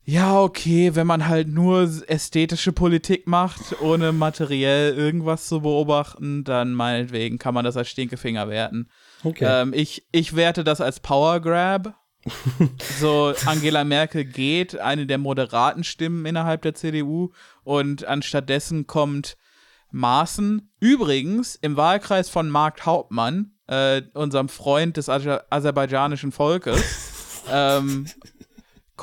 ja, 0.06 0.42
okay, 0.42 0.96
wenn 0.96 1.08
man 1.08 1.28
halt 1.28 1.48
nur 1.48 1.90
ästhetische 2.08 2.74
Politik 2.74 3.26
macht, 3.26 3.82
ohne 3.82 4.12
materiell 4.12 4.94
irgendwas 4.94 5.48
zu 5.48 5.62
beobachten, 5.62 6.44
dann 6.44 6.74
meinetwegen 6.74 7.38
kann 7.38 7.54
man 7.54 7.64
das 7.64 7.78
als 7.78 7.90
Stinkefinger 7.90 8.50
werten. 8.50 8.90
Okay. 9.24 9.46
Ähm, 9.48 9.74
ich, 9.74 10.06
ich 10.12 10.36
werte 10.36 10.64
das 10.64 10.82
als 10.82 11.00
Power 11.00 11.40
Grab. 11.40 11.96
so, 13.00 13.34
Angela 13.46 13.84
Merkel 13.84 14.26
geht, 14.26 14.80
eine 14.80 15.06
der 15.06 15.18
moderaten 15.18 15.84
Stimmen 15.84 16.26
innerhalb 16.26 16.62
der 16.62 16.74
CDU, 16.74 17.32
und 17.64 18.06
anstattdessen 18.06 18.88
kommt 18.88 19.38
Maaßen. 19.92 20.72
Übrigens, 20.80 21.56
im 21.56 21.78
Wahlkreis 21.78 22.30
von 22.30 22.50
Mark 22.50 22.86
Hauptmann, 22.86 23.54
äh, 23.68 24.02
unserem 24.14 24.50
Freund 24.50 24.98
des 24.98 25.08
Aser 25.08 25.46
aserbaidschanischen 25.50 26.32
Volkes, 26.32 27.44
ähm, 27.52 28.08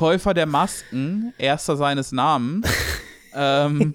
Käufer 0.00 0.32
der 0.32 0.46
Masken, 0.46 1.34
erster 1.36 1.76
seines 1.76 2.10
Namens. 2.10 2.66
ähm, 3.34 3.92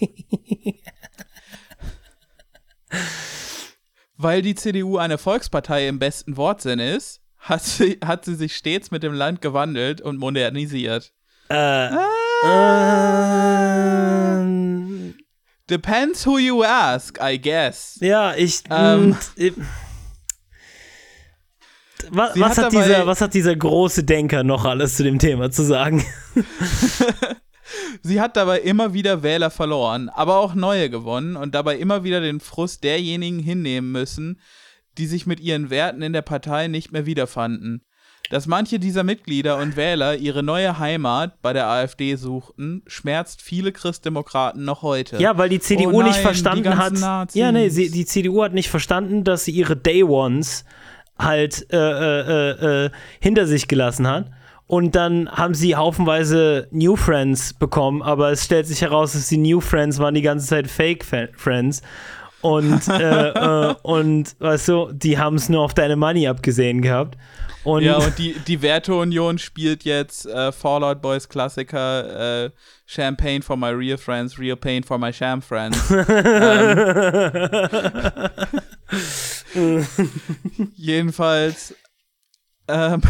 weil 4.16 4.44
die 4.44 4.54
CDU 4.54 5.00
eine 5.00 5.18
Volkspartei 5.18 5.88
im 5.88 5.98
besten 5.98 6.38
Wortsinn 6.38 6.78
ist, 6.78 7.22
hat 7.40 7.64
sie, 7.64 7.98
hat 8.06 8.24
sie 8.24 8.36
sich 8.36 8.56
stets 8.56 8.92
mit 8.92 9.02
dem 9.02 9.16
Land 9.16 9.42
gewandelt 9.42 10.00
und 10.00 10.20
modernisiert. 10.20 11.12
Äh. 11.50 11.56
Ah. 11.56 12.06
Ähm. 14.38 15.16
Depends 15.72 16.24
who 16.28 16.38
you 16.38 16.62
ask, 16.64 17.18
I 17.20 17.42
guess. 17.42 17.98
Ja, 18.00 18.36
ich. 18.36 18.62
Ähm, 18.70 19.18
was, 22.10 22.40
was 22.40 22.58
hat, 22.58 22.66
hat 22.66 22.74
dieser, 22.74 23.08
was 23.08 23.22
hat 23.22 23.34
dieser 23.34 23.56
große 23.56 24.04
Denker 24.04 24.44
noch 24.44 24.66
alles 24.66 24.96
zu 24.96 25.04
dem 25.04 25.20
Thema 25.20 25.52
zu 25.52 25.64
sagen? 25.64 26.06
Sie 28.04 28.22
hat 28.22 28.38
dabei 28.38 28.60
immer 28.60 28.94
wieder 28.94 29.24
Wähler 29.24 29.50
verloren, 29.50 30.10
aber 30.10 30.38
auch 30.38 30.54
neue 30.54 30.90
gewonnen 30.90 31.36
und 31.36 31.56
dabei 31.56 31.78
immer 31.78 32.04
wieder 32.04 32.22
den 32.22 32.40
Frust 32.40 32.84
derjenigen 32.84 33.40
hinnehmen 33.40 33.92
müssen, 33.92 34.40
die 34.98 35.08
sich 35.08 35.26
mit 35.26 35.40
ihren 35.40 35.70
Werten 35.70 36.02
in 36.02 36.14
der 36.14 36.22
Partei 36.22 36.68
nicht 36.68 36.92
mehr 36.92 37.06
wiederfanden. 37.06 37.82
Dass 38.30 38.48
manche 38.48 38.80
dieser 38.80 39.04
Mitglieder 39.04 39.58
und 39.58 39.76
Wähler 39.76 40.16
ihre 40.16 40.42
neue 40.42 40.80
Heimat 40.80 41.42
bei 41.44 41.54
der 41.54 41.68
AfD 41.68 42.16
suchten, 42.16 42.82
schmerzt 42.88 43.42
viele 43.42 43.72
Christdemokraten 43.72 44.64
noch 44.64 44.82
heute. 44.82 45.18
Ja, 45.18 45.38
weil 45.38 45.50
die 45.50 45.60
CDU 45.60 45.90
oh 45.90 46.00
nein, 46.00 46.10
nicht 46.10 46.20
verstanden 46.20 46.78
hat. 46.78 46.94
Nazis. 46.94 47.40
Ja, 47.40 47.52
nee, 47.52 47.70
sie, 47.70 47.92
die 47.92 48.06
CDU 48.06 48.44
hat 48.44 48.54
nicht 48.54 48.70
verstanden, 48.70 49.24
dass 49.24 49.46
sie 49.46 49.52
ihre 49.52 49.78
Day 49.78 50.04
Ones 50.04 50.66
halt 51.18 51.66
äh, 51.72 51.78
äh, 51.78 52.22
äh, 52.22 52.86
äh, 52.86 52.90
hinter 53.20 53.48
sich 53.48 53.68
gelassen 53.68 54.08
hat. 54.08 54.32
Und 54.68 54.96
dann 54.96 55.30
haben 55.30 55.54
sie 55.54 55.76
haufenweise 55.76 56.68
New 56.72 56.96
Friends 56.96 57.54
bekommen, 57.54 58.02
aber 58.02 58.32
es 58.32 58.46
stellt 58.46 58.66
sich 58.66 58.82
heraus, 58.82 59.14
dass 59.14 59.28
die 59.28 59.38
New 59.38 59.62
Friends 59.62 60.00
waren 60.00 60.16
die 60.16 60.24
ganze 60.24 60.48
Zeit 60.48 60.68
Fake 60.68 61.06
Friends. 61.06 61.84
Und, 62.42 62.88
äh, 62.88 63.30
äh, 63.30 63.76
und 63.84 64.36
weißt 64.40 64.68
du, 64.68 64.92
die 64.92 65.20
haben 65.20 65.36
es 65.36 65.50
nur 65.50 65.62
auf 65.62 65.74
deine 65.74 65.96
Money 65.96 66.28
abgesehen 66.28 66.82
gehabt. 66.82 67.18
Und 67.64 67.84
ja, 67.84 67.98
und 67.98 68.18
die, 68.20 68.36
die 68.48 68.62
Werteunion 68.62 69.40
spielt 69.40 69.84
jetzt 69.86 70.28
äh, 70.28 70.52
Fallout 70.52 71.02
Boys 71.02 71.28
Klassiker 71.28 72.46
äh, 72.46 72.52
Champagne 72.86 73.42
for 73.42 73.58
my 73.58 73.70
real 73.70 73.98
friends, 73.98 74.38
real 74.38 74.56
pain 74.56 74.84
for 74.84 75.00
my 75.00 75.12
sham 75.12 75.42
friends. 75.42 75.90
ähm, 75.90 76.06
jedenfalls. 80.76 81.76
Ähm, 82.68 83.02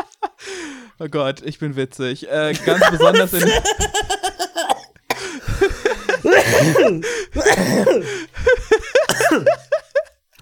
oh 0.98 1.08
Gott, 1.08 1.42
ich 1.42 1.58
bin 1.58 1.74
witzig. 1.76 2.30
Äh, 2.30 2.54
ganz 2.64 2.90
besonders 2.90 3.32
in. 3.32 3.50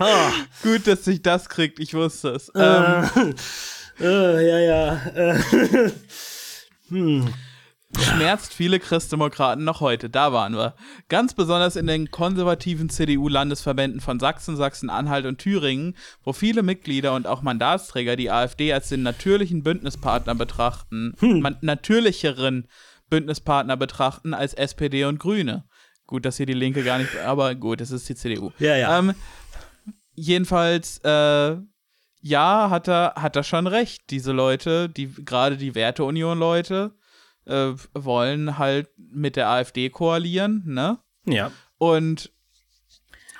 oh. 0.00 0.30
Gut, 0.62 0.86
dass 0.86 1.04
sich 1.04 1.22
das 1.22 1.48
kriegt, 1.48 1.78
ich 1.78 1.94
wusste 1.94 2.30
es. 2.30 2.50
Ähm, 2.54 3.34
äh, 4.00 4.48
ja, 4.48 4.58
ja. 4.58 5.06
Äh, 5.14 5.92
hm 6.88 7.32
schmerzt 8.00 8.52
viele 8.52 8.78
Christdemokraten 8.80 9.64
noch 9.64 9.80
heute. 9.80 10.10
Da 10.10 10.32
waren 10.32 10.54
wir. 10.54 10.74
Ganz 11.08 11.34
besonders 11.34 11.76
in 11.76 11.86
den 11.86 12.10
konservativen 12.10 12.88
CDU-Landesverbänden 12.88 14.00
von 14.00 14.20
Sachsen, 14.20 14.56
Sachsen-Anhalt 14.56 15.26
und 15.26 15.38
Thüringen, 15.38 15.96
wo 16.22 16.32
viele 16.32 16.62
Mitglieder 16.62 17.14
und 17.14 17.26
auch 17.26 17.42
Mandatsträger 17.42 18.16
die 18.16 18.30
AfD 18.30 18.72
als 18.72 18.88
den 18.88 19.02
natürlichen 19.02 19.62
Bündnispartner 19.62 20.34
betrachten, 20.34 21.14
hm. 21.18 21.40
man, 21.40 21.56
natürlicheren 21.60 22.68
Bündnispartner 23.08 23.76
betrachten 23.76 24.34
als 24.34 24.54
SPD 24.54 25.04
und 25.04 25.18
Grüne. 25.18 25.64
Gut, 26.06 26.24
dass 26.24 26.36
hier 26.36 26.46
die 26.46 26.52
Linke 26.52 26.84
gar 26.84 26.98
nicht, 26.98 27.16
aber 27.18 27.54
gut, 27.54 27.80
es 27.80 27.90
ist 27.90 28.08
die 28.08 28.14
CDU. 28.14 28.52
Ja, 28.58 28.76
ja. 28.76 28.98
Ähm, 28.98 29.14
jedenfalls, 30.14 30.98
äh, 31.04 31.56
ja, 32.20 32.70
hat 32.70 32.88
er, 32.88 33.14
hat 33.16 33.36
er 33.36 33.42
schon 33.42 33.66
recht. 33.66 34.10
Diese 34.10 34.32
Leute, 34.32 34.88
die, 34.88 35.12
gerade 35.12 35.56
die 35.56 35.74
Werteunion-Leute, 35.74 36.92
äh, 37.46 37.72
wollen 37.94 38.58
halt 38.58 38.88
mit 38.96 39.36
der 39.36 39.48
AfD 39.48 39.90
koalieren, 39.90 40.62
ne? 40.66 40.98
Ja. 41.24 41.50
Und 41.78 42.32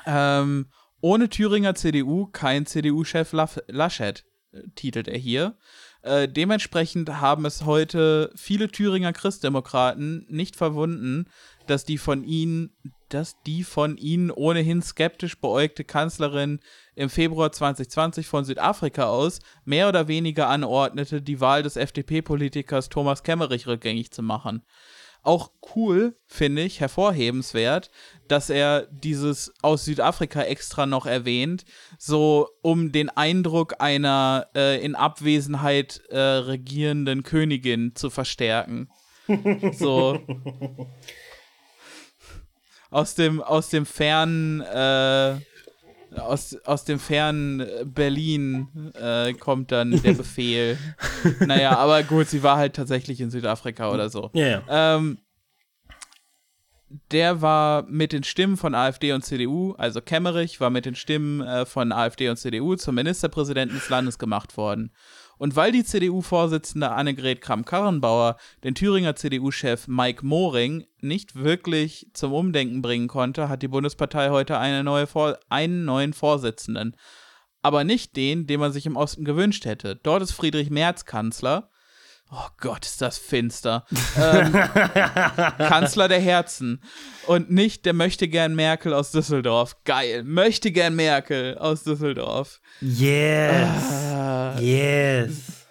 ähm, 0.07 0.67
ohne 1.01 1.29
Thüringer 1.29 1.75
CDU 1.75 2.27
kein 2.27 2.67
CDU-Chef 2.67 3.33
Laschet, 3.69 4.25
äh, 4.53 4.63
titelt 4.75 5.09
er 5.09 5.19
hier. 5.19 5.57
Äh, 6.03 6.29
dementsprechend 6.29 7.09
haben 7.21 7.45
es 7.45 7.65
heute 7.65 8.31
viele 8.37 8.69
Thüringer 8.69 9.13
Christdemokraten 9.13 10.27
nicht 10.29 10.57
verwunden, 10.57 11.27
dass 11.67 11.85
die 11.85 11.99
von 11.99 12.23
ihnen, 12.25 12.77
dass 13.09 13.41
die 13.43 13.65
von 13.65 13.97
ihnen 13.97 14.31
ohnehin 14.31 14.83
skeptisch 14.83 15.41
beäugte 15.41 15.85
Kanzlerin 15.85 16.61
im 16.95 17.11
Februar 17.11 17.53
2020 17.53 18.27
von 18.27 18.45
Südafrika 18.45 19.05
aus 19.05 19.41
mehr 19.65 19.89
oder 19.89 20.09
weniger 20.09 20.49
anordnete, 20.49 21.23
die 21.23 21.41
Wahl 21.41 21.63
des 21.63 21.77
FDP-Politikers 21.77 22.89
Thomas 22.89 23.23
Kemmerich 23.23 23.67
rückgängig 23.67 24.11
zu 24.11 24.23
machen 24.23 24.63
auch 25.27 25.51
cool, 25.75 26.17
finde 26.27 26.63
ich, 26.63 26.81
hervorhebenswert, 26.81 27.91
dass 28.29 28.49
er 28.49 28.87
dieses 28.91 29.53
aus 29.61 29.85
Südafrika 29.85 30.43
extra 30.43 30.87
noch 30.87 31.05
erwähnt, 31.05 31.65
so 31.99 32.49
um 32.63 32.93
den 32.93 33.11
Eindruck 33.11 33.75
einer 33.81 34.47
äh, 34.55 34.83
in 34.85 34.95
Abwesenheit 34.95 36.01
äh, 36.11 36.19
regierenden 36.19 37.25
Königin 37.25 37.97
zu 37.97 38.09
verstärken. 38.09 38.89
so 39.73 40.21
aus 42.97 43.15
dem 43.15 43.43
aus 43.43 43.69
dem 43.69 43.85
fernen 43.85 44.63
äh, 44.63 45.37
aus, 46.17 46.57
aus 46.65 46.85
dem 46.85 46.99
fernen 46.99 47.63
Berlin 47.85 48.69
äh, 48.99 49.35
kommt 49.35 49.71
dann 49.71 50.01
der 50.01 50.13
Befehl. 50.15 50.79
naja, 51.41 51.77
aber 51.77 52.03
gut, 52.05 52.29
sie 52.29 52.43
war 52.43 52.57
halt 52.57 52.75
tatsächlich 52.75 53.21
in 53.21 53.31
Südafrika 53.31 53.91
oder 53.93 54.09
so. 54.09 54.31
Ja, 54.33 54.47
ja. 54.47 54.63
Ähm, 54.97 55.19
der 57.11 57.43
war 57.43 57.83
mit 57.83 58.13
den 58.13 58.25
Stimmen 58.25 58.57
von 58.57 58.75
AfD 58.75 59.13
und 59.13 59.23
CDU, 59.23 59.75
also 59.77 60.01
Kemmerich 60.01 60.59
war 60.63 60.71
mit 60.71 60.87
den 60.87 60.95
Stimmen 60.95 61.43
äh, 61.43 61.67
von 61.67 61.93
AfD 61.93 62.31
und 62.31 62.39
CDU 62.39 62.77
zum 62.77 62.95
Ministerpräsidenten 62.95 63.77
des 63.77 63.91
Landes 63.91 64.19
gemacht 64.19 64.57
worden. 64.57 64.91
Und 65.39 65.57
weil 65.57 65.73
die 65.73 65.85
CDU-Vorsitzende 65.85 66.91
Annegret 66.91 67.41
Kramp-Karrenbauer 67.41 68.37
den 68.65 68.75
Thüringer 68.75 69.17
CDU-Chef 69.17 69.87
Mike 69.87 70.25
Moring 70.25 70.87
nicht 71.01 71.37
wirklich 71.37 72.09
zum 72.15 72.33
Umdenken 72.33 72.83
bringen 72.83 73.09
konnte, 73.09 73.49
hat 73.49 73.63
die 73.63 73.69
Bundespartei 73.69 74.31
heute 74.31 74.59
eine 74.59 74.83
neue 74.83 75.07
Vor 75.07 75.39
einen 75.49 75.85
neuen 75.85 76.13
Vorsitzenden. 76.13 76.97
Aber 77.63 77.85
nicht 77.85 78.17
den, 78.17 78.47
den 78.47 78.61
man 78.61 78.73
sich 78.73 78.87
im 78.87 78.97
Osten 78.97 79.25
gewünscht 79.25 79.65
hätte. 79.65 79.97
Dort 79.97 80.23
ist 80.23 80.33
Friedrich 80.33 80.71
Merz 80.71 81.05
Kanzler. 81.05 81.71
Oh 82.31 82.49
Gott, 82.61 82.85
ist 82.85 83.01
das 83.03 83.19
finster. 83.19 83.85
ähm, 84.17 84.53
Kanzler 85.59 86.09
der 86.09 86.21
Herzen. 86.21 86.83
Und 87.27 87.51
nicht 87.51 87.87
der 87.87 87.93
möchte 87.93 88.27
gern 88.27 88.57
Merkel 88.57 88.95
aus 88.95 89.13
Düsseldorf. 89.13 89.77
Geil. 89.85 90.25
Möchte 90.25 90.73
gern 90.73 90.97
Merkel 90.97 91.57
aus 91.59 91.85
Düsseldorf. 91.85 92.61
Yes. 92.81 93.69
Ah. 93.69 94.26
Yes. 94.61 95.67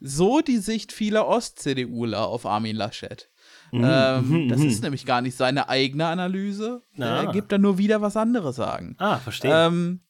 So 0.00 0.40
die 0.40 0.58
Sicht 0.58 0.92
vieler 0.92 1.26
Ost-CDUler 1.26 2.26
auf 2.26 2.46
Armin 2.46 2.76
Laschet. 2.76 3.28
Mhm. 3.72 3.84
Ähm, 3.84 4.28
mhm, 4.28 4.48
das 4.48 4.60
mhm. 4.60 4.68
ist 4.68 4.82
nämlich 4.82 5.06
gar 5.06 5.20
nicht 5.20 5.36
seine 5.36 5.68
eigene 5.68 6.06
Analyse. 6.06 6.82
Ah. 6.98 7.24
Er 7.24 7.32
gibt 7.32 7.52
da 7.52 7.58
nur 7.58 7.78
wieder 7.78 8.02
was 8.02 8.16
anderes 8.16 8.56
sagen. 8.56 8.94
Ah, 8.98 9.18
verstehe. 9.18 9.52
Ähm, 9.52 10.00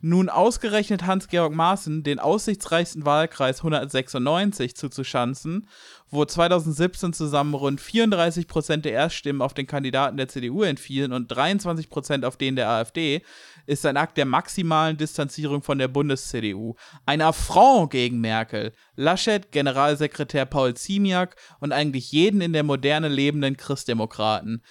nun 0.00 0.28
ausgerechnet 0.28 1.06
Hans-Georg 1.06 1.54
Maaßen 1.54 2.02
den 2.02 2.18
aussichtsreichsten 2.18 3.06
Wahlkreis 3.06 3.58
196 3.58 4.76
zuzuschanzen, 4.76 5.68
wo 6.10 6.24
2017 6.24 7.14
zusammen 7.14 7.54
rund 7.54 7.80
34 7.80 8.46
Prozent 8.46 8.84
der 8.84 8.92
Erststimmen 8.92 9.40
auf 9.40 9.54
den 9.54 9.66
Kandidaten 9.66 10.18
der 10.18 10.28
CDU 10.28 10.62
entfielen 10.62 11.12
und 11.12 11.28
23 11.28 11.88
Prozent 11.88 12.26
auf 12.26 12.36
den 12.36 12.56
der 12.56 12.68
AfD, 12.68 13.22
ist 13.66 13.84
ein 13.86 13.96
Akt 13.96 14.16
der 14.16 14.26
maximalen 14.26 14.96
Distanzierung 14.96 15.62
von 15.62 15.78
der 15.78 15.88
Bundes-CDU. 15.88 16.74
Ein 17.04 17.20
Affront 17.20 17.90
gegen 17.90 18.20
Merkel, 18.20 18.72
Laschet, 18.94 19.50
Generalsekretär 19.52 20.46
Paul 20.46 20.74
Ziemiak 20.74 21.36
und 21.60 21.72
eigentlich 21.72 22.12
jeden 22.12 22.40
in 22.40 22.52
der 22.52 22.62
Moderne 22.62 23.08
lebenden 23.08 23.56
Christdemokraten. 23.56 24.62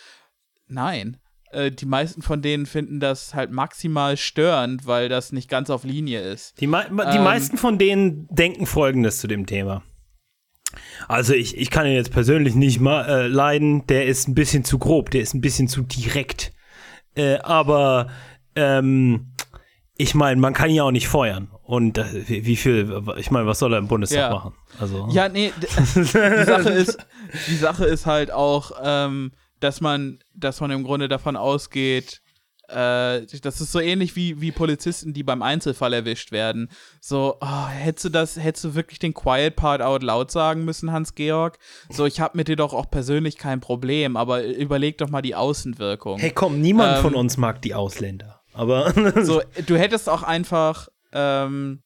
Nein, 0.68 1.18
äh, 1.52 1.72
die 1.72 1.86
meisten 1.86 2.22
von 2.22 2.42
denen 2.42 2.66
finden 2.66 3.00
das 3.00 3.34
halt 3.34 3.52
maximal 3.52 4.18
störend, 4.18 4.86
weil 4.86 5.10
das 5.10 5.32
nicht 5.32 5.50
ganz 5.50 5.70
auf 5.70 5.84
Linie 5.84 6.22
ist. 6.22 6.60
Die, 6.60 6.68
me 6.68 6.86
die 6.90 7.18
ähm, 7.18 7.24
meisten 7.24 7.58
von 7.58 7.78
denen 7.78 8.28
denken 8.30 8.66
Folgendes 8.66 9.20
zu 9.20 9.28
dem 9.28 9.46
Thema. 9.46 9.84
Also 11.08 11.34
ich, 11.34 11.58
ich 11.58 11.70
kann 11.70 11.86
ihn 11.86 11.94
jetzt 11.94 12.12
persönlich 12.12 12.56
nicht 12.56 12.80
mal 12.80 13.08
äh, 13.08 13.28
leiden, 13.28 13.88
der 13.88 14.06
ist 14.06 14.28
ein 14.28 14.36
bisschen 14.36 14.64
zu 14.64 14.78
grob, 14.78 15.12
der 15.12 15.22
ist 15.22 15.34
ein 15.34 15.42
bisschen 15.42 15.68
zu 15.68 15.84
direkt. 15.84 16.52
Äh, 17.16 17.38
aber 17.38 18.10
ähm, 18.56 19.32
ich 19.98 20.14
meine, 20.14 20.40
man 20.42 20.54
kann 20.54 20.70
ihn 20.70 20.76
ja 20.76 20.84
auch 20.84 20.92
nicht 20.92 21.08
feuern. 21.08 21.50
Und 21.64 21.98
äh, 21.98 22.28
wie, 22.28 22.46
wie, 22.46 22.56
viel, 22.56 23.02
ich 23.18 23.32
meine, 23.32 23.48
was 23.48 23.60
soll 23.60 23.74
er 23.74 23.80
im 23.80 23.88
Bundestag 23.88 24.20
ja. 24.20 24.30
machen? 24.30 24.54
Also. 24.80 25.08
Ja, 25.12 25.30
nee, 25.30 25.52
die 25.60 26.04
Sache 26.04 26.70
ist, 26.70 26.98
die 27.48 27.56
Sache 27.56 27.86
ist 27.86 28.06
halt 28.06 28.32
auch, 28.32 28.72
ähm, 28.84 29.32
dass 29.60 29.82
man, 29.82 30.20
dass 30.36 30.60
man 30.60 30.72
im 30.72 30.84
Grunde 30.84 31.08
davon 31.08 31.36
ausgeht, 31.38 32.22
äh, 32.68 33.26
das 33.42 33.62
ist 33.62 33.72
so 33.72 33.80
ähnlich 33.80 34.16
wie, 34.16 34.42
wie 34.42 34.52
Polizisten, 34.52 35.14
die 35.14 35.24
beim 35.24 35.42
Einzelfall 35.42 35.94
erwischt 35.94 36.32
werden. 36.32 36.70
So, 37.00 37.38
oh, 37.40 37.68
hättest 37.68 38.06
du 38.06 38.10
das, 38.10 38.38
hättest 38.38 38.66
du 38.66 38.76
wirklich 38.76 39.00
den 39.00 39.14
Quiet 39.14 39.56
Part 39.56 39.82
out 39.82 40.04
loud 40.04 40.32
sagen 40.32 40.66
müssen, 40.66 40.92
Hans-Georg? 40.92 41.58
So, 41.90 42.06
ich 42.06 42.20
habe 42.20 42.38
mit 42.38 42.48
dir 42.48 42.56
doch 42.56 42.74
auch 42.74 42.90
persönlich 42.90 43.38
kein 43.38 43.60
Problem, 43.60 44.18
aber 44.18 44.44
überleg 44.44 44.98
doch 44.98 45.10
mal 45.10 45.22
die 45.22 45.36
Außenwirkung. 45.36 46.20
Hey, 46.20 46.32
komm, 46.32 46.60
niemand 46.60 46.98
ähm, 46.98 47.02
von 47.02 47.16
uns 47.16 47.38
mag 47.38 47.62
die 47.62 47.74
Ausländer. 47.74 48.42
Aber. 48.56 48.94
so, 49.24 49.42
du 49.68 49.78
hättest 49.78 50.10
auch 50.10 50.24
einfach, 50.24 50.88
ähm, 51.12 51.84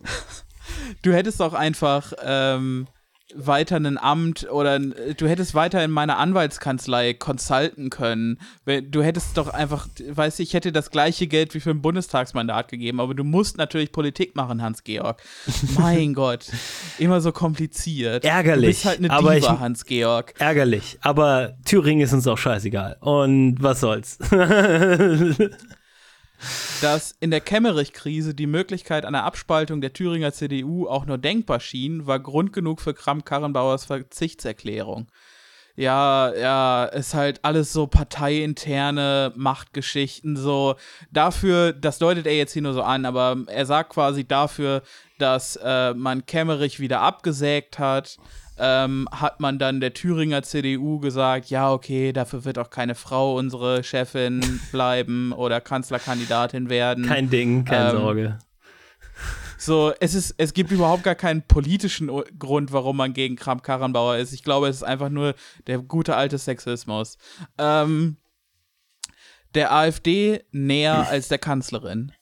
du 1.02 1.12
hättest 1.12 1.42
auch 1.42 1.52
einfach, 1.52 2.12
ähm, 2.22 2.86
weiter 3.34 3.76
ein 3.76 3.98
Amt 3.98 4.48
oder 4.50 4.78
du 4.78 5.28
hättest 5.28 5.54
weiter 5.54 5.84
in 5.84 5.90
meiner 5.90 6.18
Anwaltskanzlei 6.18 7.14
consulten 7.14 7.90
können. 7.90 8.38
Du 8.64 9.02
hättest 9.02 9.36
doch 9.36 9.48
einfach, 9.48 9.86
weißt 10.08 10.38
du, 10.38 10.42
ich 10.42 10.54
hätte 10.54 10.72
das 10.72 10.90
gleiche 10.90 11.26
Geld 11.26 11.54
wie 11.54 11.60
für 11.60 11.70
ein 11.70 11.82
Bundestagsmandat 11.82 12.68
gegeben, 12.68 13.00
aber 13.00 13.14
du 13.14 13.24
musst 13.24 13.58
natürlich 13.58 13.92
Politik 13.92 14.34
machen, 14.34 14.62
Hans-Georg. 14.62 15.22
mein 15.78 16.14
Gott, 16.14 16.46
immer 16.98 17.20
so 17.20 17.32
kompliziert. 17.32 18.24
Ärgerlich. 18.24 18.60
Du 18.60 18.66
bist 18.68 18.84
halt 18.84 18.98
eine 18.98 19.10
aber 19.10 19.34
Diva, 19.34 19.60
Hans-Georg. 19.60 20.34
Ärgerlich, 20.38 20.98
aber 21.02 21.54
Thüringen 21.64 22.02
ist 22.02 22.12
uns 22.12 22.26
auch 22.26 22.38
scheißegal. 22.38 22.96
Und 23.00 23.56
was 23.60 23.80
soll's. 23.80 24.18
dass 26.80 27.14
in 27.20 27.30
der 27.30 27.40
Kemmerich-Krise 27.40 28.34
die 28.34 28.46
Möglichkeit 28.46 29.04
einer 29.04 29.24
Abspaltung 29.24 29.80
der 29.80 29.92
Thüringer 29.92 30.32
CDU 30.32 30.86
auch 30.86 31.06
nur 31.06 31.18
denkbar 31.18 31.60
schien, 31.60 32.06
war 32.06 32.20
Grund 32.20 32.52
genug 32.52 32.80
für 32.80 32.94
Kramp-Karrenbauers 32.94 33.84
Verzichtserklärung. 33.84 35.08
Ja, 35.78 36.34
ja, 36.34 36.86
ist 36.86 37.14
halt 37.14 37.44
alles 37.44 37.72
so 37.72 37.86
parteiinterne 37.86 39.32
Machtgeschichten, 39.36 40.36
so 40.36 40.74
dafür, 41.12 41.72
das 41.72 41.98
deutet 41.98 42.26
er 42.26 42.36
jetzt 42.36 42.52
hier 42.52 42.62
nur 42.62 42.72
so 42.72 42.82
an, 42.82 43.06
aber 43.06 43.36
er 43.46 43.64
sagt 43.64 43.90
quasi 43.90 44.26
dafür, 44.26 44.82
dass 45.18 45.54
äh, 45.62 45.94
man 45.94 46.26
Kemmerich 46.26 46.80
wieder 46.80 47.00
abgesägt 47.00 47.78
hat, 47.78 48.18
ähm, 48.58 49.08
hat 49.10 49.40
man 49.40 49.58
dann 49.58 49.80
der 49.80 49.94
Thüringer 49.94 50.42
CDU 50.42 50.98
gesagt, 50.98 51.50
ja, 51.50 51.72
okay, 51.72 52.12
dafür 52.12 52.44
wird 52.44 52.58
auch 52.58 52.70
keine 52.70 52.94
Frau 52.94 53.36
unsere 53.36 53.84
Chefin 53.84 54.60
bleiben 54.72 55.32
oder 55.32 55.60
Kanzlerkandidatin 55.60 56.68
werden. 56.68 57.06
Kein 57.06 57.30
Ding, 57.30 57.64
keine 57.64 57.90
ähm, 57.90 57.96
Sorge. 57.96 58.38
So, 59.60 59.92
es 59.98 60.14
ist, 60.14 60.34
es 60.38 60.54
gibt 60.54 60.70
überhaupt 60.70 61.02
gar 61.02 61.16
keinen 61.16 61.42
politischen 61.42 62.08
Grund, 62.38 62.72
warum 62.72 62.96
man 62.96 63.12
gegen 63.12 63.34
Kramp-Karrenbauer 63.34 64.16
ist. 64.16 64.32
Ich 64.32 64.44
glaube, 64.44 64.68
es 64.68 64.76
ist 64.76 64.82
einfach 64.84 65.08
nur 65.08 65.34
der 65.66 65.78
gute 65.78 66.14
alte 66.14 66.38
Sexismus. 66.38 67.18
Ähm, 67.58 68.18
der 69.54 69.72
AfD 69.72 70.44
näher 70.52 71.08
als 71.08 71.26
der 71.28 71.38
Kanzlerin. 71.38 72.12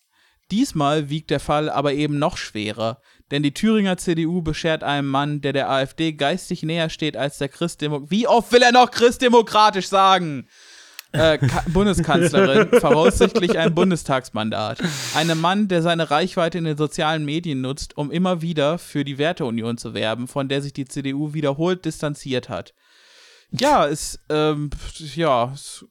Diesmal 0.51 1.11
wiegt 1.11 1.31
der 1.31 1.41
Fall 1.41 1.69
aber 1.69 1.93
eben 1.93 2.19
noch 2.19 2.37
schwerer, 2.37 3.01
denn 3.31 3.43
die 3.43 3.55
Thüringer 3.55 3.97
CDU 3.97 4.43
beschert 4.43 4.85
einem 4.85 5.09
Mann, 5.09 5.41
der 5.41 5.53
der 5.53 5.71
AfD 5.71 6.13
geistig 6.13 6.63
näher 6.63 6.91
steht 6.91 7.17
als 7.17 7.39
der 7.39 7.49
Christdemok. 7.49 8.11
Wie 8.11 8.29
oft 8.29 8.53
will 8.53 8.63
er 8.63 8.73
noch 8.73 8.91
christdemokratisch 8.91 9.89
sagen? 9.89 10.47
Äh, 11.13 11.39
Bundeskanzlerin, 11.73 12.81
voraussichtlich 12.81 13.59
ein 13.59 13.75
Bundestagsmandat. 13.75 14.79
Einem 15.15 15.41
Mann, 15.41 15.69
der 15.69 15.83
seine 15.83 16.11
Reichweite 16.11 16.59
in 16.59 16.65
den 16.65 16.77
sozialen 16.77 17.25
Medien 17.25 17.61
nutzt, 17.61 17.97
um 17.97 18.11
immer 18.11 18.43
wieder 18.43 18.79
für 18.79 19.05
die 19.05 19.19
Werteunion 19.19 19.79
zu 19.79 19.95
werben, 19.95 20.29
von 20.29 20.49
der 20.49 20.63
sich 20.63 20.73
die 20.73 20.85
CDU 20.85 21.33
wiederholt 21.33 21.85
distanziert 21.85 22.49
hat. 22.49 22.75
Ja, 23.51 23.85
ist, 23.85 24.21
ähm, 24.29 24.71
ja, 25.15 25.53
ist 25.53 25.87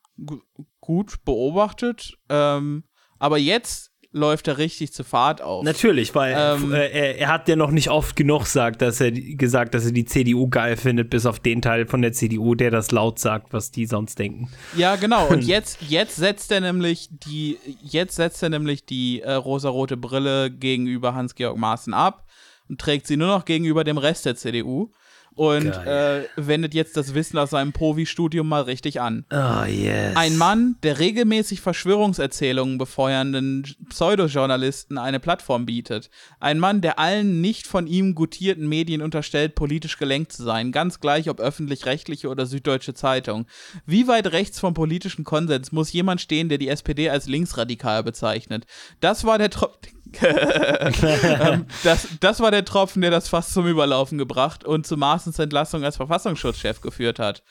gut 0.80 1.24
beobachtet. 1.26 2.18
Ähm, 2.30 2.84
aber 3.18 3.38
jetzt 3.38 3.92
läuft 4.16 4.48
er 4.48 4.58
richtig 4.58 4.94
zu 4.94 5.04
Fahrt 5.04 5.42
auf. 5.42 5.64
Natürlich, 5.64 6.16
weil 6.16 6.36
Ähm. 6.38 6.74
äh, 6.74 6.88
er, 6.88 7.20
er 7.20 7.28
hat 7.28 7.48
ja 7.50 7.56
noch 7.56 7.72
nicht 7.72 7.90
oft 7.90 8.16
genug 8.16 8.44
gesagt, 8.44 8.82
dass 8.82 9.02
er 9.02 9.12
gesagt, 9.12 9.74
dass 9.74 9.86
er 9.86 9.92
die 9.92 10.06
CDU 10.06 10.48
geil 10.48 10.78
findet, 10.78 11.10
bis 11.10 11.26
auf 11.26 11.40
den 11.40 11.62
Teil 11.62 11.86
von 11.86 12.02
der 12.02 12.14
CDU, 12.14 12.56
der 12.56 12.72
das 12.72 12.92
laut 12.92 13.20
sagt, 13.20 13.52
was 13.52 13.72
die 13.72 13.86
sonst 13.86 14.18
denken. 14.18 14.50
Ja, 14.76 14.96
genau. 14.96 15.28
Und 15.28 15.44
jetzt, 15.48 15.80
jetzt 15.82 16.16
setzt 16.16 16.52
er 16.52 16.62
nämlich 16.62 17.10
die, 17.12 17.58
jetzt 17.82 18.16
setzt 18.16 18.42
er 18.42 18.50
nämlich 18.50 18.86
die 18.86 19.22
äh, 19.22 19.34
rosarote 19.34 19.98
Brille 19.98 20.50
gegenüber 20.50 21.14
Hans-Georg 21.14 21.58
Maaßen 21.58 21.94
ab 21.94 22.26
und 22.70 22.80
trägt 22.80 23.08
sie 23.08 23.18
nur 23.18 23.28
noch 23.28 23.44
gegenüber 23.46 23.84
dem 23.84 23.98
Rest 23.98 24.26
der 24.26 24.36
CDU 24.36 24.92
und 25.36 25.68
äh, 25.68 26.24
wendet 26.38 26.74
jetzt 26.74 26.96
das 26.96 27.14
Wissen 27.14 27.38
aus 27.38 27.50
seinem 27.50 27.74
Provi-Studium 27.74 28.48
mal 28.48 28.62
richtig 28.62 29.02
an. 29.02 29.26
Oh, 29.32 29.66
yes. 29.66 30.16
Ein 30.16 30.38
Mann, 30.38 30.78
der 30.84 31.00
regelmäßig 31.00 31.60
Verschwörungserzählungen 31.60 32.78
befeuernden 32.78 33.68
Pseudojournalisten 33.90 34.98
eine 34.98 35.20
Plattform 35.20 35.66
bietet. 35.66 36.10
Ein 36.40 36.60
Mann, 36.60 36.80
der 36.80 37.00
allen 37.00 37.42
nicht 37.42 37.68
von 37.68 37.86
ihm 37.86 38.16
gutierten 38.16 38.68
Medien 38.68 39.02
unterstellt, 39.02 39.56
politisch 39.56 39.98
gelenkt 39.98 40.32
zu 40.32 40.44
sein, 40.44 40.72
ganz 40.72 41.02
gleich 41.02 41.30
ob 41.30 41.42
öffentlich-rechtliche 41.42 42.30
oder 42.30 42.46
Süddeutsche 42.46 42.94
Zeitung. 42.94 43.46
Wie 43.86 44.08
weit 44.08 44.32
rechts 44.32 44.60
vom 44.60 44.74
politischen 44.74 45.26
Konsens 45.26 45.74
muss 45.74 45.92
jemand 45.92 46.22
stehen, 46.22 46.48
der 46.48 46.58
die 46.58 46.70
SPD 46.70 47.10
als 47.10 47.28
linksradikal 47.28 48.04
bezeichnet? 48.04 48.66
Das 49.02 49.26
war 49.26 49.38
der 49.38 49.50
Tropfen. 49.50 49.96
ähm, 50.22 51.66
das, 51.84 52.08
das 52.20 52.40
war 52.40 52.52
der 52.52 52.66
Tropfen, 52.66 53.02
der 53.02 53.12
das 53.12 53.28
fast 53.28 53.54
zum 53.54 53.68
Überlaufen 53.68 54.18
gebracht 54.18 54.64
und 54.64 54.86
zu 54.86 54.98
Maaßens 54.98 55.40
Entlassung 55.40 55.84
als 55.84 55.98
Verfassungsschutzchef 55.98 56.82
geführt 56.82 57.20
hat. 57.20 57.44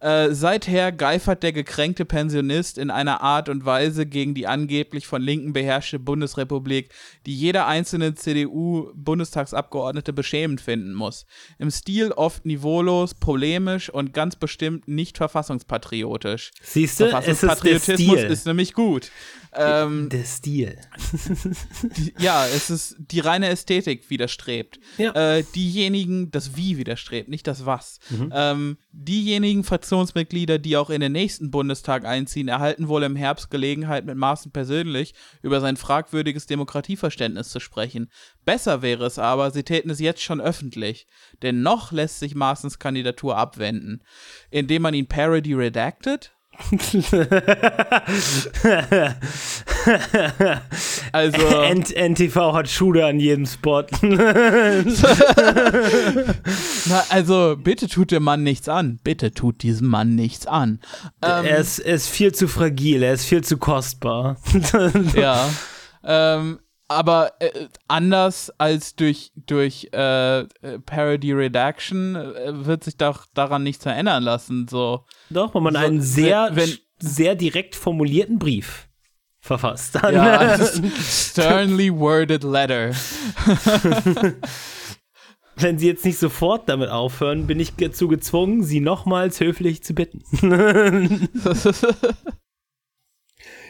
Äh, 0.00 0.32
seither 0.32 0.92
geifert 0.92 1.42
der 1.42 1.52
gekränkte 1.52 2.06
Pensionist 2.06 2.78
in 2.78 2.90
einer 2.90 3.20
Art 3.20 3.50
und 3.50 3.66
Weise 3.66 4.06
gegen 4.06 4.32
die 4.32 4.46
angeblich 4.46 5.06
von 5.06 5.20
Linken 5.20 5.52
beherrschte 5.52 5.98
Bundesrepublik, 5.98 6.90
die 7.26 7.34
jeder 7.34 7.66
einzelne 7.66 8.14
CDU-Bundestagsabgeordnete 8.14 10.14
beschämend 10.14 10.62
finden 10.62 10.94
muss. 10.94 11.26
Im 11.58 11.70
Stil 11.70 12.12
oft 12.12 12.46
niveaulos, 12.46 13.12
polemisch 13.12 13.90
und 13.90 14.14
ganz 14.14 14.36
bestimmt 14.36 14.88
nicht 14.88 15.18
verfassungspatriotisch. 15.18 16.52
Siehst 16.62 16.98
du, 16.98 17.04
ist 17.04 17.10
Verfassungspatriotismus 17.10 18.18
Stil. 18.18 18.30
ist 18.30 18.46
nämlich 18.46 18.72
gut. 18.72 19.10
Ähm, 19.52 20.08
der 20.08 20.24
Stil. 20.24 20.76
die, 21.96 22.14
ja, 22.18 22.46
es 22.46 22.70
ist 22.70 22.96
die 22.98 23.20
reine 23.20 23.48
Ästhetik 23.48 24.08
widerstrebt. 24.08 24.78
Ja. 24.96 25.12
Äh, 25.12 25.44
diejenigen, 25.54 26.30
das 26.30 26.56
Wie 26.56 26.76
widerstrebt, 26.76 27.28
nicht 27.28 27.46
das 27.46 27.66
Was. 27.66 27.98
Ähm, 28.32 28.78
diejenigen 28.92 29.64
Fraktionsmitglieder, 29.64 30.58
die 30.58 30.76
auch 30.76 30.90
in 30.90 31.00
den 31.00 31.12
nächsten 31.12 31.50
Bundestag 31.50 32.04
einziehen, 32.04 32.48
erhalten 32.48 32.88
wohl 32.88 33.02
im 33.02 33.16
Herbst 33.16 33.50
Gelegenheit, 33.50 34.04
mit 34.06 34.16
Maaßen 34.16 34.52
persönlich 34.52 35.14
über 35.42 35.60
sein 35.60 35.76
fragwürdiges 35.76 36.46
Demokratieverständnis 36.46 37.48
zu 37.48 37.60
sprechen. 37.60 38.10
Besser 38.44 38.82
wäre 38.82 39.06
es 39.06 39.18
aber, 39.18 39.50
sie 39.50 39.64
täten 39.64 39.90
es 39.90 40.00
jetzt 40.00 40.22
schon 40.22 40.40
öffentlich. 40.40 41.06
Denn 41.42 41.62
noch 41.62 41.92
lässt 41.92 42.20
sich 42.20 42.34
Maaßens 42.34 42.78
Kandidatur 42.78 43.36
abwenden. 43.36 44.02
Indem 44.50 44.82
man 44.82 44.94
ihn 44.94 45.06
Parody 45.06 45.54
redacted? 45.54 46.32
Also. 51.12 51.38
NTV 51.94 52.52
hat 52.52 52.68
Shooter 52.68 53.06
an 53.06 53.20
jedem 53.20 53.46
Spot. 53.46 53.86
Na, 54.02 54.84
also, 57.08 57.56
bitte 57.56 57.88
tut 57.88 58.12
dem 58.12 58.22
Mann 58.22 58.42
nichts 58.42 58.68
an. 58.68 59.00
Bitte 59.02 59.32
tut 59.32 59.62
diesem 59.62 59.88
Mann 59.88 60.14
nichts 60.14 60.46
an. 60.46 60.80
Ähm, 61.22 61.44
er, 61.44 61.58
ist, 61.58 61.78
er 61.78 61.94
ist 61.94 62.08
viel 62.08 62.32
zu 62.32 62.48
fragil, 62.48 63.02
er 63.02 63.14
ist 63.14 63.24
viel 63.24 63.42
zu 63.42 63.58
kostbar. 63.58 64.36
ja. 65.14 65.48
Ähm, 66.02 66.60
aber 66.90 67.32
äh, 67.38 67.68
anders 67.88 68.52
als 68.58 68.96
durch, 68.96 69.32
durch 69.46 69.88
äh, 69.92 70.44
Parody 70.84 71.32
Redaction 71.32 72.16
äh, 72.16 72.66
wird 72.66 72.84
sich 72.84 72.96
doch 72.96 73.26
daran 73.32 73.62
nichts 73.62 73.84
verändern 73.84 74.22
lassen. 74.24 74.66
So. 74.68 75.04
Doch, 75.30 75.54
wenn 75.54 75.62
man 75.62 75.74
So, 75.74 75.78
einen 75.80 76.02
sehr, 76.02 76.50
wenn- 76.52 76.76
sehr 76.98 77.34
direkt 77.36 77.76
formulierten 77.76 78.38
Brief 78.38 78.88
verfasst. 79.38 79.94
Dann, 79.94 80.14
Ja, 80.14 80.58
sternly 81.00 81.90
worded 81.96 82.42
letter. 82.44 82.90
Wenn 85.56 85.78
Sie 85.78 85.86
jetzt 85.88 86.04
nicht 86.06 86.18
sofort 86.18 86.68
damit 86.70 86.88
aufhören, 86.88 87.46
bin 87.46 87.60
ich 87.60 87.74
dazu 87.76 88.08
gezwungen, 88.08 88.62
Sie 88.62 88.80
nochmals 88.80 89.40
höflich 89.40 89.82
zu 89.84 89.94
bitten. 89.94 90.22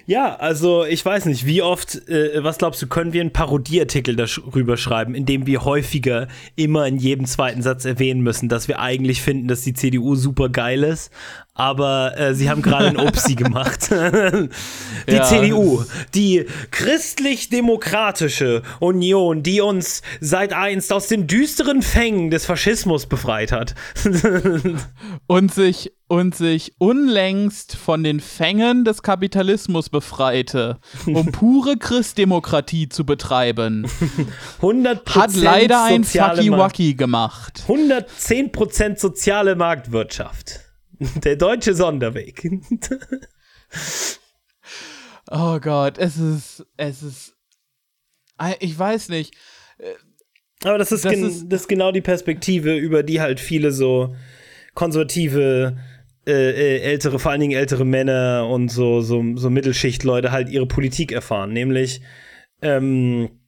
Ja, 0.07 0.36
also 0.36 0.84
ich 0.84 1.05
weiß 1.05 1.26
nicht, 1.26 1.46
wie 1.46 1.62
oft, 1.62 2.09
äh, 2.09 2.42
was 2.42 2.59
glaubst 2.59 2.82
du, 2.82 2.86
können 2.86 3.12
wir 3.12 3.20
einen 3.20 3.32
Parodieartikel 3.32 4.16
darüber 4.16 4.76
schreiben, 4.76 5.14
in 5.14 5.26
dem 5.26 5.46
wir 5.46 5.64
häufiger 5.64 6.28
immer 6.57 6.86
in 6.86 6.96
jedem 6.96 7.26
zweiten 7.26 7.62
Satz 7.62 7.84
erwähnen 7.84 8.22
müssen, 8.22 8.48
dass 8.48 8.68
wir 8.68 8.80
eigentlich 8.80 9.22
finden, 9.22 9.48
dass 9.48 9.62
die 9.62 9.74
CDU 9.74 10.14
super 10.14 10.48
geil 10.48 10.82
ist, 10.84 11.11
aber 11.61 12.19
äh, 12.19 12.35
sie 12.35 12.49
haben 12.49 12.63
gerade 12.63 12.87
ein 12.87 12.97
Opsi 12.97 13.35
gemacht. 13.35 13.91
die 13.91 15.13
Ja. 15.13 15.25
CDU, 15.25 15.85
die 16.15 16.47
christlich-demokratische 16.71 18.63
Union, 18.81 19.43
die 19.43 19.61
uns 19.61 20.01
seit 20.21 20.55
einst 20.55 20.91
aus 20.91 21.09
den 21.09 21.27
düsteren 21.27 21.83
Fängen 21.83 22.31
des 22.31 22.47
Faschismus 22.47 23.05
befreit 23.07 23.53
hat. 23.53 23.75
und 25.27 25.53
sich 25.53 25.93
und 26.09 26.35
sich 26.35 26.73
unlängst 26.79 27.77
von 27.77 28.03
den 28.03 28.19
Fängen 28.19 28.85
des 28.85 29.03
Kapitalismus 29.03 29.91
befreite, 29.91 30.79
um 31.07 31.27
pure 31.33 31.77
Christdemokratie 31.77 32.89
zu 32.89 33.05
betreiben. 33.07 33.87
100% 34.61 35.15
Hat 35.15 35.37
leider 35.37 35.85
ein 35.85 36.03
soziale 36.03 36.37
Fucky 36.39 36.51
Markt- 36.51 36.63
Wacky 36.63 36.95
gemacht. 36.95 37.63
110% 37.69 38.99
soziale 38.99 39.55
Marktwirtschaft. 39.55 40.61
Der 41.24 41.36
deutsche 41.36 41.74
Sonderweg. 41.74 42.42
Oh 45.30 45.61
Gott, 45.61 45.96
es 45.98 46.16
ist, 46.18 46.66
es 46.76 47.03
ist, 47.03 47.36
ich 48.59 48.76
weiß 48.76 49.11
nicht. 49.11 49.34
Aber 50.64 50.76
das 50.78 50.90
ist, 50.92 51.05
Das 51.05 51.12
gen 51.12 51.24
ist- 51.24 51.46
das 51.48 51.62
ist 51.62 51.68
genau 51.68 51.92
die 51.92 52.01
Perspektive, 52.01 52.76
über 52.76 53.03
die 53.03 53.20
halt 53.20 53.38
viele 53.38 53.70
so 53.70 54.14
konservative, 54.74 55.76
äh, 56.26 56.32
äh, 56.32 56.80
ältere, 56.80 57.18
vor 57.18 57.30
allen 57.30 57.40
Dingen 57.40 57.57
ältere 57.59 57.84
Männer 57.84 58.48
und 58.51 58.70
so, 58.70 59.01
so, 59.03 59.22
so 59.36 59.51
Mittelschichtleute 59.51 60.32
halt 60.32 60.48
ihre 60.48 60.66
Politik 60.66 61.12
erfahren. 61.12 61.53
Nämlich, 61.53 62.01
ähm, 62.61 63.39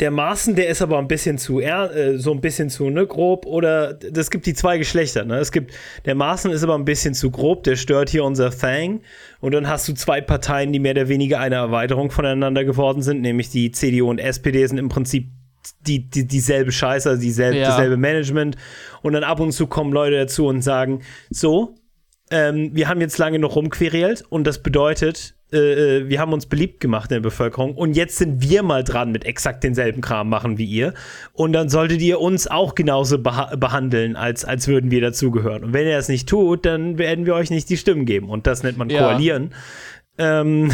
der 0.00 0.10
Maaßen, 0.12 0.54
der 0.54 0.68
ist 0.68 0.80
aber 0.80 0.98
ein 0.98 1.08
bisschen 1.08 1.38
zu, 1.38 1.58
er, 1.58 1.94
äh, 1.94 2.18
so 2.18 2.30
ein 2.32 2.40
bisschen 2.40 2.70
zu, 2.70 2.88
ne, 2.88 3.06
grob, 3.06 3.46
oder 3.46 3.94
das 3.94 4.30
gibt 4.30 4.46
die 4.46 4.54
zwei 4.54 4.78
Geschlechter, 4.78 5.24
ne? 5.24 5.38
Es 5.38 5.50
gibt, 5.50 5.72
der 6.04 6.14
Maaßen 6.14 6.50
ist 6.52 6.62
aber 6.62 6.76
ein 6.76 6.84
bisschen 6.84 7.14
zu 7.14 7.30
grob, 7.30 7.64
der 7.64 7.76
stört 7.76 8.08
hier 8.08 8.22
unser 8.24 8.50
Thang. 8.50 9.00
Und 9.40 9.54
dann 9.54 9.66
hast 9.68 9.88
du 9.88 9.94
zwei 9.94 10.20
Parteien, 10.20 10.72
die 10.72 10.78
mehr 10.78 10.92
oder 10.92 11.08
weniger 11.08 11.40
eine 11.40 11.56
Erweiterung 11.56 12.10
voneinander 12.10 12.64
geworden 12.64 13.02
sind, 13.02 13.22
nämlich 13.22 13.50
die 13.50 13.72
CDU 13.72 14.08
und 14.08 14.18
SPD 14.18 14.64
sind 14.66 14.78
im 14.78 14.88
Prinzip 14.88 15.28
die, 15.86 16.08
die, 16.08 16.26
dieselbe 16.26 16.70
Scheiße, 16.72 17.10
also 17.10 17.20
dieselbe, 17.20 17.58
Ja. 17.58 17.68
dasselbe 17.68 17.96
Management. 17.96 18.56
Und 19.02 19.12
dann 19.14 19.24
ab 19.24 19.40
und 19.40 19.52
zu 19.52 19.66
kommen 19.66 19.92
Leute 19.92 20.16
dazu 20.16 20.46
und 20.46 20.62
sagen, 20.62 21.00
so, 21.30 21.74
ähm, 22.30 22.70
wir 22.72 22.88
haben 22.88 23.00
jetzt 23.00 23.18
lange 23.18 23.38
noch 23.38 23.56
rumquerelt 23.56 24.22
und 24.28 24.46
das 24.46 24.62
bedeutet, 24.62 25.34
äh, 25.52 25.98
äh, 25.98 26.08
wir 26.08 26.20
haben 26.20 26.32
uns 26.32 26.46
beliebt 26.46 26.80
gemacht 26.80 27.10
in 27.10 27.16
der 27.16 27.20
Bevölkerung 27.20 27.74
und 27.74 27.94
jetzt 27.96 28.16
sind 28.18 28.42
wir 28.42 28.62
mal 28.62 28.84
dran 28.84 29.12
mit 29.12 29.24
exakt 29.24 29.64
denselben 29.64 30.00
Kram 30.02 30.28
machen 30.28 30.58
wie 30.58 30.66
ihr 30.66 30.92
und 31.32 31.52
dann 31.52 31.68
solltet 31.68 32.00
ihr 32.02 32.20
uns 32.20 32.46
auch 32.48 32.74
genauso 32.74 33.18
beha 33.18 33.56
behandeln, 33.56 34.14
als, 34.16 34.44
als 34.44 34.68
würden 34.68 34.90
wir 34.90 35.00
dazugehören. 35.00 35.64
Und 35.64 35.72
wenn 35.72 35.86
ihr 35.86 35.96
das 35.96 36.08
nicht 36.08 36.28
tut, 36.28 36.66
dann 36.66 36.98
werden 36.98 37.24
wir 37.24 37.34
euch 37.34 37.50
nicht 37.50 37.70
die 37.70 37.76
Stimmen 37.78 38.04
geben 38.04 38.28
und 38.28 38.46
das 38.46 38.62
nennt 38.62 38.76
man 38.76 38.90
Ja. 38.90 39.00
koalieren. 39.00 39.54
Ähm, 40.18 40.72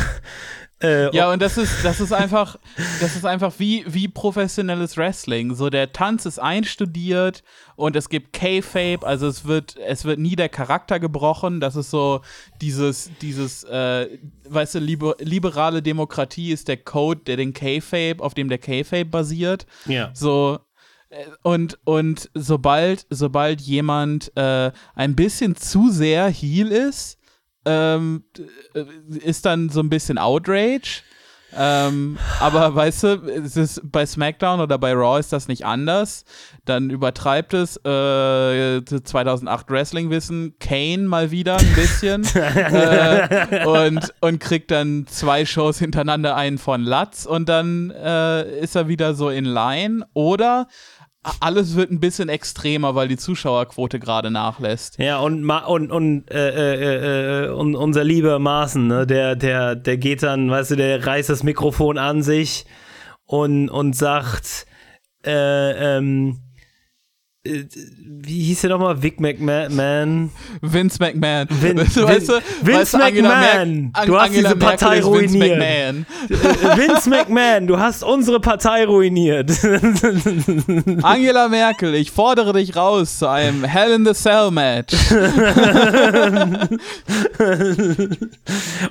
äh, 0.84 1.16
Ja, 1.16 1.32
und 1.32 1.40
das 1.40 1.56
ist, 1.56 1.84
das 1.84 2.00
ist 2.00 2.12
einfach, 2.12 2.56
das 3.00 3.16
ist 3.16 3.24
einfach 3.24 3.52
wie, 3.58 3.84
wie 3.86 4.08
professionelles 4.08 4.96
Wrestling. 4.96 5.54
So, 5.54 5.70
der 5.70 5.92
Tanz 5.92 6.26
ist 6.26 6.38
einstudiert 6.38 7.42
und 7.76 7.96
es 7.96 8.08
gibt 8.08 8.32
K-Fape, 8.32 9.06
also 9.06 9.26
es 9.26 9.44
wird, 9.44 9.76
es 9.76 10.04
wird 10.04 10.18
nie 10.18 10.36
der 10.36 10.48
Charakter 10.48 11.00
gebrochen. 11.00 11.60
Das 11.60 11.76
ist 11.76 11.90
so 11.90 12.20
dieses, 12.60 13.10
dieses, 13.20 13.64
äh, 13.64 14.18
weißt 14.48 14.76
du, 14.76 14.78
liber 14.78 15.16
liberale 15.18 15.82
Demokratie 15.82 16.52
ist 16.52 16.68
der 16.68 16.76
Code, 16.76 17.22
der 17.26 17.36
den 17.36 17.52
K-Fape, 17.52 18.16
auf 18.18 18.34
dem 18.34 18.48
der 18.48 18.58
K-Fape 18.58 19.06
basiert. 19.06 19.66
ja. 19.86 20.10
So, 20.14 20.58
äh, 21.14 21.26
und, 21.42 21.78
und 21.84 22.30
sobald, 22.34 23.06
sobald 23.10 23.60
jemand 23.60 24.32
äh, 24.36 24.72
ein 24.94 25.16
bisschen 25.16 25.56
zu 25.56 25.90
sehr 25.90 26.28
Heal 26.28 26.68
ist, 26.68 27.18
ähm, 27.64 28.24
äh, 28.74 28.84
ist 29.18 29.46
dann 29.46 29.68
so 29.68 29.80
ein 29.80 29.90
bisschen 29.90 30.18
Outrage. 30.18 31.02
Ähm, 31.56 32.18
aber 32.40 32.74
weißt 32.74 33.02
du, 33.04 33.08
es 33.44 33.56
ist 33.56 33.80
bei 33.84 34.04
SmackDown 34.04 34.60
oder 34.60 34.78
bei 34.78 34.92
Raw 34.92 35.18
ist 35.18 35.32
das 35.32 35.48
nicht 35.48 35.64
anders. 35.64 36.24
Dann 36.64 36.90
übertreibt 36.90 37.54
es 37.54 37.76
äh, 37.84 38.84
2008 38.84 39.70
Wrestling-Wissen 39.70 40.56
Kane 40.58 41.04
mal 41.06 41.30
wieder 41.30 41.56
ein 41.56 41.74
bisschen 41.74 42.24
äh, 42.34 43.66
und, 43.66 44.12
und 44.20 44.40
kriegt 44.40 44.70
dann 44.70 45.06
zwei 45.06 45.44
Shows 45.46 45.78
hintereinander 45.78 46.34
einen 46.34 46.58
von 46.58 46.82
Latz 46.82 47.26
und 47.26 47.48
dann 47.48 47.90
äh, 47.90 48.58
ist 48.58 48.74
er 48.74 48.88
wieder 48.88 49.14
so 49.14 49.30
in 49.30 49.44
Line. 49.44 50.04
Oder 50.14 50.66
alles 51.40 51.74
wird 51.74 51.90
ein 51.90 52.00
bisschen 52.00 52.28
extremer, 52.28 52.94
weil 52.94 53.08
die 53.08 53.16
Zuschauerquote 53.16 53.98
gerade 53.98 54.30
nachlässt. 54.30 54.98
Ja, 54.98 55.18
und, 55.18 55.48
und, 55.48 55.90
und, 55.90 56.30
äh, 56.30 56.50
äh, 56.50 57.46
äh, 57.46 57.48
und 57.50 57.74
unser 57.74 58.04
lieber 58.04 58.38
Maaßen, 58.38 58.86
ne, 58.86 59.06
der, 59.06 59.34
der, 59.34 59.74
der 59.74 59.96
geht 59.96 60.22
dann, 60.22 60.50
weißt 60.50 60.72
du, 60.72 60.76
der 60.76 61.06
reißt 61.06 61.30
das 61.30 61.42
Mikrofon 61.42 61.98
an 61.98 62.22
sich 62.22 62.66
und, 63.26 63.70
und 63.70 63.96
sagt, 63.96 64.66
äh, 65.24 65.96
ähm, 65.96 66.40
äh, 66.40 66.43
wie 67.46 68.42
hieß 68.44 68.62
der 68.62 68.70
nochmal? 68.70 69.02
Vic 69.02 69.20
McMahon? 69.20 70.30
Vince 70.62 70.98
McMahon. 70.98 71.46
Vin, 71.60 71.76
weißt 71.76 71.96
du, 71.96 72.08
Vince 72.08 72.42
weißt 72.62 72.94
du, 72.94 72.98
McMahon. 72.98 73.92
Du 74.06 74.16
hast 74.18 74.28
Angela 74.28 74.48
diese 74.48 74.56
Partei 74.56 74.86
Merkel 74.86 75.04
ruiniert. 75.04 75.26
Vince 75.30 75.38
McMahon. 75.38 76.06
Vince 76.78 77.10
McMahon, 77.10 77.66
du 77.66 77.78
hast 77.78 78.02
unsere 78.02 78.40
Partei 78.40 78.86
ruiniert. 78.86 79.50
Angela 81.02 81.48
Merkel, 81.48 81.94
ich 81.94 82.10
fordere 82.10 82.54
dich 82.54 82.76
raus 82.76 83.18
zu 83.18 83.28
einem 83.28 83.62
Hell 83.64 83.92
in 83.92 84.06
the 84.06 84.14
Cell 84.14 84.50
Match. 84.50 84.94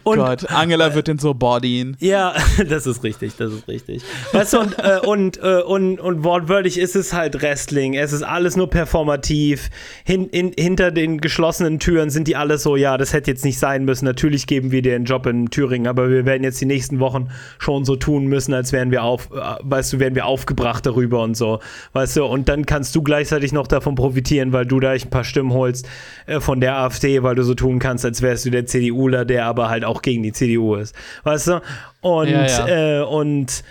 Und, 0.04 0.18
Gott, 0.18 0.50
Angela 0.50 0.94
wird 0.94 1.08
den 1.08 1.18
so 1.20 1.34
bodyen. 1.34 1.98
Ja, 2.00 2.36
das 2.70 2.88
ist 2.88 3.04
richtig, 3.04 3.36
das 3.38 3.54
ist 3.54 3.68
richtig. 3.68 4.04
Weißt 4.32 4.54
du, 4.54 4.60
und, 4.60 4.78
äh, 4.80 5.00
und, 5.04 5.38
äh, 5.42 5.62
und, 5.62 6.00
und 6.00 6.24
wortwörtlich 6.24 6.78
ist 6.78 6.96
es 6.96 7.14
halt 7.14 7.42
Wrestling. 7.42 7.94
Es 7.94 8.14
ist 8.14 8.24
alles 8.24 8.43
alles 8.44 8.58
nur 8.58 8.70
performativ. 8.70 9.70
Hin, 10.04 10.28
in, 10.28 10.52
hinter 10.58 10.92
den 10.92 11.22
geschlossenen 11.22 11.80
Türen 11.80 12.10
sind 12.10 12.28
die 12.28 12.36
alle 12.36 12.58
so, 12.58 12.76
ja, 12.76 12.98
das 12.98 13.14
hätte 13.14 13.32
jetzt 13.32 13.46
nicht 13.46 13.58
sein 13.58 13.86
müssen. 13.86 14.04
Natürlich 14.04 14.48
geben 14.48 14.72
wir 14.72 14.82
dir 14.82 14.96
einen 14.96 15.06
Job 15.06 15.26
in 15.28 15.50
Thüringen, 15.50 15.88
aber 15.88 16.10
wir 16.10 16.26
werden 16.26 16.44
jetzt 16.44 16.60
die 16.60 16.66
nächsten 16.66 17.00
Wochen 17.00 17.30
schon 17.58 17.86
so 17.86 17.96
tun 17.96 18.26
müssen, 18.26 18.54
als 18.54 18.74
wären 18.74 18.92
wir 18.92 19.04
auf, 19.04 19.30
äh, 19.32 19.56
weißt 19.62 19.94
du, 19.94 20.00
wären 20.00 20.14
wir 20.14 20.26
aufgebracht 20.26 20.86
darüber 20.86 21.24
und 21.24 21.38
so. 21.38 21.60
Weißt 21.94 22.18
du, 22.18 22.26
und 22.26 22.50
dann 22.50 22.66
kannst 22.66 22.94
du 22.98 23.02
gleichzeitig 23.02 23.54
noch 23.54 23.68
davon 23.68 23.96
profitieren, 23.96 24.52
weil 24.52 24.66
du 24.66 24.82
da 24.82 24.92
ein 24.92 25.10
paar 25.10 25.24
Stimmen 25.24 25.54
holst 25.54 25.88
äh, 26.26 26.42
von 26.42 26.60
der 26.60 26.76
AfD, 26.76 27.24
weil 27.24 27.36
du 27.36 27.44
so 27.44 27.54
tun 27.54 27.80
kannst, 27.80 28.04
als 28.04 28.22
wärst 28.22 28.46
du 28.46 28.50
der 28.50 28.66
CDUler, 28.66 29.24
der 29.24 29.46
aber 29.46 29.70
halt 29.70 29.86
auch 29.86 30.02
gegen 30.02 30.22
die 30.22 30.34
CDU 30.34 30.76
ist. 30.76 30.94
Weißt 31.24 31.48
du? 31.48 31.62
Und, 32.02 32.28
ja, 32.28 32.46
ja. 32.46 33.00
Äh, 33.00 33.04
und 33.06 33.64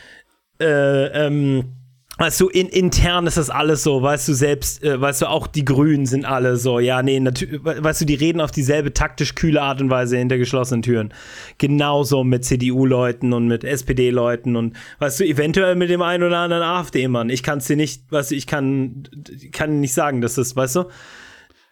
äh, 0.58 1.26
ähm, 1.26 1.81
Weißt 2.22 2.40
du, 2.40 2.48
in, 2.48 2.68
intern 2.68 3.26
ist 3.26 3.36
das 3.36 3.50
alles 3.50 3.82
so, 3.82 4.00
weißt 4.00 4.28
du, 4.28 4.32
selbst, 4.32 4.84
äh, 4.84 5.00
weißt 5.00 5.22
du, 5.22 5.26
auch 5.26 5.48
die 5.48 5.64
Grünen 5.64 6.06
sind 6.06 6.24
alle 6.24 6.56
so, 6.56 6.78
ja, 6.78 7.02
nee, 7.02 7.18
natürlich, 7.18 7.58
weißt 7.64 8.02
du, 8.02 8.04
die 8.04 8.14
reden 8.14 8.40
auf 8.40 8.52
dieselbe 8.52 8.94
taktisch 8.94 9.34
kühle 9.34 9.60
Art 9.60 9.80
und 9.80 9.90
Weise 9.90 10.18
hinter 10.18 10.38
geschlossenen 10.38 10.82
Türen. 10.82 11.12
Genauso 11.58 12.22
mit 12.22 12.44
CDU-Leuten 12.44 13.32
und 13.32 13.48
mit 13.48 13.64
SPD-Leuten 13.64 14.54
und, 14.54 14.76
weißt 15.00 15.18
du, 15.18 15.24
eventuell 15.24 15.74
mit 15.74 15.90
dem 15.90 16.00
einen 16.00 16.22
oder 16.22 16.38
anderen 16.38 16.62
AfD-Mann. 16.62 17.28
Ich 17.28 17.42
kann 17.42 17.58
es 17.58 17.66
dir 17.66 17.76
nicht, 17.76 18.04
weißt 18.12 18.30
du, 18.30 18.36
ich 18.36 18.46
kann, 18.46 19.02
kann 19.50 19.80
nicht 19.80 19.92
sagen, 19.92 20.20
dass 20.20 20.36
das, 20.36 20.54
weißt 20.54 20.76
du, 20.76 20.84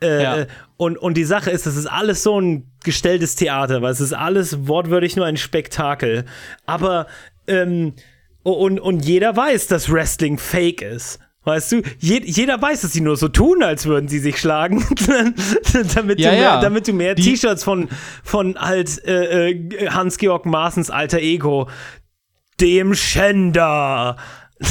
äh, 0.03 0.23
ja. 0.25 0.47
und, 0.77 0.99
und 0.99 1.17
die 1.17 1.23
Sache 1.23 1.53
ist, 1.53 1.67
das 1.67 1.77
ist 1.77 1.87
alles 1.87 2.25
so 2.25 2.41
ein 2.41 2.67
gestelltes 2.83 3.37
Theater, 3.37 3.83
weil 3.83 3.93
es 3.93 4.01
ist 4.01 4.15
alles 4.15 4.67
wortwörtlich 4.67 5.15
nur 5.15 5.27
ein 5.27 5.37
Spektakel. 5.37 6.25
Aber, 6.67 7.07
ähm, 7.47 7.93
und, 8.43 8.81
und 8.81 9.05
jeder 9.05 9.37
weiß, 9.37 9.67
dass 9.67 9.91
Wrestling 9.91 10.39
fake 10.39 10.83
ist. 10.83 11.19
Weißt 11.43 11.73
du, 11.73 11.83
Je 11.99 12.21
jeder 12.23 12.61
weiß, 12.61 12.83
dass 12.83 12.93
sie 12.93 13.01
nur 13.01 13.17
so 13.17 13.29
tun, 13.29 13.63
als 13.63 13.87
würden 13.87 14.09
sie 14.09 14.19
sich 14.19 14.39
schlagen, 14.39 14.85
damit, 15.95 16.21
ja, 16.21 16.31
du 16.31 16.37
mehr, 16.37 16.61
damit 16.61 16.87
du 16.89 16.93
mehr 16.93 17.17
T-Shirts 17.17 17.65
von, 17.65 17.89
von 18.23 18.59
halt 18.59 19.03
äh, 19.07 19.51
äh, 19.51 19.89
Hans-Georg 19.89 20.45
Maaßens 20.45 20.91
alter 20.91 21.19
Ego, 21.19 21.69
dem 22.61 22.95
Schänder. 22.95 24.17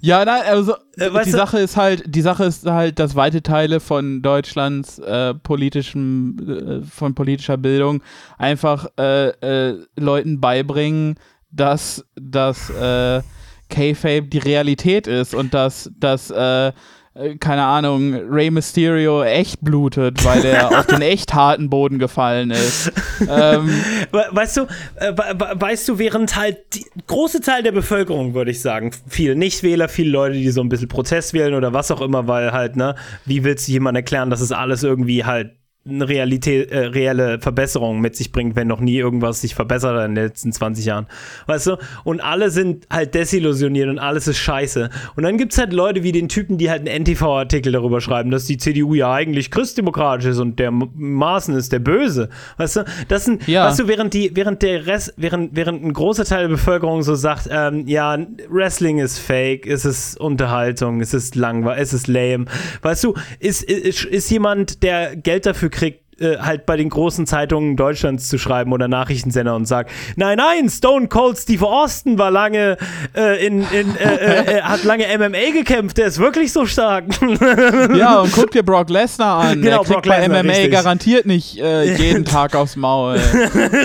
ja, 0.00 0.24
nein, 0.24 0.42
also 0.46 0.74
äh, 0.96 1.10
die 1.24 1.30
Sache 1.30 1.58
ist 1.58 1.76
halt, 1.76 2.04
die 2.06 2.20
Sache 2.20 2.44
ist 2.44 2.64
halt, 2.64 3.00
dass 3.00 3.16
weite 3.16 3.42
Teile 3.42 3.80
von 3.80 4.22
Deutschlands 4.22 5.00
äh, 5.00 5.34
politischem, 5.34 6.82
äh, 6.84 6.86
von 6.86 7.16
politischer 7.16 7.56
Bildung 7.56 8.00
einfach 8.38 8.86
äh, 8.96 9.30
äh, 9.30 9.84
Leuten 9.96 10.40
beibringen, 10.40 11.16
dass 11.52 12.04
das 12.14 12.70
äh, 12.70 13.22
K-Fape 13.68 14.22
die 14.22 14.38
Realität 14.38 15.06
ist 15.06 15.34
und 15.34 15.54
dass 15.54 15.90
das 15.98 16.30
äh, 16.30 16.72
äh, 17.14 17.36
keine 17.36 17.64
Ahnung, 17.64 18.14
Rey 18.14 18.50
Mysterio 18.50 19.22
echt 19.22 19.60
blutet, 19.60 20.24
weil 20.24 20.44
er 20.44 20.78
auf 20.78 20.86
den 20.86 21.02
echt 21.02 21.34
harten 21.34 21.68
Boden 21.68 21.98
gefallen 21.98 22.50
ist. 22.50 22.90
ähm, 23.20 23.68
weißt 24.30 24.56
du, 24.56 24.62
äh, 24.96 25.12
weißt 25.14 25.88
du, 25.88 25.98
während 25.98 26.36
halt 26.36 26.58
die 26.74 26.86
große 27.06 27.40
Teil 27.40 27.62
der 27.62 27.72
Bevölkerung, 27.72 28.34
würde 28.34 28.50
ich 28.50 28.62
sagen, 28.62 28.92
viele 29.06 29.36
Nichtwähler, 29.36 29.88
viele 29.88 30.10
Leute, 30.10 30.34
die 30.36 30.50
so 30.50 30.62
ein 30.62 30.68
bisschen 30.68 30.88
Protest 30.88 31.34
wählen 31.34 31.54
oder 31.54 31.74
was 31.74 31.90
auch 31.90 32.00
immer, 32.00 32.28
weil 32.28 32.52
halt, 32.52 32.76
ne, 32.76 32.94
wie 33.26 33.44
willst 33.44 33.68
du 33.68 33.72
jemandem 33.72 34.00
erklären, 34.00 34.30
dass 34.30 34.40
es 34.40 34.52
alles 34.52 34.82
irgendwie 34.82 35.24
halt 35.24 35.52
eine 35.84 36.08
Realität, 36.08 36.70
äh, 36.70 36.86
reelle 36.86 37.40
Verbesserung 37.40 38.00
mit 38.00 38.14
sich 38.14 38.30
bringt, 38.30 38.54
wenn 38.54 38.68
noch 38.68 38.78
nie 38.78 38.96
irgendwas 38.96 39.40
sich 39.40 39.56
verbessert 39.56 39.96
hat 39.96 40.06
in 40.06 40.14
den 40.14 40.24
letzten 40.24 40.52
20 40.52 40.84
Jahren. 40.84 41.06
Weißt 41.46 41.66
du? 41.66 41.76
Und 42.04 42.20
alle 42.20 42.50
sind 42.50 42.86
halt 42.88 43.14
desillusioniert 43.14 43.88
und 43.88 43.98
alles 43.98 44.28
ist 44.28 44.38
scheiße. 44.38 44.90
Und 45.16 45.24
dann 45.24 45.38
gibt 45.38 45.52
es 45.52 45.58
halt 45.58 45.72
Leute 45.72 46.04
wie 46.04 46.12
den 46.12 46.28
Typen, 46.28 46.56
die 46.56 46.70
halt 46.70 46.88
einen 46.88 47.04
NTV-Artikel 47.04 47.72
darüber 47.72 48.00
schreiben, 48.00 48.30
dass 48.30 48.44
die 48.44 48.58
CDU 48.58 48.94
ja 48.94 49.12
eigentlich 49.12 49.50
christdemokratisch 49.50 50.26
ist 50.26 50.38
und 50.38 50.60
der 50.60 50.70
Maßen 50.70 51.56
ist 51.56 51.72
der 51.72 51.80
Böse. 51.80 52.28
Weißt 52.58 52.76
du? 52.76 52.84
Das 53.08 53.24
sind, 53.24 53.48
ja. 53.48 53.66
weißt 53.66 53.80
du, 53.80 53.88
während 53.88 54.14
die, 54.14 54.30
während 54.34 54.62
der 54.62 54.86
Rest, 54.86 55.14
während, 55.16 55.56
während 55.56 55.84
ein 55.84 55.92
großer 55.92 56.24
Teil 56.24 56.42
der 56.42 56.48
Bevölkerung 56.48 57.02
so 57.02 57.16
sagt, 57.16 57.48
ähm, 57.50 57.88
ja, 57.88 58.16
Wrestling 58.48 58.98
ist 58.98 59.18
fake, 59.18 59.66
es 59.66 59.84
ist 59.84 60.20
Unterhaltung, 60.20 61.00
es 61.00 61.12
ist 61.12 61.34
langweilig, 61.34 61.82
es 61.82 61.92
ist 61.92 62.06
lame. 62.06 62.44
Weißt 62.82 63.02
du, 63.02 63.14
ist, 63.40 63.64
ist, 63.64 64.04
ist 64.04 64.30
jemand, 64.30 64.84
der 64.84 65.16
Geld 65.16 65.44
dafür 65.44 65.71
kriegt, 65.72 66.02
äh, 66.22 66.38
halt 66.38 66.66
bei 66.66 66.76
den 66.76 66.88
großen 66.88 67.26
Zeitungen 67.26 67.76
Deutschlands 67.76 68.28
zu 68.28 68.38
schreiben 68.38 68.72
oder 68.72 68.86
Nachrichtensender 68.86 69.56
und 69.56 69.66
sagt, 69.66 69.90
nein, 70.16 70.36
nein, 70.36 70.68
Stone 70.68 71.08
Cold 71.08 71.38
Steve 71.38 71.66
Austin 71.66 72.18
war 72.18 72.30
lange 72.30 72.76
äh, 73.16 73.44
in, 73.44 73.62
in 73.72 73.96
äh, 73.96 74.14
äh, 74.14 74.58
äh 74.58 74.62
hat 74.62 74.84
lange 74.84 75.06
MMA 75.18 75.50
gekämpft, 75.52 75.98
der 75.98 76.06
ist 76.06 76.18
wirklich 76.18 76.52
so 76.52 76.64
stark. 76.66 77.06
ja, 77.96 78.20
und 78.20 78.32
guck 78.32 78.50
dir 78.52 78.62
Brock 78.62 78.90
Lesnar 78.90 79.40
an. 79.40 79.62
Genau, 79.62 79.78
der 79.78 79.78
kriegt 79.78 79.90
Brock 79.90 80.06
bei 80.06 80.20
Lesnar, 80.20 80.42
MMA 80.44 80.52
richtig. 80.52 80.70
garantiert 80.70 81.26
nicht 81.26 81.54
jeden 81.54 82.24
Tag 82.24 82.54
aufs 82.54 82.76
Maul. 82.76 83.18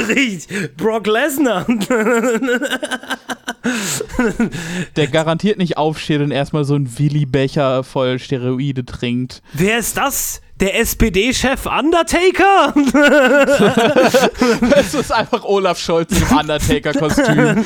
richtig, 0.10 0.76
Brock 0.78 1.08
Lesnar. 1.08 1.66
der 4.96 5.08
garantiert 5.08 5.58
nicht 5.58 5.78
aufsteht 5.78 6.22
und 6.22 6.32
erstmal 6.32 6.66
so 6.66 6.76
einen 6.76 7.00
Willi-Becher 7.00 7.84
voll 7.84 8.20
Steroide 8.20 8.86
trinkt. 8.86 9.42
Wer 9.54 9.80
ist 9.80 9.98
das? 9.98 10.42
Der 10.60 10.80
SPD-Chef 10.80 11.66
Undertaker? 11.66 12.74
es 14.76 14.94
ist 14.94 15.12
einfach 15.12 15.44
Olaf 15.44 15.78
Scholz 15.78 16.20
im 16.20 16.38
Undertaker-Kostüm. 16.38 17.66